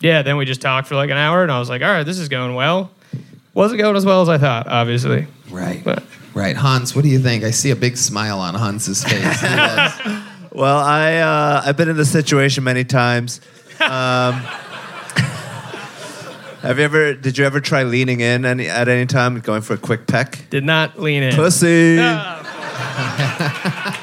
[0.00, 2.04] yeah, then we just talked for like an hour, and I was like, "All right,
[2.04, 2.90] this is going well."
[3.54, 5.26] Wasn't going as well as I thought, obviously.
[5.50, 5.82] Right.
[5.82, 6.02] But
[6.34, 6.94] Right, Hans.
[6.94, 7.44] What do you think?
[7.44, 9.42] I see a big smile on Hans's face.
[10.56, 13.42] Well, I uh, I've been in this situation many times.
[13.78, 14.42] Um,
[16.66, 17.14] have you ever?
[17.14, 20.48] Did you ever try leaning in any at any time, going for a quick peck?
[20.50, 21.34] did not lean in.
[21.34, 21.94] Pussy.
[21.96, 22.02] you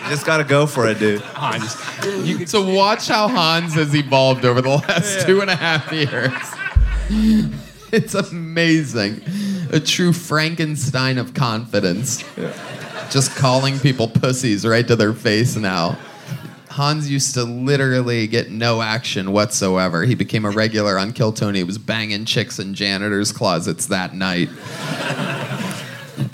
[0.09, 1.21] just gotta go for it, dude.
[1.21, 1.75] Hans,
[2.27, 5.25] You, so watch how Hans has evolved over the last Yeah.
[5.25, 7.53] two and a half years.
[7.95, 9.21] It's amazing.
[9.71, 12.23] A true Frankenstein of confidence.
[13.11, 15.99] Just calling people pussies right to their face now.
[16.73, 20.05] Hans used to literally get no action whatsoever.
[20.05, 21.59] He became a regular on Kill Tony.
[21.59, 24.49] He was banging chicks in janitors' closets that night.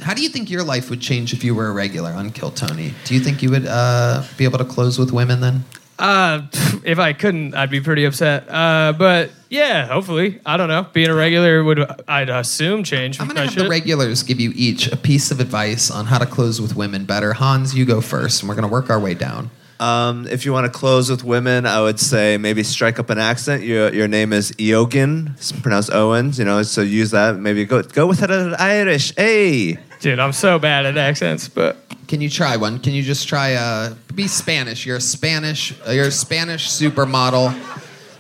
[0.02, 2.52] How do you think your life would change if you were a regular on Kill
[2.52, 2.94] Tony?
[3.04, 5.66] Do you think you would uh, be able to close with women then?
[5.98, 6.48] Uh,
[6.86, 8.50] if I couldn't, I'd be pretty upset.
[8.50, 10.88] Uh, but yeah, hopefully, I don't know.
[10.94, 13.20] Being a regular would, I'd assume, change.
[13.20, 16.26] I'm gonna have the regulars give you each a piece of advice on how to
[16.26, 17.34] close with women better.
[17.34, 19.52] Hans, you go first, and we're gonna work our way down.
[19.80, 23.18] Um, if you want to close with women, I would say maybe strike up an
[23.18, 23.64] accent.
[23.64, 26.38] Your your name is Eoghan, it's pronounced Owens.
[26.38, 27.38] You know, so use that.
[27.38, 29.14] Maybe go go with it at Irish.
[29.16, 31.78] Hey, dude, I'm so bad at accents, but
[32.08, 32.80] Can you try one?
[32.80, 34.86] Can you just try uh be Spanish?
[34.86, 37.54] You're a Spanish uh, you're a Spanish supermodel.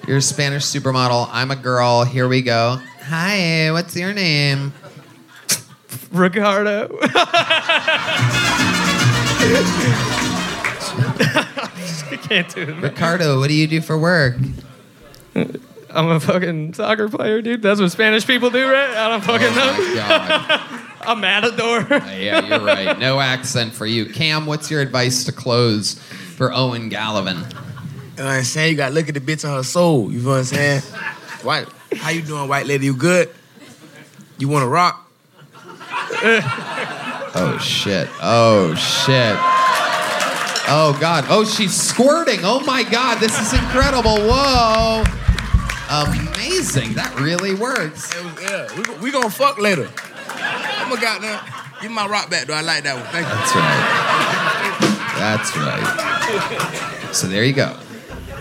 [0.07, 1.27] You're a Spanish supermodel.
[1.31, 2.03] I'm a girl.
[2.05, 2.79] Here we go.
[3.03, 4.71] Hi, what's your name?
[6.11, 6.87] Ricardo.
[12.11, 12.75] I can't do it.
[12.77, 14.35] Ricardo, what do you do for work?
[15.35, 17.61] I'm a fucking soccer player, dude.
[17.61, 18.89] That's what Spanish people do, right?
[18.91, 21.11] I don't fucking Oh know.
[21.13, 21.91] a matador.
[21.91, 22.97] Uh, yeah, you're right.
[22.99, 24.05] No accent for you.
[24.05, 25.95] Kam, what's your advice to close
[26.35, 27.37] for Owen Galavan?
[27.37, 28.71] You know what I'm saying?
[28.71, 30.11] You gotta look at the bitch on her soul.
[30.11, 30.81] You know what I'm saying?
[31.43, 32.85] White, how you doing, white lady?
[32.85, 33.29] You good?
[34.37, 35.09] You wanna rock?
[36.21, 38.09] Oh shit.
[38.21, 39.37] Oh shit.
[40.71, 41.25] Oh god.
[41.29, 42.41] Oh, she's squirting.
[42.43, 44.17] Oh my god, this is incredible.
[44.17, 45.03] Whoa.
[45.89, 46.93] Amazing.
[46.93, 48.15] That really works.
[48.15, 49.89] It was, yeah, we, we gonna fuck later.
[50.29, 51.43] I'm a goddamn.
[51.81, 52.53] Give my rock back, though.
[52.53, 53.05] I like that one.
[53.07, 53.33] Thank you.
[55.17, 55.95] That's right.
[55.97, 57.15] That's right.
[57.15, 57.75] So there you go.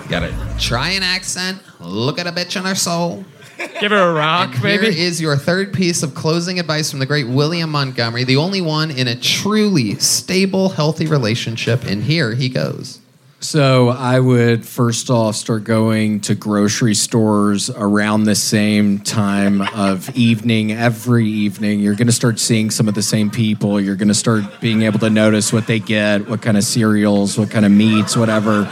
[0.03, 3.25] You gotta try an accent, look at a bitch in her soul.
[3.81, 4.93] Give her a rock, And maybe.
[4.93, 8.61] Here is your third piece of closing advice from the great William Montgomery, the only
[8.61, 11.85] one in a truly stable, healthy relationship.
[11.85, 13.01] And here he goes.
[13.41, 20.11] So I would first off start going to grocery stores around the same time of
[20.17, 21.79] evening every evening.
[21.79, 23.81] You're going to start seeing some of the same people.
[23.81, 27.39] You're going to start being able to notice what they get, what kind of cereals,
[27.39, 28.65] what kind of meats, whatever.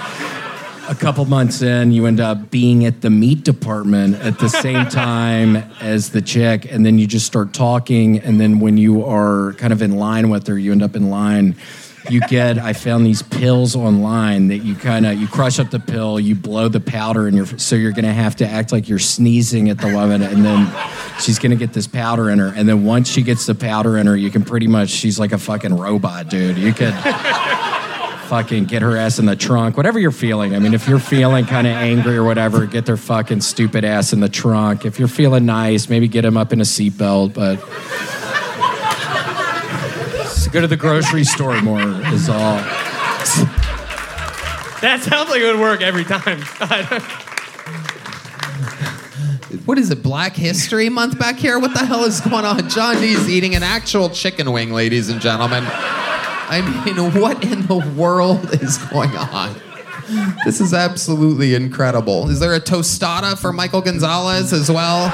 [0.88, 4.86] A couple months in, you end up being at the meat department at the same
[4.90, 8.20] time as the chick, and then you just start talking.
[8.20, 11.10] And then when you are kind of in line with her, you end up in
[11.10, 11.56] line
[12.10, 15.80] you get i found these pills online that you kind of you crush up the
[15.80, 18.98] pill you blow the powder in your so you're gonna have to act like you're
[18.98, 20.72] sneezing at the woman and then
[21.20, 24.06] she's gonna get this powder in her and then once she gets the powder in
[24.06, 26.94] her you can pretty much she's like a fucking robot dude you could
[28.26, 31.44] fucking get her ass in the trunk whatever you're feeling i mean if you're feeling
[31.44, 35.08] kind of angry or whatever get their fucking stupid ass in the trunk if you're
[35.08, 37.56] feeling nice maybe get him up in a seatbelt but
[40.52, 41.80] go to the grocery store more
[42.12, 42.60] is all
[44.82, 46.42] That sounds like it would work every time.
[49.64, 51.58] What is it, Black History Month back here?
[51.58, 52.68] What the hell is going on?
[52.68, 55.64] Jon Deas eating an actual chicken wing, ladies and gentlemen.
[56.48, 59.54] I mean, what in the world is going on?
[60.44, 62.28] This is absolutely incredible.
[62.28, 65.10] Is there a tostada for Michael Gonzales as well?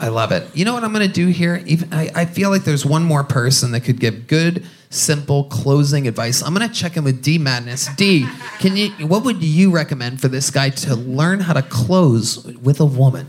[0.00, 0.46] I love it.
[0.54, 1.62] You know what I'm going to do here?
[1.66, 6.06] Even, I, I feel like there's one more person that could give good, simple closing
[6.06, 6.42] advice.
[6.42, 7.88] I'm going to check in with D Madness.
[7.96, 8.26] D,
[8.58, 8.90] can you?
[9.06, 13.26] What would you recommend for this guy to learn how to close with a woman?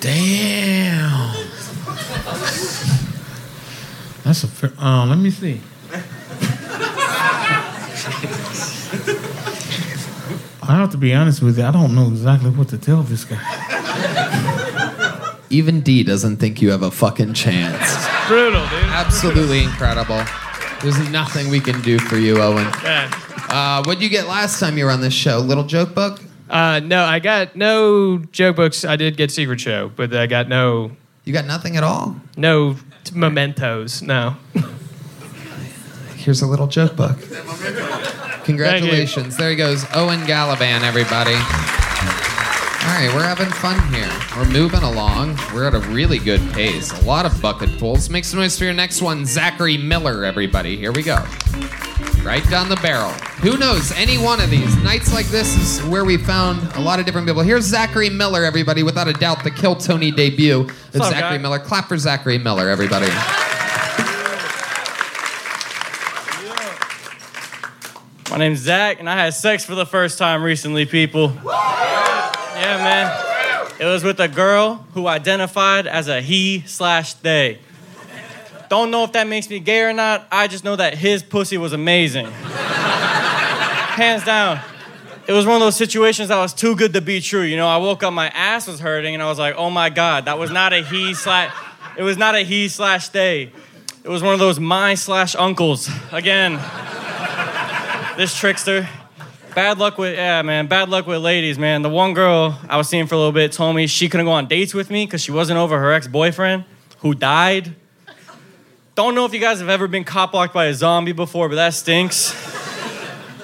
[0.00, 1.57] Damn.
[4.24, 4.48] That's a.
[4.48, 5.60] fair- Uh, let me see.
[10.60, 11.64] I have to be honest with you.
[11.64, 13.38] I don't know exactly what to tell this guy.
[15.50, 18.06] Even D doesn't think you have a fucking chance.
[18.28, 18.84] Brutal, dude.
[18.90, 20.22] Absolutely incredible.
[20.82, 22.66] There's nothing we can do for you, Owen.
[22.84, 23.10] Yeah.
[23.48, 25.38] Uh, what'd you get last time you were on this show?
[25.38, 26.20] Little joke book?
[26.50, 28.84] Uh, no, I got no joke books.
[28.84, 30.92] I did get Secret Show, but I got no.
[31.28, 32.16] You got nothing at all?
[32.38, 32.74] No
[33.04, 34.00] t- mementos.
[34.00, 34.36] No.
[36.16, 37.18] Here's a little joke book.
[38.44, 39.36] Congratulations.
[39.36, 39.84] There he goes.
[39.92, 41.34] Owen Galavan, everybody.
[41.34, 44.10] All right, we're having fun here.
[44.38, 45.36] We're moving along.
[45.52, 46.98] We're at a really good pace.
[47.02, 48.08] A lot of bucket pulls.
[48.08, 50.78] Make some noise for your next one, Zachary Miller, everybody.
[50.78, 51.22] Here we go.
[52.24, 53.10] Right down the barrel.
[53.40, 53.92] Who knows?
[53.92, 54.76] Any one of these.
[54.82, 57.42] Nights like this is where we found a lot of different people.
[57.42, 58.82] Here's Zachary Miller, everybody.
[58.82, 60.68] Without a doubt, the Kill Tony debut
[61.00, 61.42] of up, Zachary guy?
[61.42, 61.58] Miller.
[61.58, 63.08] Clap for Zachary Miller, everybody.
[68.30, 71.32] My name's Zach, and I had sex for the first time recently, people.
[71.44, 73.24] Yeah, man.
[73.80, 77.58] It was with a girl who identified as a he slash they.
[78.68, 80.26] Don't know if that makes me gay or not.
[80.30, 82.26] I just know that his pussy was amazing.
[82.26, 84.60] Hands down.
[85.28, 87.42] It was one of those situations that was too good to be true.
[87.42, 89.90] You know, I woke up, my ass was hurting, and I was like, oh my
[89.90, 91.54] God, that was not a he slash,
[91.98, 93.52] it was not a he slash they.
[94.02, 95.90] It was one of those my slash uncles.
[96.12, 96.54] Again,
[98.16, 98.88] this trickster.
[99.54, 100.66] Bad luck with yeah, man.
[100.66, 101.82] Bad luck with ladies, man.
[101.82, 104.32] The one girl I was seeing for a little bit told me she couldn't go
[104.32, 106.64] on dates with me because she wasn't over her ex-boyfriend
[107.00, 107.74] who died.
[108.94, 111.56] Don't know if you guys have ever been cop blocked by a zombie before, but
[111.56, 112.47] that stinks.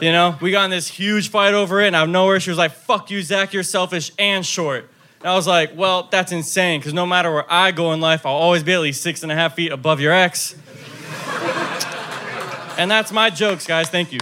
[0.05, 2.51] You know, we got in this huge fight over it, and out of nowhere, she
[2.51, 3.55] was like, "Fuck you, Zach.
[3.55, 4.91] You're selfish and short."
[5.21, 8.27] And I was like, "Well, that's insane, because no matter where I go in life,
[8.27, 10.57] I'll always be at least six and a half feet above your ex."
[12.77, 13.89] and that's my jokes, guys.
[13.89, 14.21] Thank you.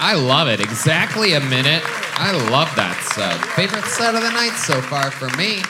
[0.00, 0.58] I love it.
[0.58, 1.84] Exactly a minute.
[2.16, 3.36] I love that set.
[3.54, 5.62] Favorite set of the night so far for me.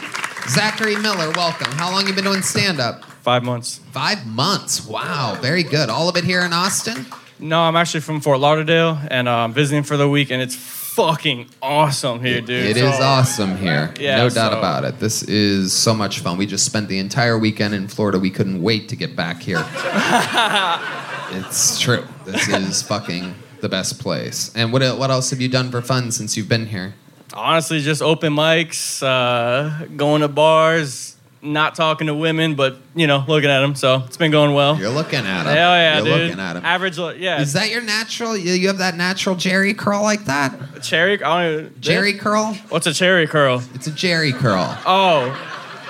[0.49, 1.71] Zachary Miller, welcome.
[1.73, 3.05] How long you been doing stand up?
[3.05, 3.81] Five months.
[3.93, 4.87] Five months.
[4.87, 5.91] Wow, very good.
[5.91, 7.05] All of it here in Austin?
[7.43, 10.55] No, I'm actually from Fort Lauderdale, and uh, I'm visiting for the week, and it's
[10.55, 12.65] fucking awesome here, dude.
[12.71, 13.93] It So- is awesome here.
[13.99, 15.01] Yeah, no doubt so- about it.
[15.01, 16.39] This is so much fun.
[16.39, 18.19] We just spent the entire weekend in Florida.
[18.21, 19.65] We couldn't wait to get back here.
[21.35, 22.05] It's true.
[22.27, 24.53] This is fucking the best place.
[24.55, 26.93] And what what else have you done for fun since you've been here?
[27.33, 33.25] Honestly, just open mics, uh, going to bars, not talking to women, but you know,
[33.27, 33.75] looking at them.
[33.75, 34.79] So it's been going well.
[34.79, 35.47] You're looking at 'em.
[35.47, 36.21] Hell yeah, You're dude.
[36.29, 36.65] looking at 'em.
[36.65, 37.41] Average, lo- yeah.
[37.41, 38.37] Is that your natural?
[38.37, 40.53] You you have that natural Jheri curl like that?
[40.83, 41.23] cherry?
[41.23, 42.55] I don't even, Jheri curl?
[42.69, 43.63] What's a cherry curl?
[43.75, 44.77] It's a Jheri curl.
[44.87, 45.37] Oh.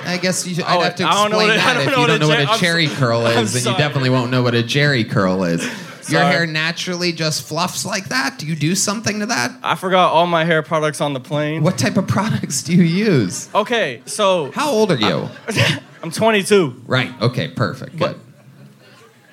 [0.05, 1.73] I guess you, Oh, I'd have to I don't know explain what a- I that
[1.75, 3.39] don't if know you what don't know what jer- a I'm cherry so- curl I'm
[3.45, 3.79] is, then you sorry.
[3.79, 5.65] definitely won't know what a Jheri curl is.
[6.13, 8.39] Your hair naturally just fluffs like that?
[8.39, 9.53] Do you do something to that?
[9.63, 11.63] I forgot all my hair products on the plane.
[11.63, 13.49] What type of products do you use?
[13.55, 15.29] Okay, so How old are you?
[16.03, 16.83] I'm 22.
[16.87, 17.11] right.
[17.21, 17.49] Okay.
[17.49, 17.97] Perfect.
[17.97, 18.19] Good.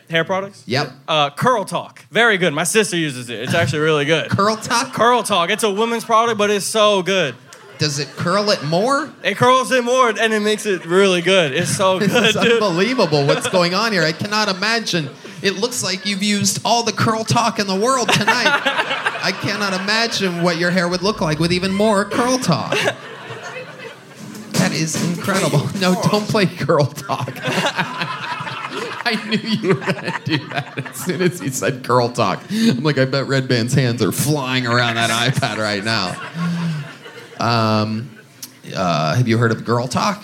[0.09, 0.63] Hair products?
[0.65, 0.91] Yep.
[1.07, 2.03] Uh, Curl Talk.
[2.09, 2.51] Very good.
[2.53, 3.39] My sister uses it.
[3.41, 4.29] It's actually really good.
[4.31, 4.93] Curl Talk?
[4.93, 5.51] Curl Talk.
[5.51, 7.35] It's a woman's product, but it's so good.
[7.77, 9.09] Does it curl it more?
[9.23, 11.53] It curls it more and it makes it really good.
[11.53, 12.53] It's so good, It's dude.
[12.53, 14.03] unbelievable what's going on here.
[14.03, 15.09] I cannot imagine.
[15.41, 18.45] It looks like you've used all the curl talk in the world tonight.
[19.21, 22.77] I cannot imagine what your hair would look like with even more curl talk.
[24.53, 25.67] That is incredible.
[25.79, 27.33] No, don't play curl talk.
[29.11, 32.43] I knew you were gonna do that as soon as he said curl talk.
[32.51, 36.15] I'm like, I bet Redban's hands are flying around that iPad right now.
[37.39, 38.09] Um,
[38.75, 40.23] uh, have you heard of Girl Talk?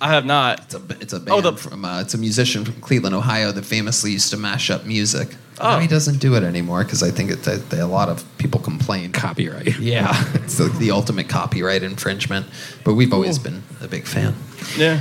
[0.00, 0.60] I have not.
[0.60, 3.52] It's a it's a band Oh, the- from uh, it's a musician from Cleveland, Ohio
[3.52, 5.36] that famously used to mash up music.
[5.60, 5.70] Oh.
[5.70, 8.24] Now he doesn't do it anymore because I think it, that that a lot of
[8.38, 9.12] people complain.
[9.12, 9.78] Copyright.
[9.80, 12.46] Yeah, it's like the ultimate copyright infringement.
[12.84, 14.34] But we've always been a big fan.
[14.76, 15.00] Yeah.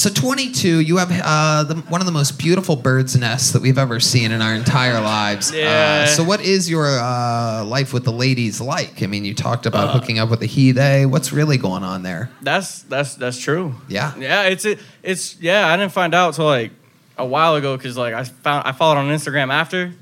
[0.00, 3.76] So 22, you have uh, the, one of the most beautiful bird's nests that we've
[3.76, 5.52] ever seen in our entire lives.
[5.52, 6.04] Yeah.
[6.04, 9.02] Uh, so what is your uh, life with the ladies like?
[9.02, 9.92] I mean, you talked about Uh.
[9.92, 11.04] hooking up with a he they.
[11.04, 12.30] What's really going on there?
[12.40, 13.74] That's that's that's true.
[13.88, 14.14] Yeah.
[14.16, 15.68] Yeah, it's it, it's yeah.
[15.68, 16.70] I didn't find out till like
[17.18, 19.92] a while ago because like I found I followed on Instagram after,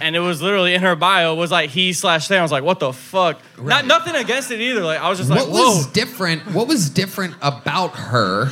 [0.00, 2.38] and it was literally in her bio was like he slash they.
[2.38, 3.38] I was like, what the fuck?
[3.60, 4.82] Not nothing against it either.
[4.82, 5.76] Like I was just like, what whoa.
[5.76, 6.50] was different?
[6.54, 8.50] What was different about her,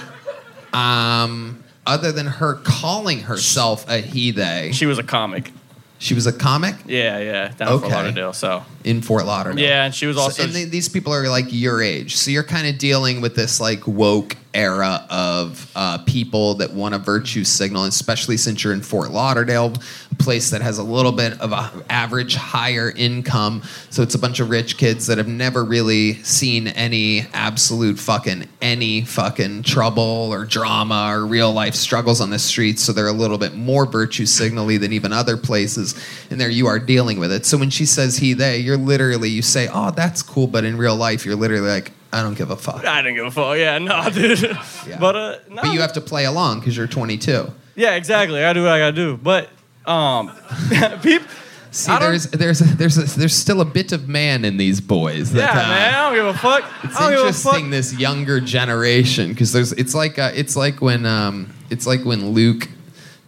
[0.73, 4.71] um, other than her calling herself a he they?
[4.73, 5.51] She was a comic.
[5.99, 7.83] She was a comic Yeah, yeah, down in Okay.
[7.89, 8.33] Fort Lauderdale.
[8.33, 9.65] So in Fort Lauderdale.
[9.65, 12.31] yeah, and she was So- also and they- these people are like your age, so
[12.33, 16.99] you're kind of dealing with this like woke era of uh, people that want a
[16.99, 19.73] virtue signal, especially since you're in Fort Lauderdale,
[20.11, 23.63] a place that has a little bit of a average higher income.
[23.91, 28.49] So it's a bunch of rich kids that have never really seen any absolute fucking
[28.61, 32.83] any fucking trouble or drama or real life struggles on the streets.
[32.83, 35.95] So they're a little bit more virtue signally than even other places.
[36.31, 37.47] And there you are dealing with it.
[37.47, 40.47] So when she says he, they, you're literally, you say, oh, that's cool.
[40.47, 42.85] But in real life, you're literally like, I don't give a fuck.
[42.85, 43.57] I didn't give a fuck.
[43.57, 44.39] Yeah, no, dude.
[45.01, 45.63] But uh, no.
[45.63, 47.51] But you have to play along because you're 22.
[47.75, 48.45] yeah, exactly.
[48.45, 49.17] I do what I gotta do.
[49.17, 49.49] But
[49.87, 50.31] um,
[51.03, 51.27] people.
[51.71, 55.33] See, don't- there's there's there's a, there's still a bit of man in these boys.
[55.33, 55.95] Yeah, uh, man.
[55.95, 56.65] I don't give a fuck.
[56.85, 57.55] It's I don't give a fuck.
[57.55, 62.05] interesting this younger generation because there's it's like uh, it's like when um it's like
[62.05, 62.69] when Luke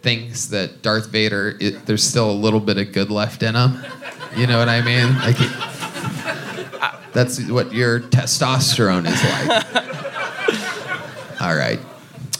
[0.02, 3.82] thinks that Darth Vader it, there's still a little bit of good left in him.
[4.36, 5.14] You know what I mean?
[5.20, 5.46] Like he,
[7.14, 9.64] that's what your testosterone is like.
[11.40, 11.80] All right.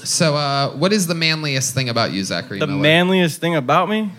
[0.05, 2.59] So, uh, what is the manliest thing about you, Zachary?
[2.59, 2.80] The Miller?
[2.80, 4.10] manliest thing about me?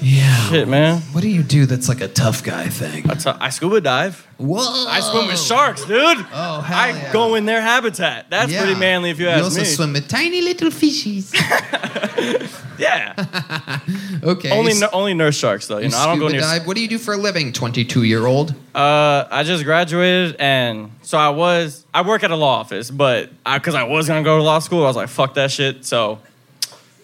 [0.00, 0.36] Yeah.
[0.50, 1.00] Shit, man.
[1.12, 3.02] What do you do that's like a tough guy thing?
[3.04, 4.24] That's a, I scuba dive.
[4.38, 4.58] Whoa.
[4.88, 5.98] I swim with sharks, dude.
[5.98, 7.12] Oh, hell I yeah.
[7.12, 8.30] go in their habitat.
[8.30, 8.62] That's Yeah.
[8.64, 9.66] pretty manly if you You ask also me.
[9.66, 11.34] swim with tiny little fishies.
[12.78, 13.80] yeah.
[14.20, 14.50] Okay.
[14.50, 15.78] Only s- only nurse sharks though.
[15.78, 16.40] You, you know, I don't go scuba near.
[16.58, 16.66] dive.
[16.66, 18.50] What do you do for a living, 22 year old?
[18.74, 21.86] Uh, I just graduated, and so I was.
[21.94, 24.58] I work at a law office, but I because I was gonna go to law
[24.58, 25.84] school, I was like, fuck that shit.
[25.86, 26.18] So,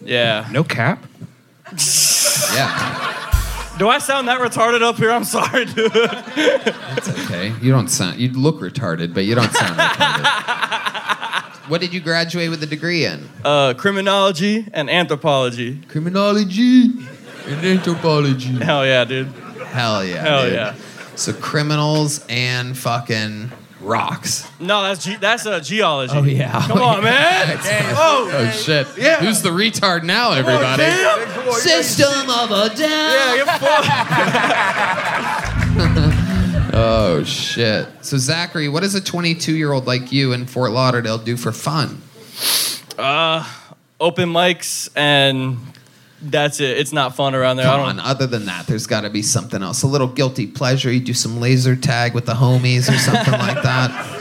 [0.04, 0.48] yeah.
[0.50, 1.04] No cap.
[2.52, 3.76] Yeah.
[3.78, 5.10] Do I sound that retarded up here?
[5.10, 5.90] I'm sorry, dude.
[6.96, 7.52] It's okay.
[7.60, 8.18] You don't sound.
[8.20, 11.68] You look retarded, but you don't sound retarded.
[11.68, 13.28] what did you graduate with a degree in?
[13.44, 15.80] Uh, criminology and anthropology.
[15.88, 16.84] Criminology
[17.46, 18.48] and anthropology.
[18.48, 19.26] Hell yeah, dude.
[19.66, 20.22] Hell yeah.
[20.22, 20.52] Hell dude.
[20.52, 20.74] yeah.
[21.16, 23.50] So criminals and fucking
[23.85, 24.48] rocks.
[24.59, 26.15] No, that's ge- that's uh, geology.
[26.16, 26.66] Oh, yeah.
[26.66, 27.59] Come on, man.
[27.97, 28.86] oh, Oh shit.
[28.97, 29.20] Yeah.
[29.20, 30.82] Who's the retard now, everybody?
[31.61, 32.78] System of a down.
[32.78, 33.47] Yeah, you're
[36.77, 37.86] Oh shit.
[38.01, 41.52] So Zachary, what does a 22 year old like you in Fort Lauderdale do for
[41.52, 42.02] fun?
[42.98, 43.48] Uh,
[44.01, 45.56] open mics and
[46.30, 46.78] that's it.
[46.78, 47.66] It's not fun around there.
[47.66, 47.96] Come I on.
[47.96, 48.06] don't.
[48.06, 49.82] Other than that, there's got to be something else.
[49.82, 50.90] A little guilty pleasure.
[50.92, 54.20] You do some laser tag with the homies or something like that.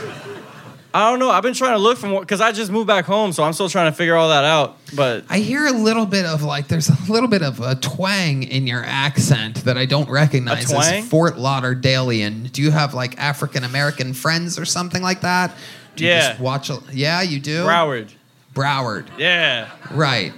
[0.96, 1.28] I don't know.
[1.28, 3.68] I've been trying to look for because I just moved back home, so I'm still
[3.68, 4.78] trying to figure all that out.
[4.94, 8.44] But I hear a little bit of like there's a little bit of a twang
[8.44, 11.02] in your accent that I don't recognize twang?
[11.02, 12.52] as Fort Lauderdalean.
[12.52, 15.56] Do you have like African American friends or something like that?
[15.96, 16.28] Do you Yeah.
[16.28, 17.64] just watch a, yeah, you do.
[17.64, 18.10] Broward.
[18.54, 19.06] Broward.
[19.18, 19.70] Yeah.
[19.90, 20.32] Right.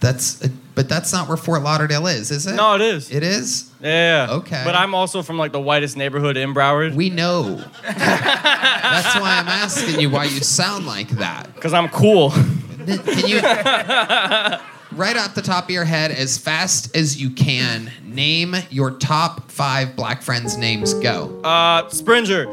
[0.00, 2.54] That's uh, but that's not where Fort Lauderdale is, is it?
[2.54, 3.10] No, it is.
[3.10, 3.70] It is?
[3.80, 4.28] Yeah.
[4.30, 4.62] Okay.
[4.64, 6.94] But I'm also from like the whitest neighborhood in Broward.
[6.94, 7.56] We know.
[7.82, 11.52] That's why I'm asking you why you sound like that.
[11.54, 12.30] Because I'm cool.
[12.30, 13.40] Can you
[14.96, 19.50] right off the top of your head, as fast as you can, name your top
[19.50, 20.94] five black friends' names.
[20.94, 21.40] Go.
[21.42, 22.46] Uh, Springer.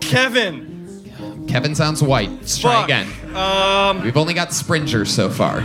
[0.00, 0.73] Kevin.
[1.54, 2.28] Kevin sounds white.
[2.32, 2.84] Let's try Fuck.
[2.86, 3.06] again.
[3.36, 5.62] Um, We've only got Springer so far.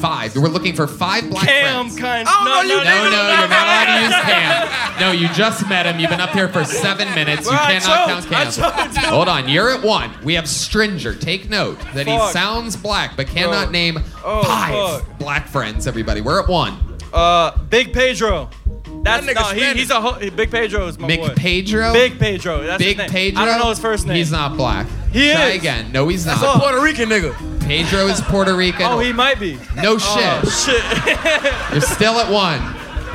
[0.00, 0.36] Five.
[0.36, 1.98] We're looking for five black Kam, friends.
[2.00, 2.28] kind.
[2.30, 5.00] Oh, no, no, no, no, you're not allowed to use Kam.
[5.00, 5.98] No, you just met him.
[5.98, 7.46] You've been up here for seven minutes.
[7.46, 8.30] You Well, I cannot choked.
[8.30, 8.92] count I Kam.
[8.92, 8.96] choked.
[9.06, 10.12] Hold on, you're at one.
[10.22, 11.16] We have Stringer.
[11.16, 12.30] Take note that he Fuck.
[12.32, 13.72] sounds black, but cannot Bro.
[13.72, 15.18] name Oh, five fuck.
[15.18, 15.88] black friends.
[15.88, 16.78] Everybody, we're at one.
[17.12, 18.50] Uh, Big Pedro.
[19.04, 21.28] That's That no, he, he's a ho- Big Pedro is my Big boy.
[21.36, 21.92] Pedro?
[21.92, 22.62] Big Pedro.
[22.62, 23.10] That's Big his name.
[23.10, 23.42] Pedro.
[23.42, 24.16] I don't know his first name.
[24.16, 24.86] He's not black.
[25.12, 25.60] He Try is.
[25.60, 25.92] again.
[25.92, 26.40] No, he's not.
[26.40, 27.60] That's a Puerto Rican nigga.
[27.60, 28.82] Pedro is Puerto Rican.
[28.82, 29.58] Oh, he might be.
[29.76, 30.10] No shit.
[30.16, 31.72] Oh, shit.
[31.72, 32.60] You're still at one.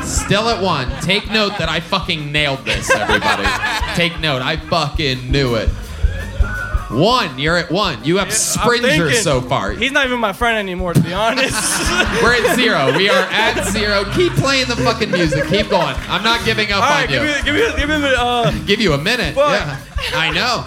[0.04, 0.90] Still at one.
[1.02, 3.44] Take note that I fucking nailed this, everybody.
[3.96, 4.42] Take note.
[4.42, 5.70] I fucking knew it.
[6.90, 7.38] One.
[7.38, 8.04] You're at one.
[8.04, 9.72] You have Springer thinking- so far.
[9.72, 11.54] He's not even my friend anymore, to be honest.
[12.24, 12.96] We're at zero.
[12.98, 14.06] We are at zero.
[14.14, 15.46] Keep playing the fucking music.
[15.48, 15.96] Keep going.
[16.10, 17.20] I'm not giving up All on right, you.
[17.20, 18.14] give me, give me, give me.
[18.18, 19.36] Uh, Give you a minute.
[19.36, 19.52] Fuck.
[19.52, 19.78] Yeah.
[20.16, 20.66] I know.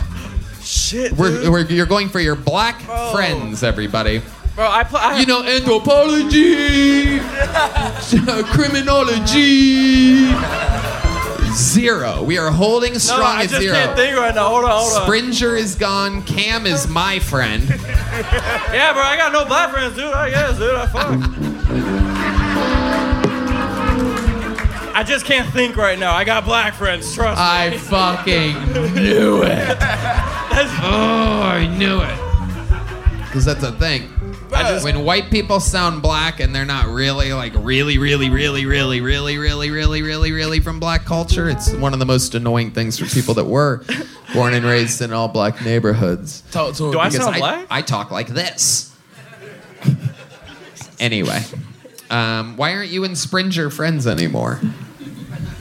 [0.63, 2.81] shit, We're, we're, you're going for your black
[3.13, 4.23] friends, everybody.
[4.55, 7.19] Bro, I, pl- I You know, anthropology,
[8.53, 10.27] criminology.
[11.55, 12.23] Zero.
[12.23, 13.75] We are holding strong no, I at just zero.
[13.75, 14.49] can't think right now.
[14.49, 15.03] Hold on, hold on.
[15.03, 16.23] Springer is gone.
[16.23, 17.63] Kam is my friend.
[18.13, 20.05] Yeah, bro, I got no black friends, dude.
[20.13, 20.75] I guess, dude.
[20.75, 21.19] I fuck.
[24.95, 26.15] I just can't think right now.
[26.15, 27.15] I got black friends.
[27.15, 27.45] Trust me.
[27.45, 29.79] I fucking knew it.
[30.83, 33.25] oh, I knew it.
[33.27, 34.11] Because that's a thing.
[34.85, 39.39] When white people sound black and they're not really, like, really, really, really, really, really,
[39.39, 43.07] really, really, really, really from black culture, it's one of the most annoying things for
[43.07, 43.83] people that were
[44.35, 46.43] born and raised in all black neighborhoods.
[46.51, 46.93] Talk to.
[46.93, 47.67] Do I Because sound black?
[47.71, 48.95] I talk like this.
[51.01, 51.43] anyway,
[52.11, 54.61] um, why aren't you and Springer friends anymore?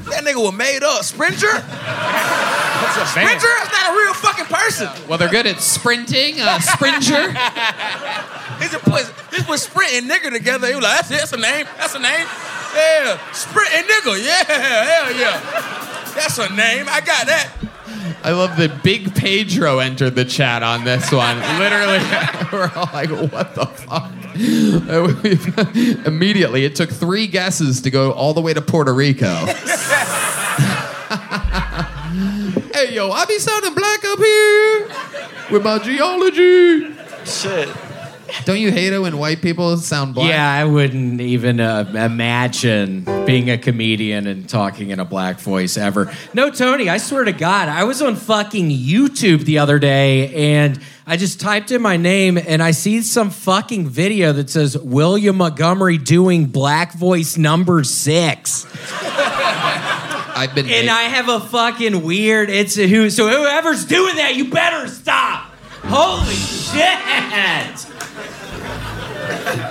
[0.09, 1.03] That nigga was made up.
[1.05, 1.37] Springer?
[1.37, 1.61] Springer?
[3.29, 4.89] That's not a real fucking person.
[5.07, 6.41] Well, they're good at sprinting.
[6.41, 7.33] Uh, Springer.
[8.61, 10.67] He just put, he put Sprint and nigger together.
[10.67, 11.17] He was like, that's it.
[11.17, 11.65] That's a name.
[11.77, 12.27] That's a name.
[12.75, 13.31] Yeah.
[13.33, 14.23] Sprint and nigger.
[14.23, 14.43] Yeah.
[14.43, 16.11] Hell yeah.
[16.13, 16.85] That's a name.
[16.87, 17.51] I got that.
[18.23, 21.39] I love that Big Pedro entered the chat on this one.
[21.59, 21.99] Literally,
[22.51, 24.11] we're all like, what the fuck?
[24.87, 29.33] Uh, immediately, it took three guesses to go all the way to Puerto Rico.
[32.73, 34.87] hey, yo, I be sounding black up here
[35.49, 36.93] with my geology.
[37.25, 37.69] Shit.
[38.45, 40.29] Don't you hate it when white people sound black?
[40.29, 45.77] Yeah, I wouldn't even uh, imagine being a comedian and talking in a black voice
[45.77, 46.11] ever.
[46.33, 50.79] No, Tony, I swear to God, I was on fucking YouTube the other day and
[51.05, 55.37] I just typed in my name and I see some fucking video that says William
[55.37, 58.65] Montgomery doing black voice number six.
[60.33, 60.69] I've been.
[60.69, 62.49] And I have a fucking weird.
[62.49, 63.09] It's a who.
[63.09, 65.50] So whoever's doing that, you better stop.
[65.93, 66.99] Holy shit!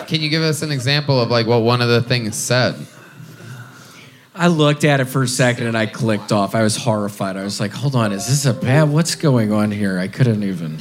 [0.09, 2.75] Can you give us an example of like what one of the things said?
[4.35, 6.55] I looked at it for a second and I clicked off.
[6.55, 7.37] I was horrified.
[7.37, 8.91] I was like, hold on, is this a bad?
[8.91, 9.99] What's going on here?
[9.99, 10.79] I couldn't even.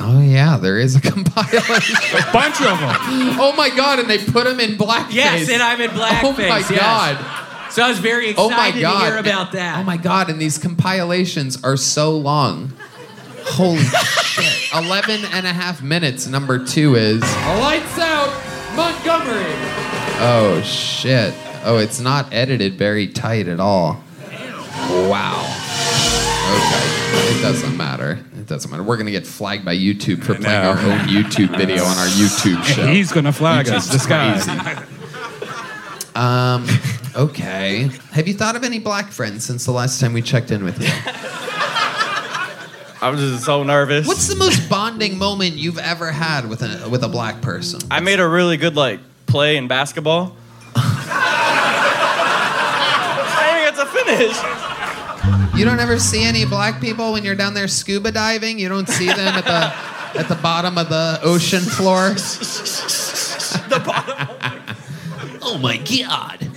[0.00, 1.96] Oh yeah, there is a compilation.
[1.96, 2.96] a bunch of them.
[3.40, 5.12] Oh my god, and they put them in blackface.
[5.14, 6.22] Yes, and I'm in blackface.
[6.24, 6.70] Oh my yes.
[6.70, 7.72] god.
[7.72, 9.00] So I was very oh excited Oh excited my god.
[9.00, 9.78] to hear about that.
[9.78, 12.72] Oh my god, and these compilations are so long.
[13.50, 14.72] Holy shit.
[14.74, 16.26] 11 and a half minutes.
[16.26, 17.20] Number two is.
[17.22, 18.30] Lights out,
[18.76, 19.54] Montgomery.
[20.20, 21.34] Oh shit.
[21.64, 24.02] Oh, it's not edited very tight at all.
[24.90, 25.44] Wow.
[26.50, 27.36] Okay.
[27.38, 28.18] It doesn't matter.
[28.38, 28.82] It doesn't matter.
[28.82, 32.62] We're gonna get flagged by YouTube for playing our own YouTube video on our YouTube
[32.74, 32.86] show.
[32.86, 33.88] He's gonna flag us.
[33.88, 34.84] This guy.
[36.14, 36.66] Um,
[37.16, 37.90] okay.
[38.12, 40.80] Have you thought of any black friends since the last time we checked in with
[40.80, 40.88] you?
[43.00, 44.06] I'm just so nervous.
[44.06, 47.80] What's the most bonding moment you've ever had with a with a black person?
[47.90, 50.36] I made a really good like play in basketball.
[50.74, 51.34] I
[53.52, 54.36] didn't get to finish.
[55.58, 58.58] You don't ever see any black people when you're down there scuba diving.
[58.58, 59.72] You don't see them at the
[60.18, 62.10] at the bottom of the ocean floor.
[63.68, 64.28] the bottom.
[65.42, 66.50] oh my god.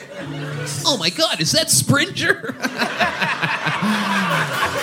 [0.86, 2.56] Oh my god, is that Springer?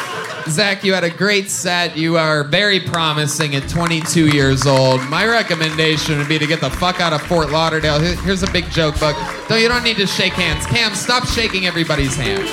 [0.50, 1.96] Zach, you had a great set.
[1.96, 5.00] You are very promising at 22 years old.
[5.08, 7.98] My recommendation would be to get the fuck out of Fort Lauderdale.
[7.98, 9.16] Here's a big joke book.
[9.50, 10.66] No, you don't need to shake hands.
[10.66, 12.46] Kam, stop shaking everybody's hand.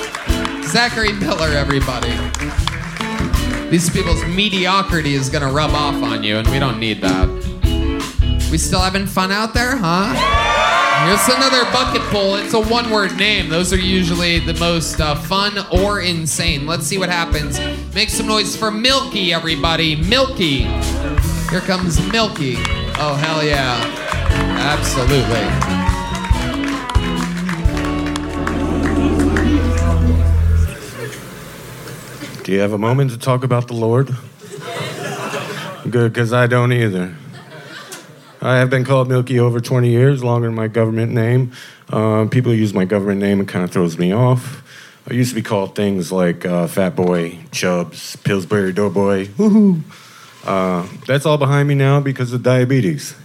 [0.65, 2.11] Zachary Miller, everybody.
[3.69, 7.54] These people's mediocrity is gonna rub off on you, and we don't need that.
[8.51, 10.13] We still having fun out there, huh?
[11.05, 12.35] Here's another bucket pull.
[12.35, 13.49] It's a one word name.
[13.49, 16.65] Those are usually the most uh, fun or insane.
[16.65, 17.59] Let's see what happens.
[17.93, 19.95] Make some noise for Milky, everybody.
[19.95, 20.63] Milky.
[21.49, 22.55] Here comes Milky.
[22.97, 23.75] Oh, hell yeah.
[24.57, 25.45] Absolutely.
[32.43, 34.15] Do you have a moment to talk about the Lord?
[35.89, 37.15] Good, because I don't either.
[38.45, 41.53] I have been called Milky over 20 years, longer than my government name.
[41.89, 44.61] Uh, people use my government name, it kind of throws me off.
[45.09, 49.29] I used to be called things like uh, Fat Boy, Chubbs, Pillsbury Doughboy.
[49.29, 49.81] Woohoo!
[50.43, 53.15] Uh, that's all behind me now because of diabetes.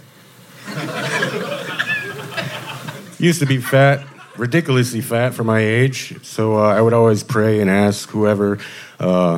[3.19, 4.03] used to be fat,
[4.37, 6.19] ridiculously fat for my age.
[6.25, 8.57] So uh, I would always pray and ask whoever,
[8.99, 9.37] uh,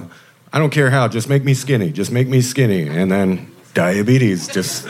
[0.53, 2.87] I don't care how, just make me skinny, just make me skinny.
[2.87, 4.87] And then diabetes, just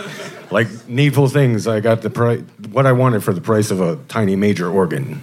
[0.54, 1.68] like needful things.
[1.68, 5.22] I got the price, what I wanted for the price of a tiny major organ.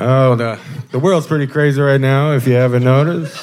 [0.00, 0.58] Oh, the,
[0.92, 3.36] the world's pretty crazy right now, if you haven't noticed.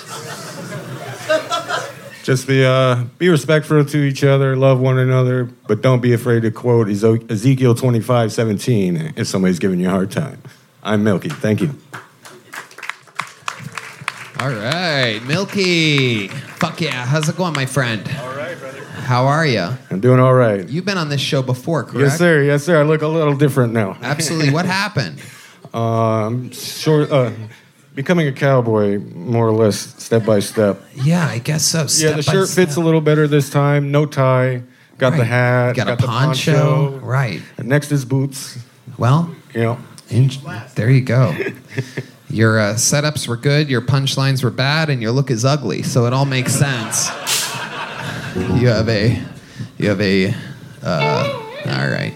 [2.23, 6.41] Just be uh, be respectful to each other, love one another, but don't be afraid
[6.41, 10.41] to quote Ezekiel twenty five seventeen if somebody's giving you a hard time.
[10.83, 11.29] I'm Milky.
[11.29, 11.75] Thank you.
[14.39, 16.27] All right, Milky.
[16.27, 17.05] Fuck yeah.
[17.05, 18.07] How's it going, my friend?
[18.19, 18.83] All right, brother.
[18.83, 19.67] How are you?
[19.89, 20.67] I'm doing all right.
[20.69, 21.99] You've been on this show before, correct?
[21.99, 22.43] Yes, sir.
[22.43, 22.79] Yes, sir.
[22.79, 23.97] I look a little different now.
[24.01, 24.51] Absolutely.
[24.51, 25.19] What happened?
[25.73, 27.09] Um, short.
[27.11, 27.31] Uh,
[27.95, 30.83] becoming a cowboy, more or less, step by step.
[30.93, 31.87] Yeah, I guess so.
[31.97, 32.67] yeah, the shirt step.
[32.67, 33.91] fits a little better this time.
[33.91, 34.61] No tie.
[34.99, 35.75] Got the hat.
[35.75, 36.99] Got a the poncho.
[36.99, 37.41] Right.
[37.57, 38.59] And next is boots.
[38.99, 39.79] Well, you know.
[40.09, 40.29] In-
[40.75, 41.35] there you go.
[42.29, 45.81] Your uh, setups were good, your punchlines were bad, and your look is ugly.
[45.83, 47.07] So it all makes sense.
[48.35, 49.21] You have a,
[49.77, 50.33] you have a,
[50.83, 52.13] uh, all right.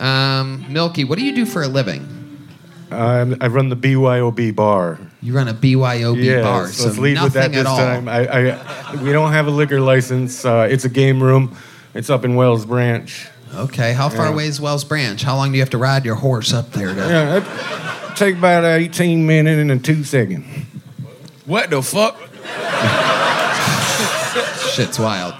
[0.00, 2.14] Um, Milky, what do you do for a living?
[2.90, 4.98] Um, I run the BYOB bar.
[5.20, 7.76] You run a BYOB yeah, bar, so let's lead with that nothing this at all.
[7.76, 8.08] time.
[8.08, 10.44] I, I, we don't have a liquor license.
[10.44, 11.56] Uh, it's a game room.
[11.92, 13.28] It's up in Wells Branch.
[13.54, 14.32] Okay, how far Yeah.
[14.32, 15.20] away is Wells Branch?
[15.22, 16.94] How long do you have to ride your horse up there?
[16.94, 17.00] To...
[17.00, 20.44] Yeah, take about 18 minutes and two seconds.
[21.46, 22.18] What the fuck?
[24.72, 25.34] Shit's wild.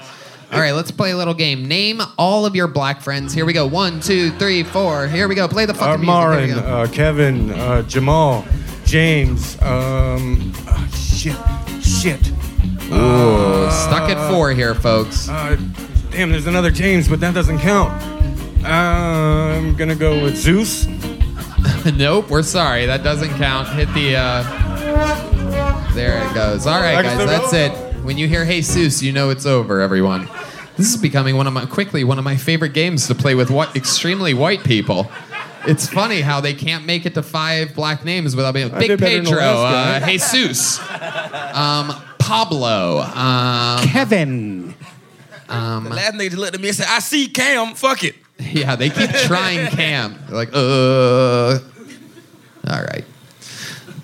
[0.51, 1.67] All right, let's play a little game.
[1.67, 3.35] Name all of your black friends.
[3.35, 3.67] Here we go.
[3.67, 5.07] One, two, three, four.
[5.09, 5.47] Here we go.
[5.49, 6.57] Play the fucking Armarin, music.
[6.57, 6.77] There we go.
[6.77, 8.47] uh, Kevin, uh, Jamal,
[8.85, 9.61] James.
[9.61, 11.37] Um, uh, shit,
[11.83, 12.29] shit.
[12.91, 15.29] Ooh, stuck at four here, folks.
[15.29, 15.57] Uh,
[16.11, 17.93] damn, there's another James, but that doesn't count.
[18.65, 20.87] Uh, I'm gonna go with Zeus.
[21.97, 22.87] nope, we're sorry.
[22.87, 23.69] That doesn't count.
[23.69, 24.17] Hit the.
[24.17, 25.93] Uh...
[25.95, 26.67] There it goes.
[26.67, 27.73] All right, guys, that's it.
[28.05, 30.29] When you hear Jesus, you know it's over, everyone.
[30.77, 33.51] This is becoming one of my quickly one of my favorite games to play with
[33.51, 35.11] what extremely white people.
[35.67, 38.89] It's funny how they can't make it to five black names without being I Big
[38.89, 40.07] did better than the Pedro, last uh.
[40.07, 40.79] Jesus,
[41.53, 44.75] um, Pablo, um, Kevin.
[45.49, 48.15] Um, The last nigga just looked at me and said, I see Kam, fuck it.
[48.53, 50.19] Yeah, they keep trying Kam.
[50.27, 51.59] They're like, uh.
[52.71, 53.05] All right.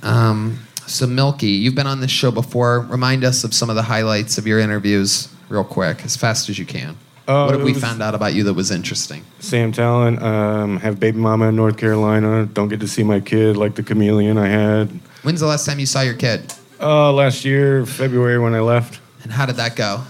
[0.02, 2.81] Um, so, Milky, you've been on this show before.
[2.81, 6.59] Remind us of some of the highlights of your interviews, real quick, as fast as
[6.59, 6.97] you can.
[7.27, 9.24] Uh, what have we found out about you that was interesting?
[9.39, 10.23] Sam Talent.
[10.23, 12.44] Um, have baby mama in North Carolina.
[12.44, 14.89] Don't get to see my kid like the chameleon I had.
[15.23, 16.52] When's the last time you saw your kid?
[16.81, 19.01] Uh, last year, February when I left.
[19.23, 20.02] And how did that go?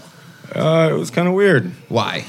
[0.53, 1.71] Uh, it was kind of weird.
[1.87, 2.25] Why?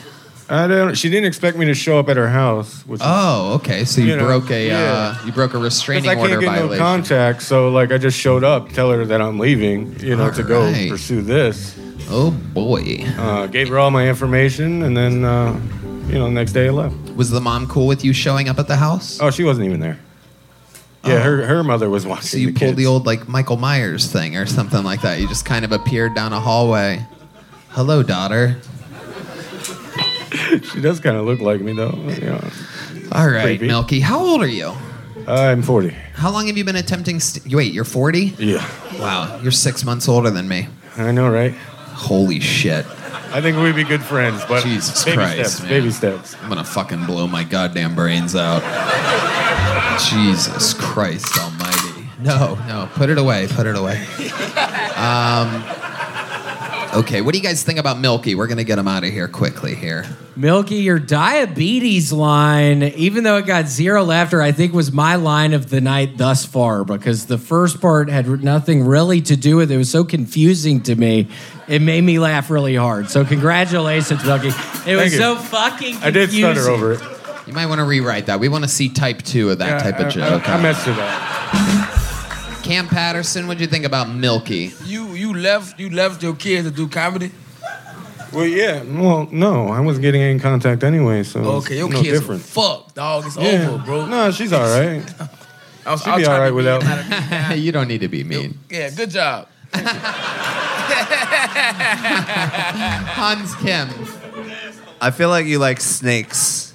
[0.48, 0.94] I don't.
[0.96, 2.82] She didn't expect me to show up at her house.
[2.86, 3.84] Which Oh, okay.
[3.84, 5.16] So you, You know, broke a yeah.
[5.20, 8.18] uh, you broke a restraining I can't order get no contact, so like I just
[8.18, 11.76] showed up, tell her that I'm leaving, you know, to go pursue this.
[12.08, 13.04] Oh boy!
[13.18, 15.60] Uh, gave her all my information, and then uh,
[16.06, 16.94] you know, next day I left.
[17.16, 19.18] Was the mom cool with you showing up at the house?
[19.20, 19.98] Oh, she wasn't even there.
[21.04, 22.26] Yeah, her her mother was watching.
[22.26, 22.76] So you the pulled kids.
[22.78, 25.20] the old like Michael Myers thing or something like that.
[25.20, 27.04] You just kind of appeared down a hallway.
[27.70, 28.56] Hello, daughter.
[30.72, 31.90] she does kind of look like me though.
[33.12, 33.66] All right, Creepy.
[33.66, 34.00] Milky.
[34.00, 34.72] How old are you?
[35.26, 35.90] I'm 40.
[36.14, 37.18] How long have you been attempting?
[37.20, 38.34] St- wait, you're 40?
[38.38, 38.64] Yeah.
[38.98, 40.68] Wow, you're six months older than me.
[40.96, 41.52] I know, right?
[41.54, 42.86] Holy shit.
[43.32, 45.68] I think we'd be good friends, but Jesus baby Christ, steps, man.
[45.70, 46.36] baby steps.
[46.42, 48.62] I'm gonna fucking blow my goddamn brains out.
[50.10, 52.08] Jesus Christ Almighty.
[52.20, 53.46] No, no, put it away.
[53.48, 53.96] Put it away.
[54.96, 55.62] Um,
[56.96, 58.34] okay, what do you guys think about Milky?
[58.34, 60.04] We're gonna get him out of here quickly here.
[60.36, 65.54] Milky, your diabetes line, even though it got zero laughter, I think was my line
[65.54, 69.70] of the night thus far because the first part had nothing really to do with
[69.70, 69.74] it.
[69.74, 71.28] It was so confusing to me.
[71.68, 73.08] It made me laugh really hard.
[73.08, 74.48] So congratulations, Milky.
[74.90, 76.02] It was so fucking confusing.
[76.02, 77.00] I did stutter over it.
[77.46, 78.40] You might want to rewrite that.
[78.40, 80.48] We want to see type two of that Yeah, type I- of joke.
[80.48, 81.85] I, I messed it up.
[82.66, 84.72] Kam Patterson, what'd you think about Milky?
[84.84, 87.30] You you left you left your kids to do comedy.
[88.32, 88.82] Well, yeah.
[88.82, 92.42] Well, no, I wasn't getting any contact anyway, so Okay, your no kids different.
[92.42, 93.24] Fuck, dog.
[93.26, 93.68] It's Yeah.
[93.70, 94.06] over, bro.
[94.06, 95.00] No, she's all right.
[95.86, 96.82] I was, She'd I was be all right to without.
[97.56, 98.58] you don't need to be mean.
[98.68, 99.46] Yeah, good job.
[103.14, 103.88] Hans Kim.
[105.00, 106.65] I feel like you like snakes.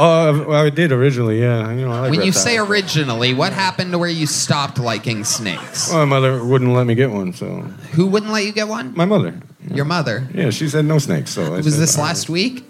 [0.00, 1.72] Oh, uh, well, I did originally, yeah.
[1.72, 5.24] You know, I like when you say originally, what happened to where you stopped liking
[5.24, 5.90] snakes?
[5.90, 7.62] Well, my mother wouldn't let me get one, so.
[7.92, 8.94] Who wouldn't let you get one?
[8.94, 9.34] My mother.
[9.74, 10.28] Your mother.
[10.32, 11.52] Yeah, she said no snakes, so.
[11.52, 12.04] I Was said, this right.
[12.04, 12.64] last week?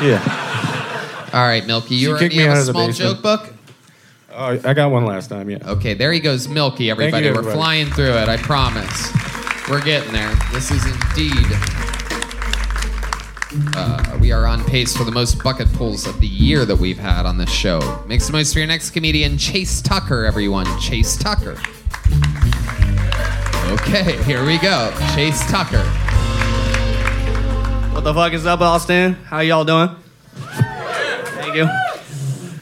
[0.00, 1.28] Yeah.
[1.34, 1.94] All right, Milky.
[1.94, 3.52] You She already have out a small joke book?
[4.30, 5.58] Oh, I got one last time, yeah.
[5.62, 7.26] Okay, there he goes, Milky, everybody.
[7.26, 9.12] you, We're flying through it, I promise.
[9.68, 10.34] We're getting there.
[10.52, 11.46] This is indeed.
[13.54, 16.98] Uh, we are on pace for the most bucket pulls of the year that we've
[16.98, 18.02] had on this show.
[18.06, 20.66] Make some noise for your next comedian, Chase Tucker, everyone.
[20.80, 21.58] Chase Tucker.
[23.72, 24.90] Okay, here we go.
[25.14, 25.82] Chase Tucker.
[27.92, 29.14] What the fuck is up, Austin?
[29.14, 29.90] How y'all doing?
[30.34, 31.68] Thank you.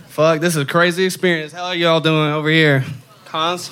[0.09, 1.53] Fuck, this is a crazy experience.
[1.53, 2.85] How are y'all doing over here?
[3.27, 3.71] Cons?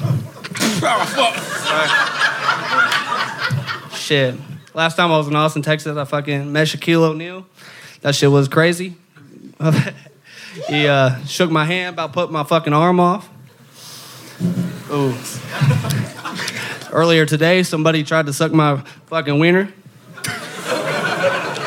[3.92, 4.36] Shit.
[4.78, 7.44] Last time I was in Austin, Texas, I fucking met Shaquille O'Neal.
[8.02, 8.94] That shit was crazy.
[10.68, 13.28] he uh, shook my hand about putting my fucking arm off.
[14.92, 15.16] Ooh.
[16.92, 18.76] Earlier today, somebody tried to suck my
[19.06, 19.62] fucking wiener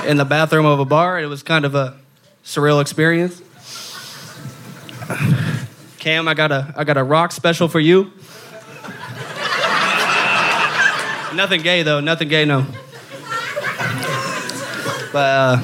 [0.08, 1.20] in the bathroom of a bar.
[1.20, 1.98] It was kind of a
[2.46, 3.42] surreal experience.
[6.00, 8.14] Kam, I got a I got a rock special for you.
[11.36, 12.66] Nothing gay though, nothing gay, no.
[15.12, 15.60] But uh,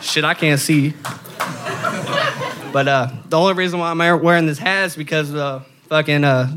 [0.00, 0.94] shit, I can't see.
[2.72, 6.56] But uh, the only reason why I'm wearing this hat is because uh, fucking uh,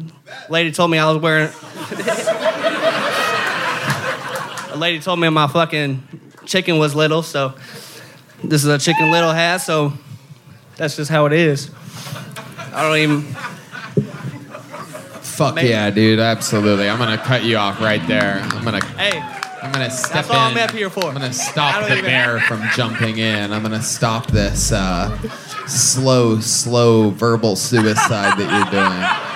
[0.50, 1.50] lady told me I was wearing.
[4.72, 6.04] a lady told me my fucking
[6.46, 7.54] chicken was little, so
[8.44, 9.94] this is a chicken little hat, so
[10.78, 11.72] that's just how it is.
[12.74, 13.22] I don't even.
[15.22, 16.20] Fuck Maybe- yeah, dude.
[16.20, 16.90] Absolutely.
[16.90, 18.40] I'm gonna cut you off right there.
[18.42, 18.84] I'm gonna.
[18.98, 19.20] Hey,
[19.66, 20.38] I'm gonna step that's all.
[20.38, 21.06] I'm up here for.
[21.06, 23.52] I'm gonna stop the bear from jumping in.
[23.52, 25.18] I'm gonna stop this uh,
[25.66, 29.35] slow, slow verbal suicide that you're doing.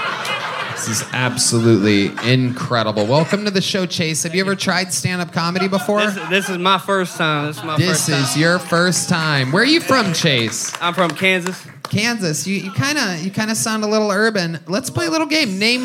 [0.90, 3.06] This is absolutely incredible.
[3.06, 4.24] Welcome to the show, Chase.
[4.24, 6.02] Have you ever tried stand-up comedy before?
[6.02, 7.46] This, this is my first time.
[7.46, 8.24] This is my This first time.
[8.24, 9.52] is your first time.
[9.52, 10.74] Where are you from, Chase?
[10.82, 11.64] I'm from Kansas.
[11.84, 12.48] Kansas.
[12.48, 14.62] You you kind of you kind of sound a little urban.
[14.66, 15.60] Let's play a little game.
[15.60, 15.84] Name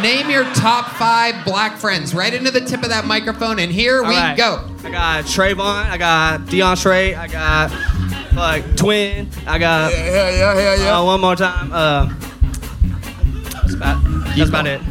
[0.00, 2.14] name your top five black friends.
[2.14, 4.36] Right into the tip of that microphone, and here we All right.
[4.36, 4.64] go.
[4.84, 5.90] I got Trayvon.
[5.90, 7.16] I got DeAndre.
[7.18, 7.72] I got
[8.36, 9.28] like Twin.
[9.44, 9.90] I got.
[9.92, 10.98] Yeah, yeah, yeah, yeah, yeah.
[11.00, 11.72] Uh, one more time.
[11.72, 12.14] Uh,
[13.64, 14.04] that's about,
[14.36, 14.80] that's about it.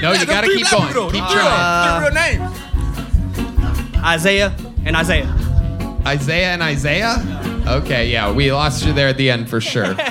[0.00, 0.92] No, you gotta keep going.
[1.10, 1.98] Keep trying.
[1.98, 2.42] Three real uh, names.
[4.04, 5.26] Isaiah and Isaiah.
[6.06, 7.64] Isaiah and Isaiah.
[7.66, 9.96] Okay, yeah, we lost you there at the end for sure.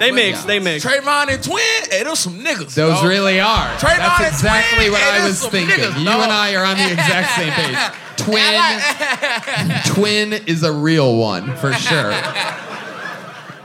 [0.00, 0.44] They mix.
[0.44, 0.82] They mix.
[0.84, 1.60] Trayvon and Twin,
[1.90, 2.74] hey, those some niggas.
[2.74, 3.04] Those dog.
[3.04, 3.68] really are.
[3.76, 5.76] Trayvon That's and exactly Twin, what hey, I those was some thinking.
[5.76, 6.22] niggas, you dog.
[6.22, 7.76] and I are on the exact same page.
[8.16, 12.12] Twin, twin is a real one for sure.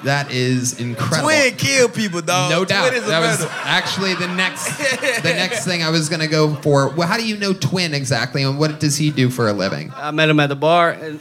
[0.05, 1.29] That is incredible.
[1.29, 2.49] Twin kill people, dog.
[2.51, 2.93] No Twin doubt.
[2.93, 4.65] is That was actually the next
[5.23, 6.89] the next thing I was gonna go for.
[6.89, 9.91] Well, how do you know Twin exactly, and what does he do for a living?
[9.95, 11.19] I met him at the bar, and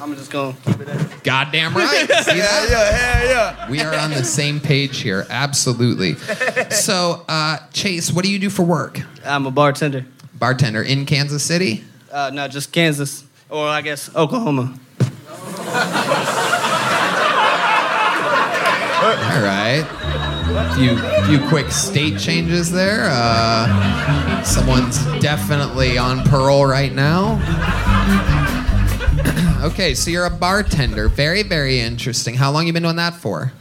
[0.00, 0.54] I'm just gonna.
[0.66, 2.00] keep it at- Goddamn right.
[2.08, 2.66] See that?
[2.70, 3.70] yeah, yeah.
[3.70, 5.26] We are on the same page here.
[5.28, 6.14] Absolutely.
[6.70, 9.00] So, uh, Chase, what do you do for work?
[9.24, 10.04] I'm a bartender.
[10.34, 11.82] Bartender in Kansas City.
[12.12, 14.78] Uh, no, just Kansas, or I guess Oklahoma.
[19.04, 19.84] All right.
[20.76, 23.08] Few few quick state changes there.
[23.10, 27.34] Uh, someone's definitely on parole right now.
[29.64, 31.08] okay, so you're a bartender.
[31.10, 32.34] Very, very interesting.
[32.34, 33.52] How long you been doing that for?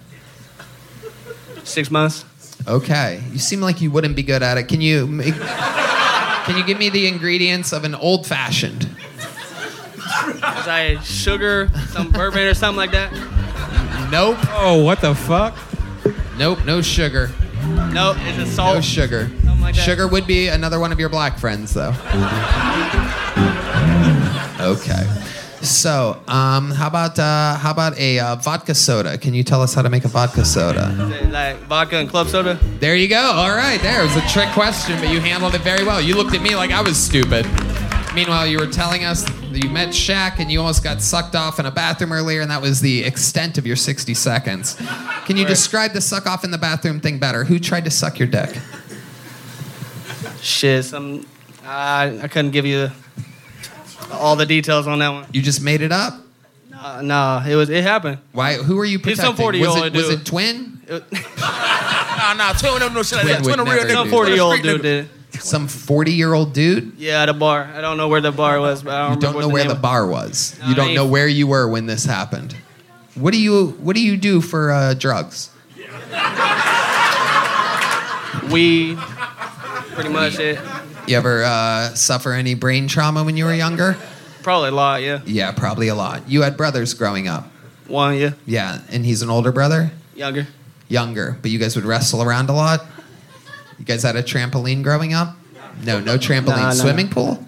[1.66, 2.24] Six months.
[2.66, 4.70] Okay, you seem like you wouldn't be good at it.
[4.70, 8.84] Can you make, can you give me the ingredients of an old fashioned?
[8.84, 13.12] Is I sugar, some bourbon or something like that?
[14.14, 14.38] Nope.
[14.50, 15.58] Oh, what the fuck?
[16.38, 17.32] Nope, no sugar.
[17.92, 18.76] No, is it salt?
[18.76, 19.28] No sugar.
[19.60, 19.82] like that.
[19.82, 21.96] Sugar would be another one of your black friends, though.
[24.60, 25.04] Okay.
[25.64, 29.18] So, um, how about uh, how about a uh, vodka soda?
[29.18, 30.94] Can you tell us how to make a vodka soda?
[31.32, 32.60] Like vodka and club soda?
[32.80, 33.20] There you go.
[33.20, 34.02] All right, there.
[34.02, 36.00] It was a trick question, but you handled it very well.
[36.00, 37.48] You looked at me like I was stupid.
[38.16, 41.60] Meanwhile, you were telling us that you met Shaq and you almost got sucked off
[41.60, 44.76] in a bathroom earlier, and that was the extent of your 60 seconds.
[45.26, 45.50] Can you Right.
[45.50, 47.44] describe the suck off in the bathroom thing better?
[47.44, 48.56] Who tried to suck your dick?
[50.42, 51.26] Shit, some.
[51.66, 52.92] I I couldn't give you
[54.12, 55.26] all the details on that one.
[55.32, 56.14] You just made it up?
[56.78, 58.18] Uh, no, it was it happened.
[58.34, 58.56] Why?
[58.56, 59.26] Who are you He's protecting?
[59.26, 60.20] some 40 was, year it, old was dude.
[60.20, 60.70] it twin?
[62.24, 63.44] Nah, nah, twin don't know shit like that.
[63.44, 63.92] Twin a real nigga.
[63.92, 65.10] Some 40 year old dude did.
[65.40, 66.94] Some 40 year old dude?
[66.98, 67.70] Yeah, at a bar.
[67.76, 69.64] I don't know where the bar was, but I don't You don't know what where
[69.64, 70.58] the the name bar was.
[70.62, 72.56] No, you don't know where you were when this happened.
[73.16, 75.50] What do you What do you do for uh, drugs?
[75.78, 75.86] was.
[78.52, 78.98] Weed.
[78.98, 80.60] Pretty much it.
[81.08, 83.98] You ever uh, suffer any brain trauma when you were younger?
[84.42, 85.22] Probably a lot, yeah.
[85.26, 86.28] Yeah, probably a lot.
[86.30, 87.50] You had brothers growing up.
[87.88, 88.32] One, yeah.
[88.46, 90.48] Yeah, and he's an older brother, Younger.
[90.88, 92.86] younger, but you guys would wrestle around a lot.
[93.80, 95.36] You guys had a trampoline growing up?
[95.84, 96.46] No, no trampoline.
[96.46, 96.72] Nah, nah.
[96.72, 97.44] Swimming pool?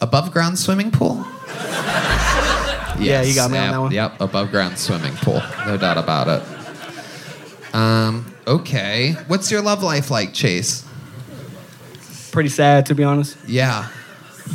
[0.00, 1.24] Above ground swimming pool?
[2.98, 3.92] Yeah, you got me on yep, that one.
[3.92, 5.42] Yep, above ground swimming pool.
[5.66, 7.74] No doubt about it.
[7.74, 9.16] Um, okay.
[9.26, 10.86] What's your love life like, Chase?
[12.30, 13.36] Pretty sad, to be honest.
[13.48, 13.88] Yeah.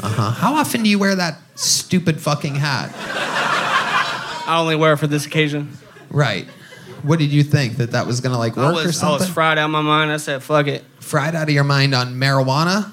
[0.04, 0.32] Uh huh.
[0.32, 2.92] How often do you wear that stupid fucking hat?
[4.48, 5.78] I only wear it for this occasion.
[6.10, 6.48] Right.
[7.04, 9.58] What did you think that that was gonna like work or was, I was fried
[9.58, 10.12] out of my mind.
[10.12, 10.84] I said, fuck it.
[11.00, 12.92] Fried out of your mind on marijuana?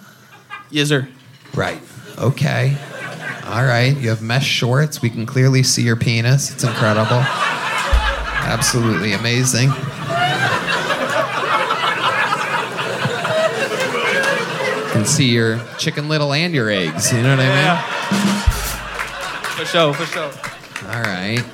[0.70, 1.09] Yes, sir.
[1.55, 1.81] Right.
[2.19, 2.77] Okay.
[3.47, 3.97] All right.
[3.97, 5.01] You have mesh shorts.
[5.03, 6.53] We can clearly see your penis.
[6.53, 7.23] It's incredible.
[8.47, 9.70] Absolutely amazing.
[14.93, 17.12] Can see your chicken little and your eggs.
[17.12, 17.57] You know what I mean?
[17.57, 17.83] Yeah.
[19.57, 20.33] For sure, for sure.
[20.91, 21.45] All right.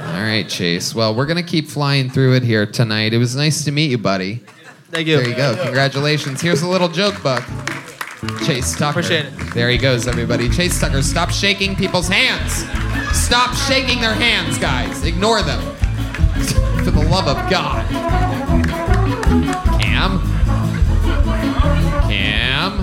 [0.00, 0.94] All right, Chase.
[0.94, 3.12] Well, we're gonna keep flying through it here tonight.
[3.12, 4.40] It was nice to meet you, buddy.
[4.90, 5.18] Thank you.
[5.18, 5.56] There you go.
[5.62, 6.40] Congratulations.
[6.40, 7.44] Here's a little joke book.
[8.44, 9.00] Chase Tucker.
[9.00, 9.54] Appreciate it.
[9.54, 10.48] There he goes, everybody.
[10.48, 12.64] Chase Tucker, stop shaking people's hands.
[13.16, 15.04] Stop shaking their hands, guys.
[15.04, 15.60] Ignore them.
[16.84, 17.86] For the love of God.
[19.80, 20.20] Kam.
[22.08, 22.78] Kam.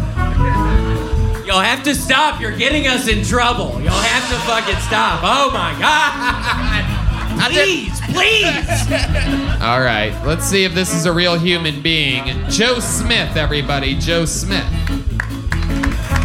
[1.45, 2.39] Y'all have to stop.
[2.39, 3.81] You're getting us in trouble.
[3.81, 5.21] Y'all have to fucking stop.
[5.23, 6.93] Oh my god.
[7.39, 8.67] Please, please.
[9.61, 10.11] All right.
[10.25, 12.25] Let's see if this is a real human being.
[12.49, 13.95] Joe Smith, everybody.
[13.95, 14.65] Joe Smith.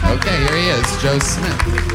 [0.04, 1.02] Okay, here he is.
[1.02, 1.92] Joe Smith.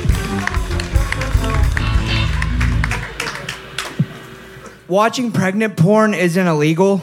[4.88, 7.02] Watching pregnant porn isn't illegal,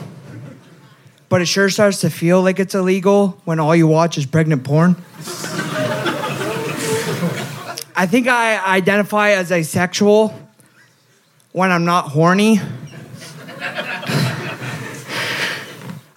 [1.29, 4.63] but it sure starts to feel like it's illegal when all you watch is pregnant
[4.63, 4.95] porn.
[7.97, 10.44] I think I identify as asexual
[11.55, 12.59] when I'm not horny.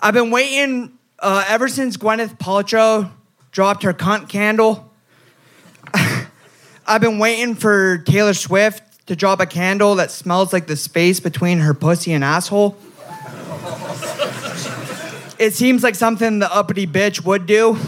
[0.01, 3.09] I've been waiting uh, ever since Gwyneth Paltrow
[3.53, 4.93] dropped her cunt candle.
[5.95, 11.21] I've been waiting for Taylor Swift to drop a candle that smells like the space
[11.21, 12.77] between her pussy and asshole.
[15.39, 17.75] It seems like something the uppity bitch would do.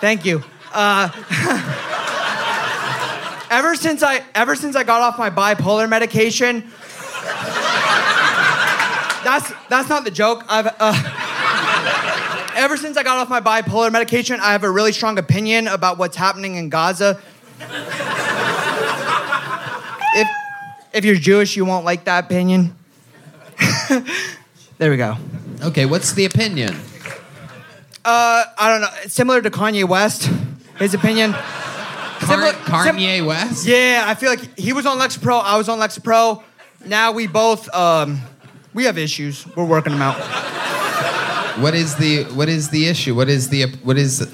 [0.00, 0.42] Thank you.
[0.72, 1.08] Uh,
[3.50, 6.70] ever since I ever since I got off my bipolar medication,
[9.24, 10.44] that's that's not the joke.
[10.48, 15.18] I've uh, ever since I got off my bipolar medication, I have a really strong
[15.18, 17.20] opinion about what's happening in Gaza.
[20.14, 20.28] if
[20.92, 22.74] if you're Jewish, you won't like that opinion.
[24.78, 25.16] there we go.
[25.62, 26.74] Okay, what's the opinion?
[28.04, 28.90] Uh, I don't know.
[29.06, 30.28] Similar to Kanye West,
[30.78, 31.34] his opinion.
[32.20, 33.66] Similar- Kanye West?
[33.66, 35.42] Yeah, I feel like he was on Lexapro.
[35.42, 36.42] I was on Lexapro.
[36.86, 38.20] Now we both um,
[38.74, 39.46] we have issues.
[39.56, 40.16] We're working them out.
[41.60, 43.14] What is the what is the issue?
[43.14, 44.26] What is the what is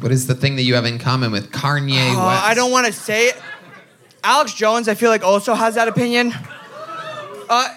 [0.00, 2.44] what is the thing that you have in common with Kanye Uh, West?
[2.44, 3.40] I don't want to say it.
[4.24, 6.32] Alex Jones, I feel like also has that opinion.
[7.48, 7.68] Uh,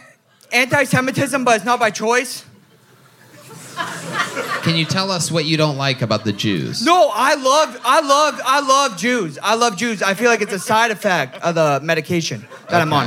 [0.54, 2.46] anti-Semitism, but it's not by choice.
[4.66, 6.84] Can you tell us what you don't like about the Jews?
[6.84, 9.38] No, I love, I love, I love Jews.
[9.44, 10.02] I love Jews.
[10.02, 13.06] I feel like it's a side effect of the medication that I'm on.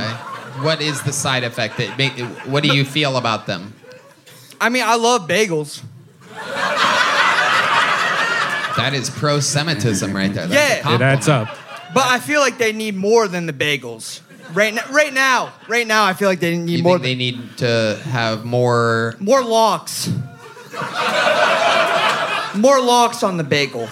[0.63, 2.13] What is the side effect that make,
[2.47, 3.73] what do you feel about them?
[4.61, 5.83] I mean, I love bagels.
[8.77, 10.47] That is pro-Semitism right there.
[10.47, 10.95] That's Yeah.
[10.95, 11.49] It adds up.
[11.93, 14.21] But I feel like they need more than the bagels.
[14.53, 16.93] Right now, right now, right now, I feel like they need You more.
[16.93, 19.15] think they need to have more?
[19.19, 20.09] More locks.
[22.55, 23.87] More locks on the bagel.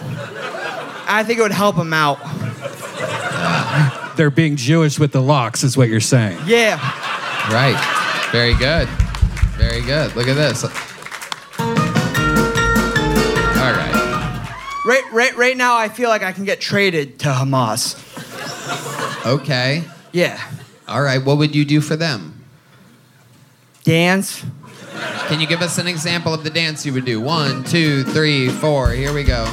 [1.09, 2.17] I think it would help them out.
[4.17, 6.39] They're being Jewish with the locks, is what you're saying.
[6.45, 6.79] Yeah.
[7.51, 7.77] Right.
[8.31, 8.87] Very good.
[9.57, 10.15] Very good.
[10.15, 10.63] Look at this.
[10.63, 10.69] All
[13.73, 13.93] right.
[14.85, 17.95] Right, right, right now, I feel like I can get traded to Hamas.
[19.25, 19.83] Okay.
[20.11, 20.41] Yeah.
[20.87, 21.23] All right.
[21.23, 22.43] What would you do for them?
[23.83, 24.43] Dance.
[25.27, 27.19] Can you give us an example of the dance you would do?
[27.19, 28.91] One, two, three, four.
[28.91, 29.43] Here we go.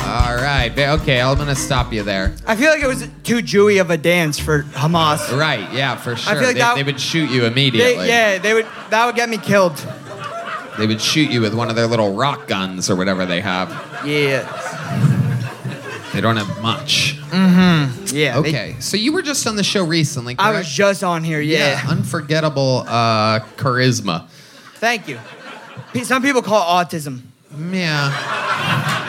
[0.00, 0.72] All right.
[0.76, 2.34] Okay, I'm gonna stop you there.
[2.46, 5.36] I feel like it was too Jewy of a dance for Hamas.
[5.36, 5.72] Right.
[5.72, 6.32] Yeah, for sure.
[6.32, 8.08] I feel like they, that- they would shoot you They, immediately.
[8.08, 8.66] yeah, they would.
[8.90, 9.76] That would get me killed.
[10.78, 13.70] They would shoot you with one of their little rock guns or whatever they have.
[14.04, 14.42] Yeah.
[16.12, 17.15] They don't have much.
[17.30, 18.16] Mm-hmm.
[18.16, 18.40] Yeah.
[18.40, 18.76] they- Okay.
[18.80, 20.34] so you were just on the show recently.
[20.38, 20.58] I Correct?
[20.66, 21.40] was just on here.
[21.40, 21.82] Yeah.
[21.88, 24.28] Unforgettable uh, charisma.
[24.74, 25.18] Thank you.
[26.04, 27.22] Some people call it autism.
[27.70, 28.10] Yeah.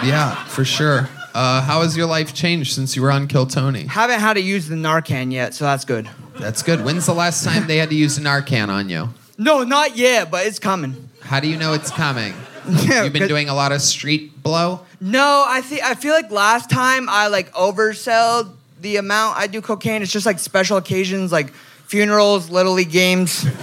[0.06, 1.10] Yeah, for sure.
[1.34, 3.86] Uh, how has your life changed since you were on Kill Tony?
[3.86, 6.10] Haven't had to use the Narcan yet, so that's good.
[6.40, 6.84] That's good.
[6.84, 9.10] When's the last time they had to use Narcan on you?
[9.38, 11.10] No, not yet, but it's coming.
[11.22, 12.34] How do you know it's coming?
[12.68, 14.82] Yeah, You've been 'cause- doing a lot of street blow?
[15.00, 18.52] No, I think I feel like last time I like overselled
[18.82, 20.02] the amount I do cocaine.
[20.02, 23.44] It's just like special occasions, like funerals, little league games,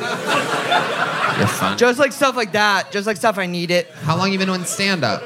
[1.77, 2.93] just like stuff like that.
[2.93, 3.91] Just like stuff I need it.
[4.03, 5.23] How long you been doing stand up?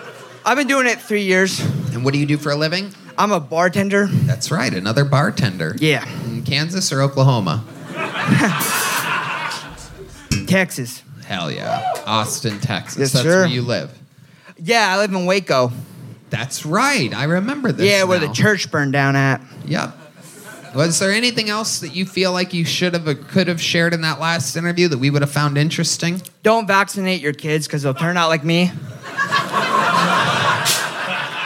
[0.47, 1.61] I've been doing it three years.
[1.93, 2.95] And what do you do for a living?
[3.19, 4.07] I'm a bartender.
[4.07, 5.75] That's right, another bartender.
[5.79, 6.09] Yeah.
[6.25, 7.65] In Kansas or Oklahoma?
[10.47, 11.03] Texas.
[11.27, 11.93] Hell yeah.
[12.07, 12.99] Austin, Texas.
[12.99, 13.41] Yes, That's sir.
[13.41, 13.93] where you live.
[14.57, 15.73] Yeah, I live in Waco.
[16.31, 17.13] That's right.
[17.15, 17.89] I remember this.
[17.91, 19.41] yeah, where the church burned down at.
[19.67, 19.95] Yep.
[20.75, 23.95] Was there anything else that you feel like you should have or could have shared
[23.95, 26.21] in that last interview that we would have found interesting?
[26.43, 28.71] Don't vaccinate your kids because they'll turn out like me.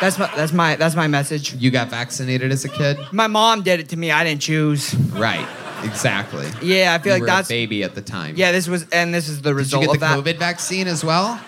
[0.01, 1.55] That's my that's my that's my message.
[1.55, 2.99] You got vaccinated as a kid?
[3.13, 4.11] My mom did it to me.
[4.11, 4.93] I didn't choose.
[4.97, 5.47] Right.
[5.85, 6.49] Exactly.
[6.61, 8.35] Yeah, I feel you like were that's a baby at the time.
[8.37, 8.51] yeah.
[8.51, 10.19] This was and this is the Did you result get of the that.
[10.37, 11.41] COVID vaccine as well?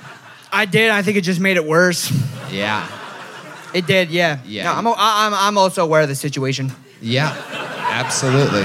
[0.53, 0.91] I did.
[0.93, 2.13] I think it just made it worse.
[2.53, 2.87] Yeah.
[3.75, 4.11] It did.
[4.11, 4.39] Yeah.
[4.47, 4.65] Yeah.
[4.65, 4.95] No, I'm, I-
[5.27, 6.71] I'm I'm also aware of the situation.
[7.03, 7.37] Yeah.
[7.91, 8.63] Absolutely.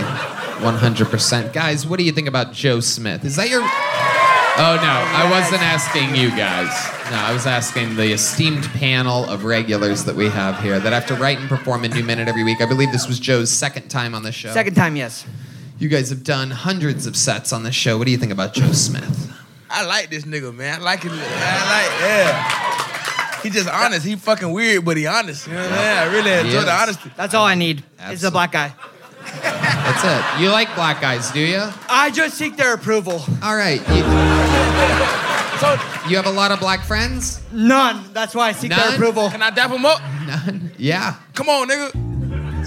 [0.60, 1.54] 100%.
[1.54, 3.24] Guys, what do you think about Joe Smith?
[3.26, 3.62] Is that your.
[3.62, 4.92] Oh, no.
[5.16, 6.68] I wasn't asking you guys.
[7.12, 11.06] No, I was asking the esteemed panel of regulars that we have here that have
[11.08, 12.62] to write and perform a new minute every week.
[12.62, 14.52] I believe this was Joe's second time on the show.
[14.52, 15.26] Second time, yes.
[15.80, 17.98] You guys have done hundreds of sets on the show.
[17.98, 19.32] What do you think about Joe Smith?
[19.70, 20.82] I like this nigga, man.
[20.82, 21.14] I like him.
[21.14, 22.69] I like, yeah.
[23.44, 24.06] He just honest.
[24.06, 25.48] He fucking weird, but he honest.
[25.48, 25.98] You know what I'm saying?
[25.98, 26.66] I really He enjoy is.
[26.66, 27.12] the honesty.
[27.16, 27.84] That's all I need.
[28.00, 28.74] It's a black guy.
[29.42, 30.42] That's it.
[30.42, 31.64] You like black guys, do you?
[31.90, 33.24] I just seek their approval.
[33.44, 33.80] All right.
[33.90, 34.04] You,
[35.60, 35.72] So
[36.10, 37.42] you have a lot of black friends?
[37.52, 38.12] None.
[38.14, 38.94] That's why I seek their None?
[38.96, 39.30] approval.
[39.30, 40.02] can I dap him up?
[40.26, 40.72] None.
[40.78, 41.16] Yeah.
[41.34, 41.92] Come on, nigga.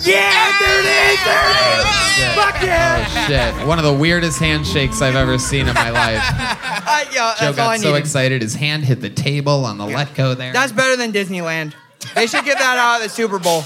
[0.00, 1.24] Yeah, there it is.
[1.24, 2.34] There it is.
[2.34, 3.06] Fuck yeah.
[3.08, 3.66] Oh, Shit.
[3.66, 6.20] One of the weirdest handshakes I've ever seen in my life.
[6.22, 8.00] I, yeah, Joe that's all I got so needed.
[8.00, 10.52] excited his hand hit the table on the let go there.
[10.52, 11.74] That's better than Disneyland.
[12.14, 13.64] They should give that out at the Super Bowl.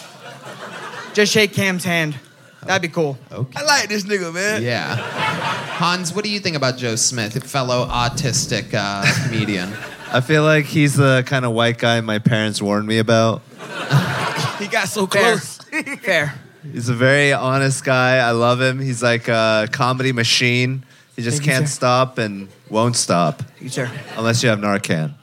[1.15, 2.17] Just shake Kam's hand.
[2.65, 3.17] That'd be cool.
[3.31, 3.59] Okay.
[3.61, 4.63] I like this nigga, man.
[4.63, 4.97] Yeah.
[4.97, 9.73] Hans, what do you think about Joe Smith, a fellow autistic uh, comedian?
[10.13, 13.43] I feel like he's the kind of white guy my parents warned me about.
[14.59, 15.56] He got so close.
[16.03, 16.35] Fair.
[16.73, 18.17] He's a very honest guy.
[18.19, 18.81] I love him.
[18.81, 20.85] He's like a comedy machine.
[21.15, 21.75] He just Thank you, can't sir.
[21.75, 23.91] stop and won't stop You, sir.
[24.17, 25.15] unless you have Narcan.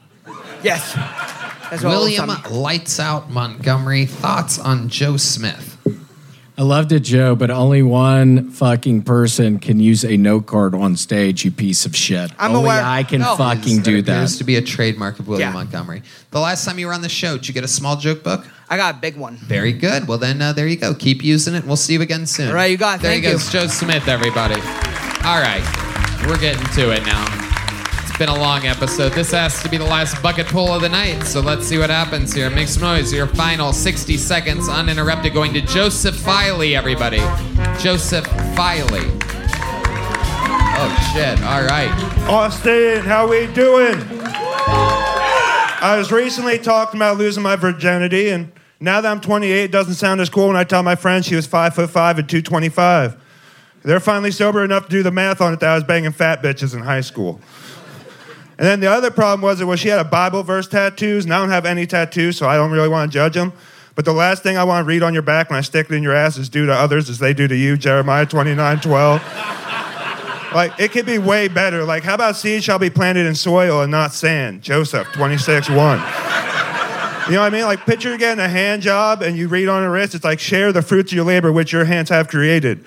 [0.62, 0.94] Yes.
[0.94, 2.52] That's what William William.
[2.52, 5.73] Lights Out Montgomery, thoughts on Joe Smith?
[6.56, 10.94] I loved it, Joe, but only one fucking person can use a note card on
[10.96, 12.30] stage, you piece of shit.
[12.38, 13.34] I'm only aware- I can No.
[13.36, 14.38] fucking do That appears that.
[14.38, 15.52] to be a trademark of William Yeah.
[15.52, 16.02] Montgomery.
[16.30, 18.46] The last time you were on the show, did you get a small joke book?
[18.70, 19.36] I got a big one.
[19.48, 20.06] Very good.
[20.06, 20.94] Well, then uh, there you go.
[20.94, 21.66] Keep using it.
[21.66, 22.48] We'll see you again soon.
[22.50, 23.02] All right, you got it.
[23.02, 23.32] There Thank you go.
[23.32, 23.36] you.
[23.38, 24.54] It's Joe Smith, everybody.
[25.24, 25.62] All right,
[26.28, 27.43] we're getting to it now.
[28.14, 29.10] It's been a long episode.
[29.10, 31.24] This has to be the last bucket pull of the night.
[31.24, 32.48] So let's see what happens here.
[32.48, 33.12] Make some noise.
[33.12, 37.18] Your final 60 seconds uninterrupted going to Joseph Filey, everybody.
[37.80, 38.24] Joseph
[38.54, 39.10] Filey.
[40.76, 41.42] Oh, shit.
[41.42, 41.90] All right.
[42.30, 43.96] Austin, how are we doing?
[45.82, 49.94] I was recently talking about losing my virginity, and now that I'm 28, it doesn't
[49.94, 53.20] sound as cool when I tell my friend she was five foot five and 225.
[53.82, 56.44] They're finally sober enough to do the math on it that I was banging fat
[56.44, 57.40] bitches in high school.
[58.56, 61.34] And then the other problem was it was she had a Bible verse tattoos, and
[61.34, 63.52] I don't have any tattoos, so I don't really want to judge them.
[63.96, 65.94] But the last thing I want to read on your back when I stick it
[65.94, 69.20] in your ass is do to others as they do to you, Jeremiah 29, 12.
[70.54, 71.84] like, it could be way better.
[71.84, 74.62] Like, how about seed shall be planted in soil and not sand?
[74.62, 75.76] Joseph 26, 1.
[75.78, 77.64] You know what I mean?
[77.64, 80.72] Like, picture getting a hand job and you read on a wrist, it's like, share
[80.72, 82.84] the fruits of your labor which your hands have created.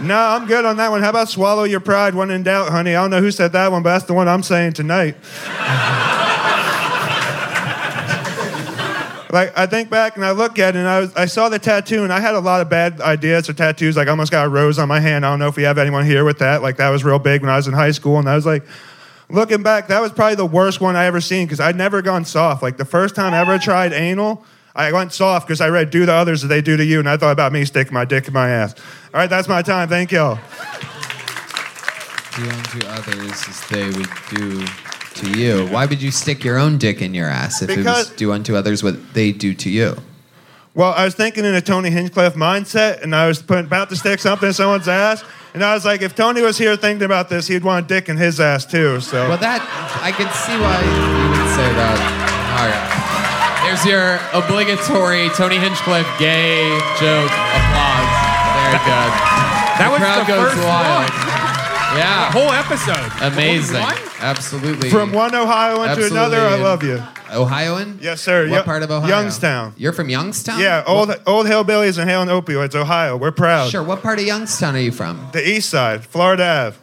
[0.00, 1.02] No, I'm good on that one.
[1.02, 2.94] How about swallow your pride when in doubt, honey?
[2.94, 5.16] I don't know who said that one, but that's the one I'm saying tonight.
[9.34, 11.58] like I think back and I look at it and I, was, I saw the
[11.58, 13.96] tattoo and I had a lot of bad ideas for tattoos.
[13.96, 15.24] Like I almost got a rose on my hand.
[15.24, 16.62] I don't know if we have anyone here with that.
[16.62, 18.64] Like that was real big when I was in high school and I was like,
[19.28, 22.24] looking back, that was probably the worst one I ever seen because I'd never gone
[22.24, 22.62] soft.
[22.62, 24.44] Like the first time I ever tried anal,
[24.74, 27.08] I went soft because I read "Do to others as they do to you," and
[27.08, 28.74] I thought about me sticking my dick in my ass.
[29.12, 29.88] All right, that's my time.
[29.88, 30.38] Thank y'all.
[32.36, 34.66] Do unto others as they would do
[35.14, 35.66] to you.
[35.68, 38.56] Why would you stick your own dick in your ass if it was do unto
[38.56, 39.96] others what they do to you?
[40.74, 43.96] Well, I was thinking in a Tony Hinchcliffe mindset, and I was putting, about to
[43.96, 45.22] stick something in someone's ass,
[45.54, 48.08] and I was like, if Tony was here thinking about this, he'd want a dick
[48.08, 49.00] in his ass too.
[49.00, 49.28] So.
[49.28, 49.62] Well, that
[50.02, 52.58] I can see why you would say that.
[52.58, 53.03] All right.
[53.64, 58.12] There's your obligatory Tony Hinchcliffe gay joke applause.
[58.54, 59.10] Very good.
[59.76, 61.10] That the was crowd the goes first wild.
[61.10, 61.98] one.
[61.98, 62.30] Yeah.
[62.30, 63.32] The whole episode.
[63.32, 63.80] Amazing.
[63.80, 63.96] One?
[64.20, 64.90] Absolutely.
[64.90, 67.02] From one Ohioan to another, I love you.
[67.32, 67.98] Ohioan?
[68.00, 68.48] Yes, sir.
[68.48, 69.08] What Yo- part of Ohio?
[69.08, 69.74] Youngstown.
[69.76, 70.60] You're from Youngstown?
[70.60, 73.16] Yeah, old old hillbillies and hailing opioids, Ohio.
[73.16, 73.70] We're proud.
[73.70, 73.82] Sure.
[73.82, 75.28] What part of Youngstown are you from?
[75.32, 76.76] The east side, Florida Ave.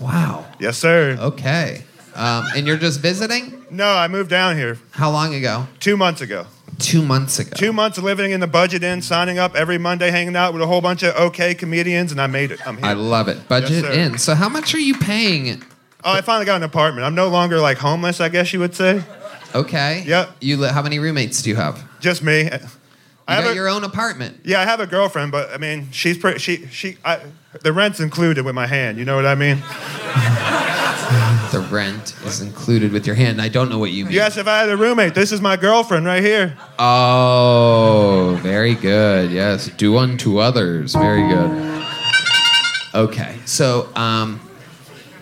[0.00, 0.44] Wow.
[0.58, 1.16] Yes, sir.
[1.18, 1.84] Okay.
[2.14, 3.55] Um, and you're just visiting?
[3.70, 4.78] No, I moved down here.
[4.92, 5.66] How long ago?
[5.80, 6.46] Two months ago.
[6.78, 7.50] Two months ago.
[7.56, 10.62] Two months of living in the budget inn, signing up every Monday, hanging out with
[10.62, 12.64] a whole bunch of okay comedians, and I made it.
[12.66, 12.86] I'm here.
[12.86, 13.48] I love it.
[13.48, 13.92] Budget sir.
[13.92, 14.18] in.
[14.18, 15.62] So how much are you paying?
[16.04, 17.04] Oh, I finally got an apartment.
[17.06, 19.02] I'm no longer like homeless, I guess you would say.
[19.54, 20.04] Okay.
[20.06, 20.36] Yep.
[20.40, 21.82] You li- how many roommates do you have?
[22.00, 22.42] Just me.
[22.44, 22.50] You
[23.26, 24.40] I have got a- your own apartment.
[24.44, 26.38] Yeah, I have a girlfriend, but I mean, she's pretty.
[26.38, 26.98] She she.
[27.04, 27.20] I,
[27.62, 28.98] the rent's included with my hand.
[28.98, 29.62] You know what I mean?
[31.52, 33.40] The rent is included with your hand.
[33.40, 34.14] I don't know what you mean.
[34.14, 36.56] Yes, if I had a roommate, this is my girlfriend right here.
[36.78, 39.30] Oh, very good.
[39.30, 40.94] Yes, do unto others.
[40.94, 41.84] Very good.
[42.94, 44.40] Okay, so um,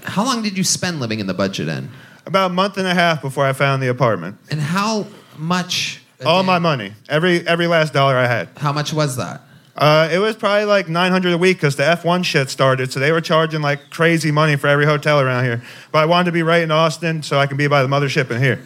[0.03, 1.91] how long did you spend living in the budget inn?
[2.27, 4.39] About a month and a half before I found the apartment.
[4.51, 5.07] And how
[5.37, 6.01] much?
[6.25, 8.49] All my money, every every last dollar I had.
[8.57, 9.43] How much was that?
[9.77, 13.11] Uh, it was probably like 900 a week because the F1 shit started, so they
[13.11, 15.63] were charging like crazy money for every hotel around here.
[15.91, 18.31] But I wanted to be right in Austin, so I can be by the mothership
[18.31, 18.63] in here.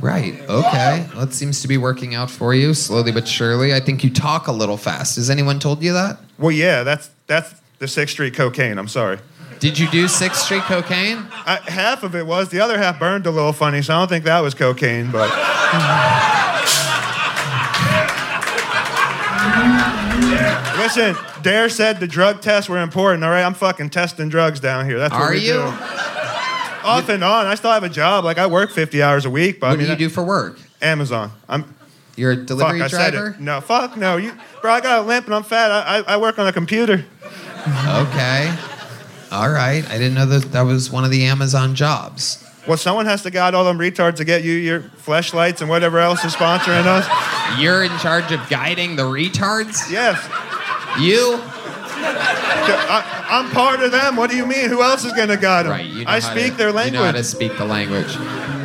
[0.00, 0.40] Right.
[0.48, 1.06] Okay.
[1.14, 3.74] Well, it seems to be working out for you slowly but surely.
[3.74, 5.16] I think you talk a little fast.
[5.16, 6.18] Has anyone told you that?
[6.38, 8.78] Well, yeah, that's that's the Sixth Street cocaine.
[8.78, 9.18] I'm sorry.
[9.58, 11.18] Did you do Sixth Street cocaine?
[11.30, 12.48] I, half of it was.
[12.48, 15.10] The other half burned a little funny, so I don't think that was cocaine.
[15.12, 15.30] But
[20.76, 23.24] listen, Dare said the drug tests were important.
[23.24, 24.98] All right, I'm fucking testing drugs down here.
[24.98, 25.52] That's what Are we you?
[25.54, 25.60] do.
[26.84, 27.46] Off and on.
[27.46, 28.24] I still have a job.
[28.24, 29.60] Like I work 50 hours a week.
[29.60, 30.58] But What I mean, do you do for work?
[30.80, 31.30] Amazon.
[31.48, 31.74] I'm.
[32.16, 33.28] You're a delivery fuck, I said driver?
[33.30, 33.40] it.
[33.40, 34.16] No, fuck no.
[34.18, 35.70] You, bro, I got a limp and I'm fat.
[35.70, 37.04] I, I, I work on a computer.
[37.66, 38.54] Okay.
[39.30, 39.82] All right.
[39.88, 42.44] I didn't know that that was one of the Amazon jobs.
[42.66, 45.98] Well, someone has to guide all them retards to get you your fleshlights and whatever
[45.98, 47.06] else is sponsoring us.
[47.60, 49.90] You're in charge of guiding the retards?
[49.90, 50.16] Yes.
[51.00, 51.40] You?
[52.04, 54.16] I, I'm part of them.
[54.16, 54.68] What do you mean?
[54.68, 55.72] Who else is going to guide them?
[55.72, 55.86] Right.
[55.86, 56.92] You know I speak to- their language.
[56.94, 58.16] You know how to speak the language.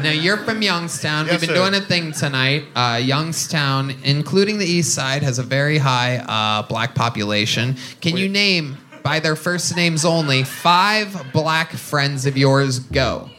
[0.04, 1.26] Now, you're from Youngstown.
[1.26, 1.70] Yes, We've been sir.
[1.72, 2.66] doing a thing tonight.
[2.76, 7.76] Uh, Youngstown, including the East Side, has a very high uh, black population.
[8.02, 12.78] Can you name, by their first names only, five black friends of yours?
[12.80, 13.30] Go.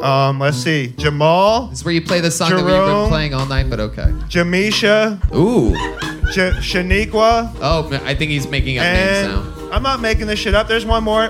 [0.00, 0.88] Um, let's see.
[0.98, 1.68] Jamal.
[1.68, 4.10] This is where you play the song that we've been playing all night, but okay.
[4.28, 5.18] Jamisha.
[5.34, 5.70] Ooh.
[6.32, 7.54] J- Shaniqua.
[7.60, 9.70] Oh, I think he's making up names And now.
[9.72, 10.66] I'm not making this shit up.
[10.68, 11.28] There's one more.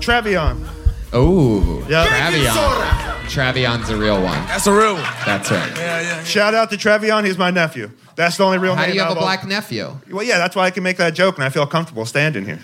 [0.00, 0.66] Trevion.
[1.14, 1.84] Ooh.
[1.88, 2.08] Yep.
[2.08, 2.98] Travion.
[3.28, 4.38] Travion's a real one.
[4.46, 5.02] That's a real one.
[5.24, 5.70] That's right.
[5.76, 6.24] Yeah, yeah.
[6.24, 7.24] Shout out to Trevion.
[7.24, 7.90] He's my nephew.
[8.16, 8.90] That's the only real How name.
[8.90, 9.96] do you have a I've al- black nephew?
[10.10, 12.58] Well, yeah, that's why I can make that joke and I feel comfortable standing here.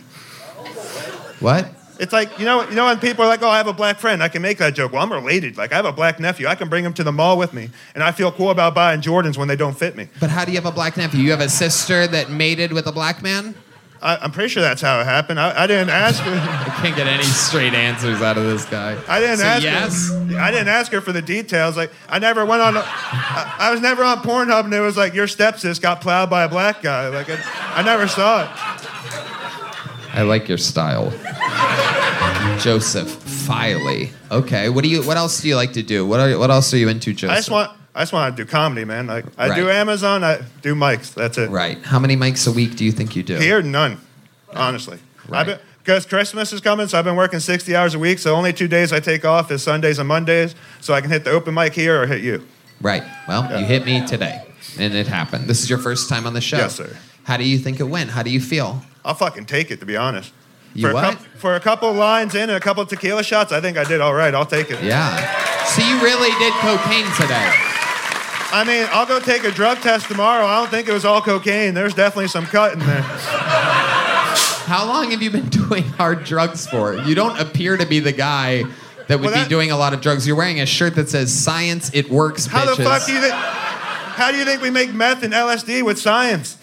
[1.40, 1.72] What?
[1.98, 3.98] It's like you know, you know, when people are like, "Oh, I have a black
[3.98, 4.92] friend," I can make that joke.
[4.92, 5.56] Well, I'm related.
[5.56, 6.46] Like I have a black nephew.
[6.46, 9.00] I can bring him to the mall with me, and I feel cool about buying
[9.00, 10.08] Jordans when they don't fit me.
[10.20, 11.20] But how do you have a black nephew?
[11.20, 13.54] You have a sister that mated with a black man?
[14.00, 15.40] I, I'm pretty sure that's how it happened.
[15.40, 16.30] I, I didn't ask her.
[16.32, 18.96] I can't get any straight answers out of this guy.
[19.08, 20.10] I didn't So ask yes?
[20.12, 20.38] her.
[20.38, 21.76] I didn't ask her for the details.
[21.76, 22.76] Like I never went on.
[22.76, 26.44] I, I was never on Pornhub, and it was like your stepsis got plowed by
[26.44, 27.08] a black guy.
[27.08, 27.38] Like I,
[27.74, 28.50] I never saw it.
[30.18, 31.12] I like your style.
[32.58, 34.10] Joseph Filey.
[34.32, 34.68] Okay.
[34.68, 35.02] What do you?
[35.04, 36.04] What else do you like to do?
[36.04, 36.36] What are?
[36.36, 37.30] What else are you into, Joseph?
[37.30, 37.70] I just want.
[37.94, 39.06] I just want to do comedy, man.
[39.06, 40.24] Like I do Amazon.
[40.24, 41.14] I do mics.
[41.14, 41.50] That's it.
[41.50, 41.78] Right.
[41.84, 43.36] How many mics a week do you think you do?
[43.36, 44.00] Here, none.
[44.52, 45.60] Honestly, Right.
[45.84, 48.18] because Christmas is coming, so I've been working 60 hours a week.
[48.18, 51.22] So only two days I take off is Sundays and Mondays, so I can hit
[51.24, 52.42] the open mic here or hit you.
[52.80, 53.04] Right.
[53.28, 54.42] Well, you hit me today,
[54.78, 55.46] and it happened.
[55.46, 56.56] This is your first time on the show.
[56.56, 56.96] Yes, sir.
[57.24, 58.10] How do you think it went?
[58.10, 58.82] How do you feel?
[59.08, 60.32] I'll fucking take it, to be honest.
[60.74, 61.18] You for, A what?
[61.38, 64.12] for a couple lines in and a couple tequila shots, I think I did all
[64.12, 64.34] right.
[64.34, 64.82] I'll take it.
[64.84, 65.16] Yeah.
[65.64, 67.50] So you really did cocaine today.
[68.50, 70.44] I mean, I'll go take a drug test tomorrow.
[70.46, 71.72] I don't think it was all cocaine.
[71.74, 73.02] There's definitely some cut in there.
[74.68, 76.94] How long have you been doing hard drugs for?
[76.94, 78.64] You don't appear to be the guy
[79.06, 80.26] that would Well, that- be doing a lot of drugs.
[80.26, 82.76] You're wearing a shirt that says "Science, it works." How bitches.
[82.76, 83.32] the fuck do you think?
[83.34, 86.58] How do you think we make meth and LSD with science?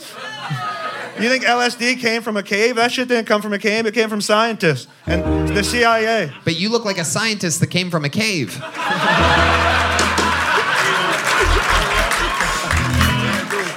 [1.20, 2.76] You think LSD came from a cave?
[2.76, 3.86] That shit didn't come from a cave.
[3.86, 6.34] It came from scientists and the CIA.
[6.44, 8.62] But you look like a scientist that came from a cave.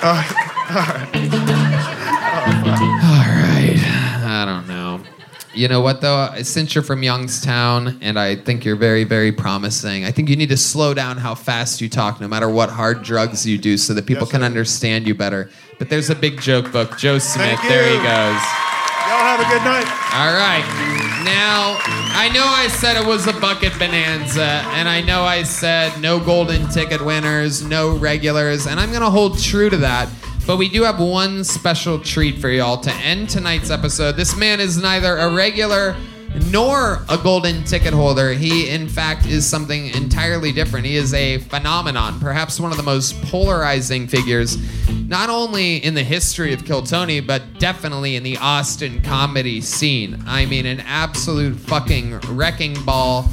[0.00, 1.08] All right.
[3.00, 3.07] Oh,
[5.58, 5.78] I don't know.
[5.78, 6.42] You know what though?
[6.42, 10.50] Since you're from Youngstown and I think you're very, very promising, I think you need
[10.50, 13.94] to slow down how fast you talk, no matter what hard drugs you do, so
[13.94, 15.50] that people can understand you better.
[15.78, 16.96] But there's a big joke book.
[16.98, 18.42] Joe Smith, Thank there he goes.
[19.08, 19.86] Y'all have a good night.
[20.14, 20.64] All right.
[21.24, 21.78] Now,
[22.14, 26.20] I know I said it was a bucket bonanza, and I know I said no
[26.20, 30.08] golden ticket winners, no regulars, and I'm going to hold true to that.
[30.48, 34.12] But we do have one special treat for y'all to end tonight's episode.
[34.12, 35.94] This man is neither a regular
[36.50, 38.32] nor a golden ticket holder.
[38.32, 40.86] He, in fact, is something entirely different.
[40.86, 44.56] He is a phenomenon, perhaps one of the most polarizing figures,
[45.06, 50.24] not only in the history of Kill Tony, but definitely in the Austin comedy scene.
[50.26, 53.28] I mean, an absolute fucking wrecking ball,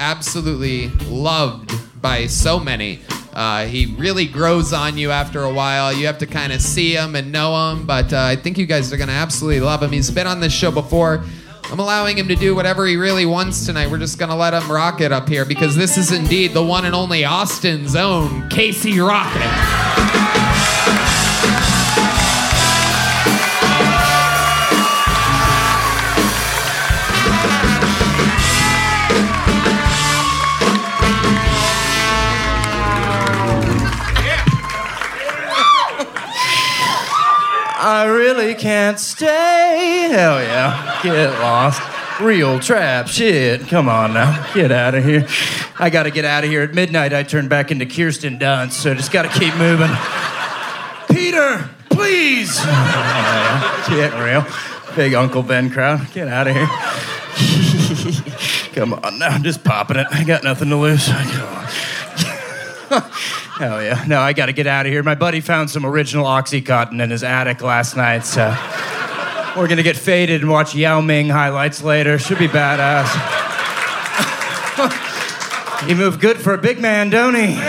[0.00, 1.72] absolutely loved
[2.02, 2.98] by so many.
[3.32, 5.92] Uh, he really grows on you after a while.
[5.92, 8.66] You have to kind of see him and know him, but uh, I think you
[8.66, 9.92] guys are going to absolutely love him.
[9.92, 11.22] He's been on this show before.
[11.70, 13.88] I'm allowing him to do whatever he really wants tonight.
[13.88, 16.64] We're just going to let him rock it up here because this is indeed the
[16.64, 20.49] one and only Austin's own Casey Rocket.
[37.82, 40.08] I really can't stay.
[40.12, 41.00] Hell yeah.
[41.02, 41.80] Get lost.
[42.20, 43.68] Real trap shit.
[43.68, 44.52] Come on now.
[44.52, 45.26] Get out of here.
[45.78, 46.60] I gotta get out of here.
[46.60, 49.88] At midnight, I turn back into Kirsten Dunst, so just gotta keep moving.
[51.08, 52.54] Peter, please.
[53.88, 54.44] Get real.
[54.94, 56.12] Big Uncle Ben crowd.
[56.12, 56.66] Get out of here.
[58.74, 59.28] Come on now.
[59.28, 60.06] I'm just popping it.
[60.10, 61.08] I got nothing to lose.
[63.60, 64.02] Hell yeah.
[64.06, 65.02] No, I gotta get out of here.
[65.02, 68.56] My buddy found some original Oxycontin in his attic last night, so
[69.54, 72.18] we're gonna get faded and watch Yao Ming highlights later.
[72.18, 73.06] Should be badass.
[75.86, 77.54] he moved good for a big man, don't he?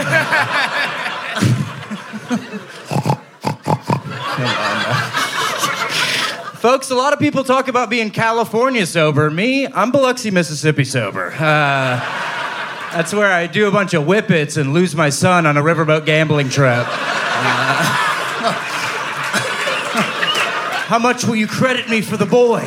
[6.61, 9.29] Folks, a lot of people talk about being California sober.
[9.29, 11.33] Me, I'm Biloxi, Mississippi sober.
[11.37, 11.99] Uh,
[12.91, 16.05] that's where I do a bunch of whippets and lose my son on a riverboat
[16.05, 16.85] gambling trip.
[16.85, 17.97] Uh,
[20.87, 22.59] how much will you credit me for the boy?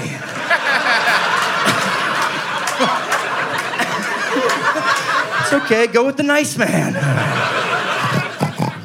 [5.43, 6.95] it's okay, go with the nice man.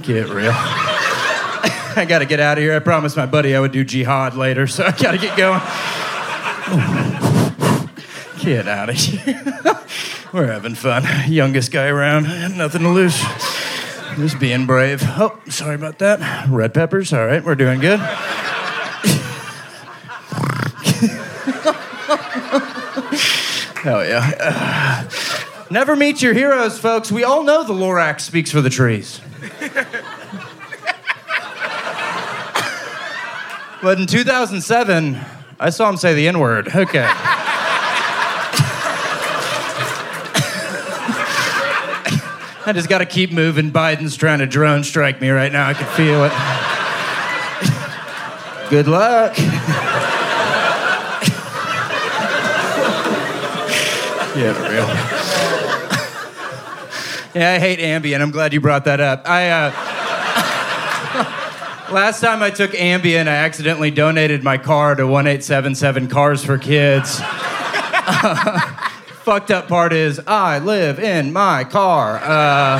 [0.03, 0.51] Get real.
[0.53, 2.75] I gotta get out of here.
[2.75, 5.61] I promised my buddy I would do jihad later, so I gotta get going.
[8.39, 9.43] Get out of here.
[10.31, 11.03] We're having fun.
[11.31, 12.23] Youngest guy around.
[12.57, 13.19] Nothing to lose.
[14.15, 15.01] Just being brave.
[15.03, 16.47] Oh, sorry about that.
[16.49, 17.13] Red peppers.
[17.13, 17.99] All right, we're doing good.
[23.79, 24.31] Hell yeah.
[24.39, 25.09] Uh,
[25.71, 27.11] never meet your heroes, folks.
[27.11, 29.21] We all know the Lorax speaks for the trees.
[33.81, 35.17] But in 2007,
[35.57, 36.67] I saw him say the N word.
[36.67, 37.09] Okay.
[42.69, 43.71] I just got to keep moving.
[43.71, 45.67] Biden's trying to drone strike me right now.
[45.67, 46.29] I can feel it.
[48.69, 49.35] Good luck.
[54.37, 54.85] yeah, real.
[57.33, 58.21] Yeah, I hate Ambien.
[58.21, 59.27] I'm glad you brought that up.
[59.27, 59.71] I uh,
[61.91, 67.19] last time I took Ambien, I accidentally donated my car to 1877 Cars for Kids.
[67.19, 68.88] Uh,
[69.29, 72.15] fucked up part is I live in my car.
[72.17, 72.79] Uh,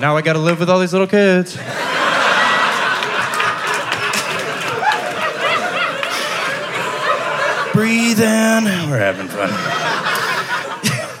[0.00, 1.54] now I got to live with all these little kids.
[7.72, 8.64] Breathe in.
[8.90, 9.50] We're having fun.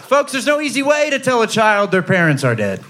[0.08, 2.80] Folks, there's no easy way to tell a child their parents are dead.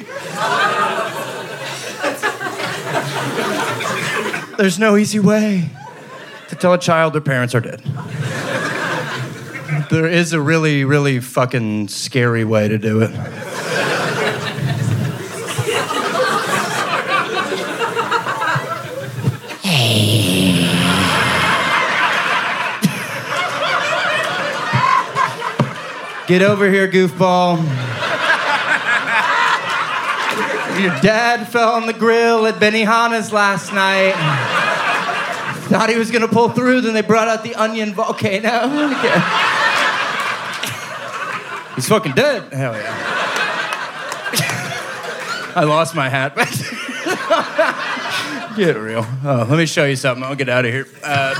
[4.56, 5.68] There's no easy way
[6.48, 7.82] to tell a child their parents are dead.
[9.88, 13.12] There is a really, really fucking scary way to do it.
[26.26, 27.58] Get over here, goofball.
[30.80, 34.14] Your dad fell on the grill at Benihana's last night.
[35.68, 38.50] Thought he was gonna pull through, then they brought out the onion volcano.
[41.76, 42.52] He's fucking dead.
[42.52, 43.12] Hell yeah.
[45.54, 46.34] I lost my hat.
[48.56, 49.06] Get real.
[49.24, 50.24] Oh, let me show you something.
[50.24, 50.86] I'll get out of here.
[51.04, 51.34] Uh,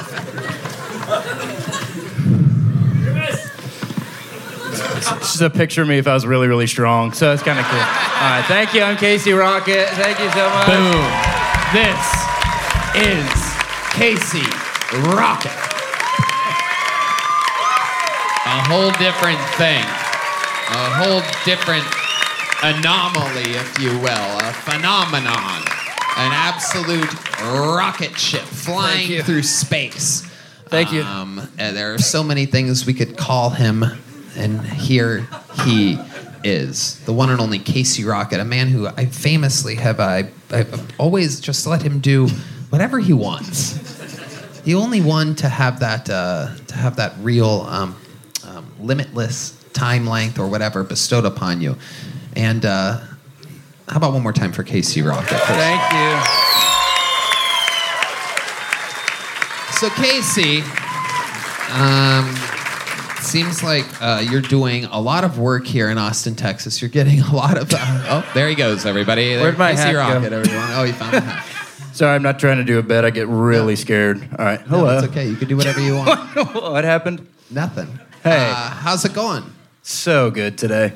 [4.96, 7.12] It's just a picture of me if I was really, really strong.
[7.12, 7.78] So it's kind of cool.
[7.78, 8.82] All right, thank you.
[8.82, 9.88] I'm Casey Rocket.
[9.90, 10.66] Thank you so much.
[10.66, 11.04] Boom.
[11.72, 12.06] This
[12.96, 13.28] is
[13.92, 14.46] Casey
[15.14, 15.52] Rocket.
[18.46, 19.84] A whole different thing.
[20.68, 21.84] A whole different
[22.62, 24.38] anomaly, if you will.
[24.40, 25.62] A phenomenon.
[26.16, 30.22] An absolute rocket ship flying through space.
[30.66, 31.02] Thank you.
[31.02, 33.84] Um, and there are so many things we could call him,
[34.34, 35.28] and here
[35.64, 35.98] he
[36.42, 40.98] is, the one and only Casey Rocket, a man who I famously have I, I've
[40.98, 42.28] always just let him do
[42.70, 43.74] whatever he wants.
[44.62, 47.96] The only one to have that uh, to have that real um,
[48.44, 51.76] um, limitless time length or whatever bestowed upon you.
[52.34, 53.00] And uh,
[53.88, 55.38] how about one more time for Casey Rocket?
[55.38, 56.46] Thank you.
[59.78, 60.62] So Casey,
[61.72, 62.34] um,
[63.20, 66.80] seems like uh, you're doing a lot of work here in Austin, Texas.
[66.80, 67.70] You're getting a lot of.
[67.72, 67.76] Uh,
[68.08, 69.34] oh, there he goes, everybody.
[69.34, 70.36] There, Where'd my Casey hat go?
[70.36, 70.68] Everyone.
[70.72, 71.46] Oh, you found the hat.
[71.92, 73.04] Sorry, I'm not trying to do a bit.
[73.04, 74.22] I get really scared.
[74.38, 74.60] All right.
[74.70, 74.98] No, Hello.
[74.98, 75.28] it's okay.
[75.28, 76.34] You can do whatever you want.
[76.54, 77.26] what happened?
[77.50, 77.88] Nothing.
[78.22, 78.50] Hey.
[78.50, 79.44] Uh, how's it going?
[79.88, 80.94] So good today.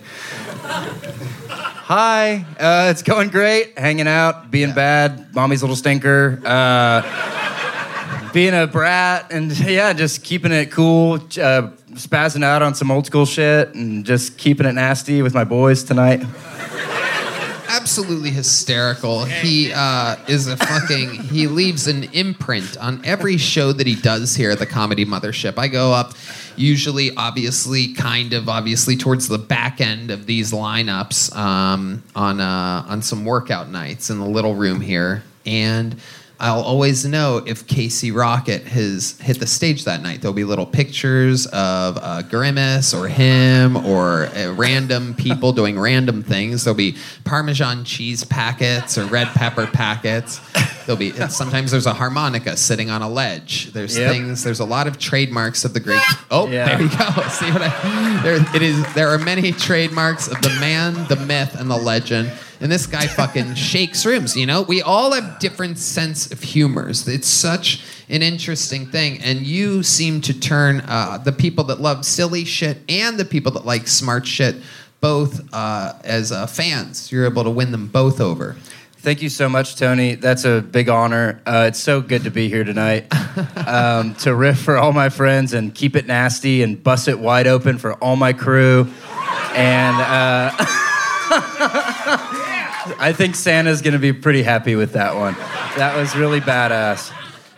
[0.65, 2.45] Hi.
[2.59, 3.79] Uh, it's going great.
[3.79, 6.43] Hanging out, being bad, mommy's little stinker.
[6.45, 11.15] Uh, being a brat, and yeah, just keeping it cool.
[11.15, 15.45] Uh, spazzing out on some old school shit, and just keeping it nasty with my
[15.45, 16.25] boys tonight.
[17.69, 19.25] absolutely hysterical.
[19.25, 21.11] He uh, is a fucking.
[21.11, 25.59] He leaves an imprint on every show that he does here at the Comedy Mothership.
[25.59, 26.15] I go up,
[26.61, 32.85] usually, obviously, kind of, obviously, towards the back end of these lineups um, on uh,
[32.89, 36.01] on some workout nights in the little room here, and.
[36.41, 40.23] I'll always know if Casey Rocket has hit the stage that night.
[40.23, 46.23] There'll be little pictures of uh, Grimace or him or uh, random people doing random
[46.23, 46.65] things.
[46.65, 50.41] There'll be Parmesan cheese packets or red pepper packets.
[50.87, 53.73] There'll be sometimes there's a harmonica sitting on a ledge.
[53.73, 54.11] There's Yep.
[54.11, 54.43] things.
[54.43, 56.01] There's a lot of trademarks of the great.
[56.31, 56.65] Oh, Yeah.
[56.77, 57.05] there you go.
[57.29, 58.21] See what I?
[58.23, 58.95] There it is.
[58.95, 62.33] There are many trademarks of the man, the myth, and the legend.
[62.61, 64.37] And this guy fucking shakes rooms.
[64.37, 67.09] You know, we all have different sense of humors.
[67.09, 72.05] It's such an interesting thing, and you seem to turn uh, the people that love
[72.05, 74.57] silly shit and the people that like smart shit
[75.01, 77.11] both uh, as uh, fans.
[77.11, 78.57] You're able to win them both over.
[79.03, 80.15] Thank you so much, Tony.
[80.15, 81.41] That's a big honor.
[81.47, 83.07] Uh, it's so good to be here tonight.
[83.57, 87.47] Um, to riff for all my friends and keep it nasty and bust it wide
[87.47, 88.89] open for all my crew.
[89.55, 90.51] And uh,
[92.99, 95.35] I think Santa's going to be pretty happy with that one.
[95.77, 97.13] That was really badass.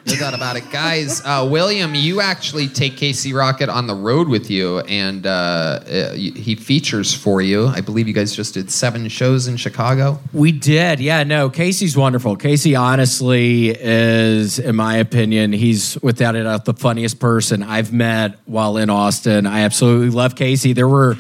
[0.05, 1.23] No doubt about it, guys.
[1.25, 6.13] Uh, William, you actually take Casey Rocket on the road with you, and uh, uh,
[6.15, 7.69] he features for you.
[7.69, 10.19] I believe you guys just did seven shows in Chicago.
[10.33, 11.23] We did, yeah.
[11.23, 12.35] No, Casey's wonderful.
[12.35, 18.41] Casey, honestly, is, in my opinion, he's without a doubt the funniest person I've met
[18.45, 19.47] while in Austin.
[19.47, 20.73] I absolutely love Casey.
[20.73, 21.17] There were.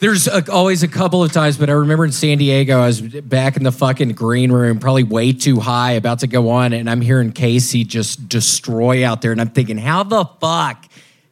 [0.00, 3.00] There's a, always a couple of times, but I remember in San Diego, I was
[3.00, 6.88] back in the fucking green room, probably way too high, about to go on, and
[6.88, 10.84] I'm hearing Casey just destroy out there, and I'm thinking, how the fuck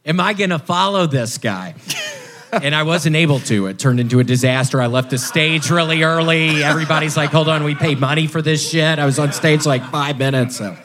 [0.07, 1.75] Am I going to follow this guy?
[2.53, 3.67] and I wasn't able to.
[3.67, 4.81] It turned into a disaster.
[4.81, 6.63] I left the stage really early.
[6.63, 9.01] Everybody's like, hold on, we paid money for this shit.
[9.01, 10.59] I was on stage like five minutes.
[10.59, 10.77] So.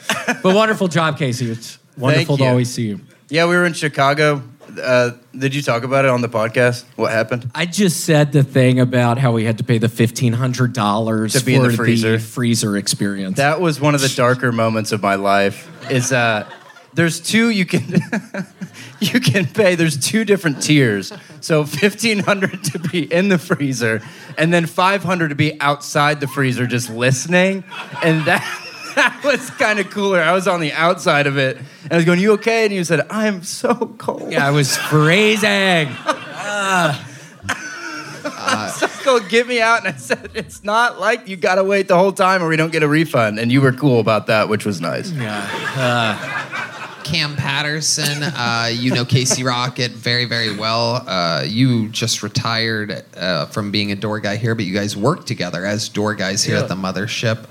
[0.42, 1.52] But wonderful job, Casey.
[1.52, 2.50] It's wonderful to you.
[2.50, 3.02] always see you.
[3.30, 4.42] Yeah, we were in Chicago.
[4.80, 6.86] Uh, did you talk about it on the podcast?
[6.96, 7.50] What happened?
[7.56, 11.34] I just said the thing about how we had to pay the fifteen hundred dollars
[11.34, 12.20] To be in for the freezer.
[12.20, 13.38] freezer experience.
[13.38, 15.70] That was one of the darker moments of my life.
[15.92, 16.50] Is uh,
[16.94, 17.84] there's two you can
[19.00, 19.76] you can pay.
[19.76, 21.12] There's two different tiers.
[21.42, 24.02] So fifteen hundred to be in the freezer,
[24.38, 27.64] and then five hundred to be outside the freezer just listening.
[28.04, 28.44] And that
[28.96, 30.22] that was kind of cooler.
[30.22, 32.84] I was on the outside of it, and I was going, "You okay?" And you
[32.84, 35.90] said, "I'm so cold." Yeah, I was freezing.
[38.74, 39.86] so cold, get me out.
[39.86, 42.72] And I said, "It's not like you gotta wait the whole time, or we don't
[42.72, 45.12] get a refund." And you were cool about that, which was nice.
[45.12, 46.48] Yeah.
[47.04, 51.04] Kam Patterson, uh, you know Casey Rocket very, very well.
[51.08, 55.26] Uh, you just retired uh, from being a door guy here, but you guys work
[55.26, 56.62] together as door guys here Yeah.
[56.62, 57.50] at the mothership.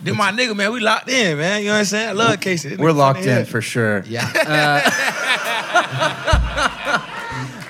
[0.00, 1.60] Uh, Then my nigga, man, we locked in, man.
[1.60, 2.08] You know what I'm saying?
[2.08, 2.70] I love Casey.
[2.70, 4.02] This We're locked in for sure.
[4.06, 4.26] Yeah.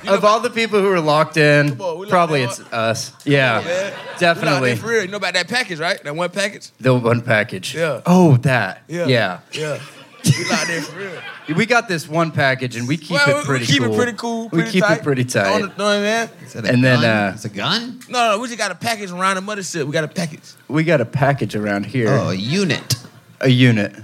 [0.08, 3.12] of all the people who are locked in, probably it's us.
[3.24, 4.76] Yeah, Man, We locked definitely.
[4.76, 5.02] for real.
[5.02, 6.02] You know about that package, right?
[6.02, 6.70] That one package?
[6.80, 7.74] The one package.
[7.74, 8.00] Yeah.
[8.06, 8.82] Oh, that.
[8.88, 9.06] Yeah.
[9.06, 9.40] Yeah.
[9.52, 9.80] Yeah.
[10.38, 11.22] We locked in for real.
[11.56, 13.72] We got this one package and we keep Well, we- it pretty cool.
[13.72, 13.92] we keep cool.
[13.92, 14.98] it pretty cool, we keep tight.
[14.98, 15.52] it pretty tight.
[15.52, 16.28] On the, know what I
[16.62, 16.66] mean?
[16.74, 17.98] and then uh, it's a gun?
[18.08, 19.84] No, no, we just got a package around the mothership.
[19.84, 20.42] We got a package.
[20.68, 22.08] we got a package around here.
[22.10, 22.94] Oh, a unit.
[23.40, 23.96] A unit.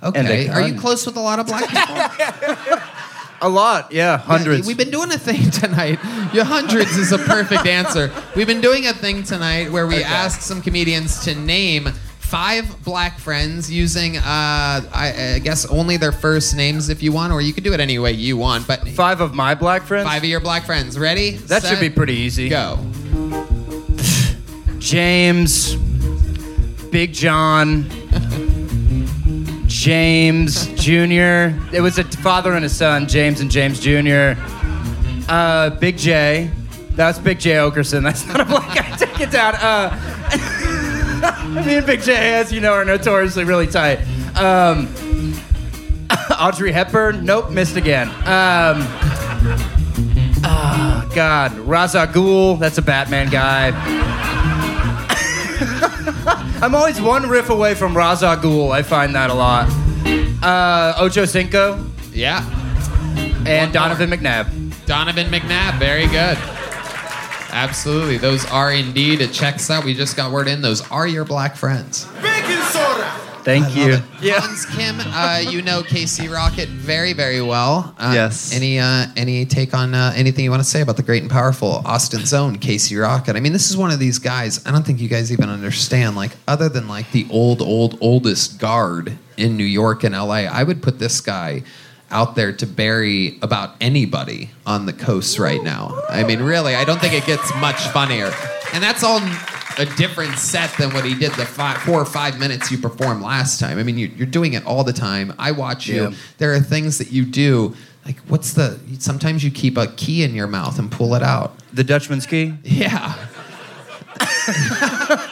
[0.00, 0.46] And okay.
[0.46, 0.80] a Are you gun.
[0.80, 2.78] close with a lot of black people?
[3.44, 4.68] A lot, yeah, hundreds.
[4.68, 5.98] we've been doing a thing tonight.
[6.32, 8.12] Your hundreds is a perfect answer.
[8.36, 11.88] We've been doing a thing tonight where we asked some comedians to name
[12.32, 17.30] five black friends using, uh, I, I guess, only their first names if you want,
[17.30, 18.66] or you could do it any way you want.
[18.66, 20.08] But five of my black friends.
[20.08, 20.98] Five of your black friends.
[20.98, 21.32] Ready?
[21.32, 22.48] That should Set, be pretty easy.
[22.48, 22.78] Go.
[24.78, 25.74] James,
[26.90, 27.84] Big John,
[29.66, 31.52] James Jr.
[31.70, 34.40] It was a father and a son, James and James Jr.
[35.28, 36.50] Uh, Big Jay.
[36.92, 38.02] That's Big Jay Oakerson.
[38.02, 38.96] That's not a black guy.
[38.96, 39.54] Take it down.
[39.56, 40.28] Uh,
[41.48, 44.00] me and Big Jay, as you know, are notoriously really tight.
[44.36, 44.92] Um,
[46.38, 47.24] Audrey Hepburn.
[47.24, 48.08] Nope, missed again.
[48.08, 48.82] Um,
[50.44, 51.52] oh, God.
[51.58, 52.58] Ra's al Ghul.
[52.58, 53.70] That's a Batman guy.
[56.60, 58.72] I'm always one riff away from Ra's al Ghul.
[58.72, 59.68] I find that a lot.
[60.42, 61.84] Uh, Ocho Cinco.
[62.12, 62.44] Yeah.
[63.46, 64.86] And Donovan McNabb.
[64.86, 65.78] Donovan McNabb.
[65.78, 66.38] Very good.
[67.52, 68.16] Absolutely.
[68.18, 69.84] Those are indeed, it checks out.
[69.84, 70.62] We just got word in.
[70.62, 72.06] Those are your black friends.
[72.22, 73.10] Baking soda.
[73.44, 73.96] Thank you.
[74.38, 77.92] Hans Kim, uh, you know Casey Rocket very, very well.
[77.98, 78.54] Uh, Yes.
[78.54, 81.30] Any uh, any take on uh, anything you want to say about the great and
[81.30, 83.34] powerful Austin's own Casey Rocket?
[83.34, 84.64] I mean, this is one of these guys.
[84.64, 86.14] I don't think you guys even understand.
[86.14, 90.62] Like, other than like the old, old, oldest guard in New York and L.A., I
[90.62, 91.64] would put this guy
[92.12, 96.00] out there to bury about anybody on the coast right now.
[96.08, 98.30] I mean, really, I don't think it gets much funnier.
[98.72, 99.20] And that's all
[99.78, 103.22] a different set than what he did the five, four or five minutes you performed
[103.22, 103.78] last time.
[103.78, 105.34] I mean, you, you're doing it all the time.
[105.38, 106.10] I watch you.
[106.10, 106.16] Yeah.
[106.38, 107.74] There are things that you do.
[108.04, 108.78] Like, what's the?
[108.98, 111.54] Sometimes you keep a key in your mouth and pull it out.
[111.72, 112.54] The Dutchman's key?
[112.64, 113.14] Yeah.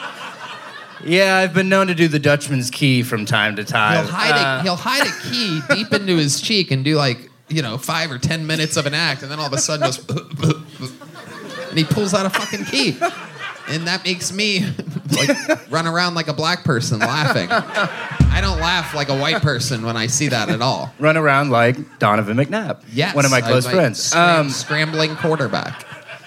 [1.05, 4.03] Yeah, I've been known to do the Dutchman's key from time to time.
[4.05, 7.29] He'll hide Uh, a he'll hide a key deep into his cheek and do like
[7.49, 9.85] you know five or ten minutes of an act, and then all of a sudden
[9.87, 9.99] goes,
[11.69, 12.97] and he pulls out a fucking key,
[13.69, 14.65] and that makes me
[15.17, 17.49] like run around like a black person laughing.
[17.51, 20.93] I don't laugh like a white person when I see that at all.
[20.99, 22.83] Run around like Donovan McNabb.
[22.93, 24.01] Yes, One of my close I- I- friends.
[24.03, 25.85] scram- Um, scrambling quarterback.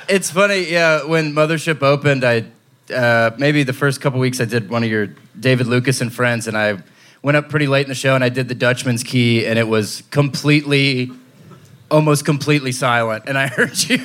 [0.09, 1.05] It's funny, yeah.
[1.05, 2.45] When Mothership opened, I
[2.93, 5.09] uh, maybe the first couple weeks I did one of your
[5.39, 6.79] David Lucas and friends, and I
[7.23, 9.69] went up pretty late in the show, and I did the Dutchman's Key, and it
[9.69, 11.11] was completely,
[11.91, 13.25] almost completely silent.
[13.27, 13.99] And I heard you.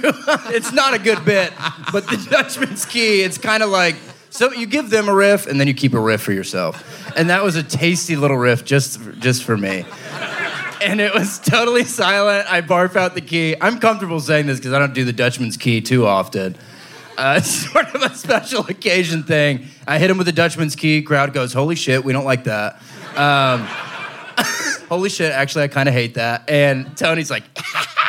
[0.53, 1.51] it's not a good bit,
[1.91, 3.95] but the Dutchman's Key, it's kind of like.
[4.31, 7.29] So you give them a riff, and then you keep a riff for yourself, and
[7.29, 9.85] that was a tasty little riff just just for me
[10.81, 12.51] and it was totally silent.
[12.51, 13.55] I barf out the key.
[13.59, 16.55] I'm comfortable saying this because I don't do the Dutchman's key too often.
[17.19, 19.67] Uh, it's sort of a special occasion thing.
[19.85, 21.01] I hit him with a Dutchman's key.
[21.01, 22.81] Crowd goes, "Holy shit, we don't like that."
[23.15, 23.67] Um,
[24.89, 26.49] Holy shit, actually, I kind of hate that.
[26.49, 27.43] And Tony's like,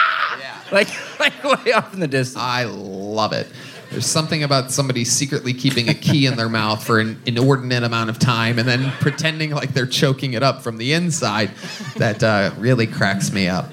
[0.73, 0.89] like,
[1.21, 2.43] like way off in the distance.
[2.43, 3.49] I love it.
[3.91, 8.09] There's something about somebody secretly keeping a key in their mouth for an inordinate amount
[8.09, 11.51] of time and then pretending like they're choking it up from the inside
[11.97, 13.71] that uh, really cracks me up.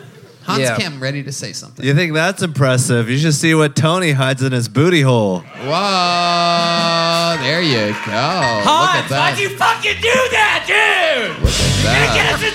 [0.48, 0.78] Hans Yeah.
[0.78, 1.86] Kim, ready to say something.
[1.86, 3.10] You think that's impressive?
[3.10, 5.40] You should see what Tony hides in his booty hole.
[5.40, 7.84] Whoa, there you go.
[7.84, 9.20] Look at Hans, that.
[9.36, 11.44] why'd you fucking do that, dude?
[11.44, 11.84] Look at that.
[11.84, 12.40] You're gonna get that.
[12.40, 12.54] us in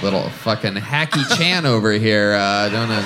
[0.00, 0.02] trouble.
[0.02, 2.32] Little fucking hacky Chan over here.
[2.32, 3.04] Uh, don't know.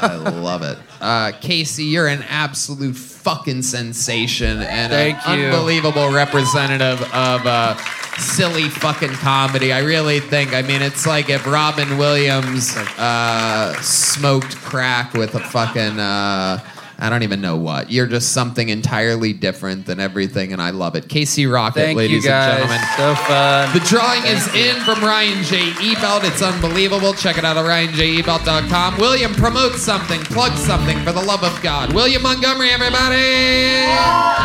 [0.00, 0.76] I love it.
[1.00, 5.46] Uh, Casey, you're an absolute fucking sensation and Thank an you.
[5.46, 7.74] unbelievable representative of uh,
[8.18, 9.72] silly fucking comedy.
[9.72, 10.54] I really think.
[10.54, 15.98] I mean, it's like if Robin Williams uh, smoked crack with a fucking.
[15.98, 16.58] Uh,
[17.00, 17.92] I don't even know what.
[17.92, 21.08] You're just something entirely different than everything, and I love it.
[21.08, 22.60] Casey Rocket, Thank ladies you guys.
[22.60, 22.86] and gentlemen.
[22.96, 23.72] So fun.
[23.72, 25.58] The drawing is in from Ryan J.
[25.94, 26.24] Ebelt.
[26.24, 27.14] It's unbelievable.
[27.14, 28.96] Check it out at ryanjebelt.com.
[28.98, 31.92] William, promote something, plug something for the love of God.
[31.92, 33.86] William Montgomery, everybody.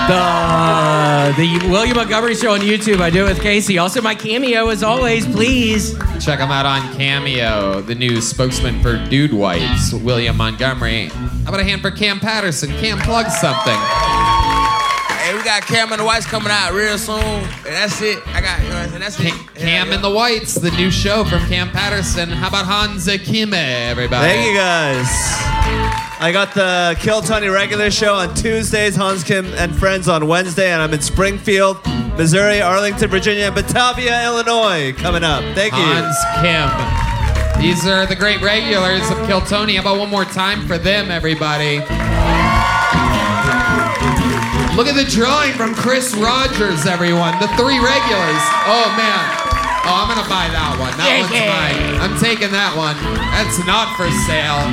[0.07, 3.01] The the William Montgomery Show on YouTube.
[3.01, 3.79] I do it with Casey.
[3.79, 5.25] Also, my cameo, as always.
[5.25, 11.07] Please check him out on Cameo, the new spokesman for Dude Whites, William Montgomery.
[11.07, 12.42] How about a hand for Kam Patterson?
[12.51, 13.77] Kam, plug something.
[15.23, 17.17] Hey, we got Kam and the Whites coming out real soon.
[17.17, 18.19] And that's it.
[18.27, 18.99] I got, you know what I'm saying?
[18.99, 19.33] That's it.
[19.55, 22.27] Kam and the Whites, the new show from Kam Patterson.
[22.27, 24.27] How about Hans Kim, everybody?
[24.27, 25.07] Thank you guys.
[26.19, 30.71] I got the Kill Tony regular show on Tuesdays, Hans Kim and Friends on Wednesday,
[30.71, 31.77] and I'm in Springfield,
[32.17, 35.41] Missouri, Arlington, Virginia, and Batavia, Illinois coming up.
[35.55, 35.79] Thank you.
[35.79, 37.61] Hans Kim.
[37.61, 39.75] These are the great regulars of Kill Tony.
[39.75, 41.79] How about one more time for them, everybody?
[44.75, 47.37] Look at the drawing from Chris Rogers, everyone.
[47.37, 48.41] The three regulars.
[48.65, 49.21] Oh, man.
[49.85, 50.89] Oh, I'm going to buy that one.
[50.97, 51.53] That Yeah, one's yeah.
[51.53, 51.77] mine.
[52.01, 52.97] I'm taking that one.
[53.37, 54.65] That's not for sale.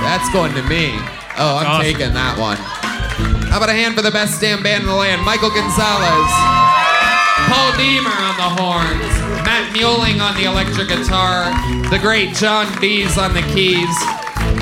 [0.00, 0.96] That's going to me.
[1.36, 1.84] Oh, I'm Awesome.
[1.84, 2.56] taking that one.
[3.52, 5.20] How about a hand for the best damn band in the land?
[5.22, 6.32] Michael Gonzales.
[7.50, 11.50] Paul Deemer on the horns, Matt Muehling on the electric guitar,
[11.90, 13.90] the great Jon Deas on the keys,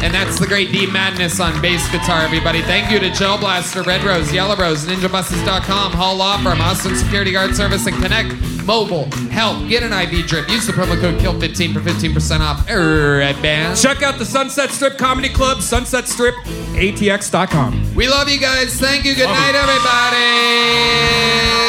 [0.02, 2.62] and that's the great D Madness on bass guitar, everybody.
[2.62, 7.32] Thank you to Gel Blaster, Red Rose, Yellow Rose, NinjaBuses.com, Hall Law Firm, Austin Security
[7.32, 8.34] Guard Service, and Connect
[8.64, 9.04] Mobile.
[9.30, 10.48] Help, get an IV drip.
[10.48, 12.70] Use the promo code KILL15 for 15% off.
[12.70, 13.76] Er, Redban.
[13.80, 17.94] Check out the Sunset Strip Comedy Club, Sunset Strip, sunsetstripatx.com.
[17.94, 18.80] We love you guys.
[18.80, 19.14] Thank you.
[19.14, 21.67] Good night, everybody.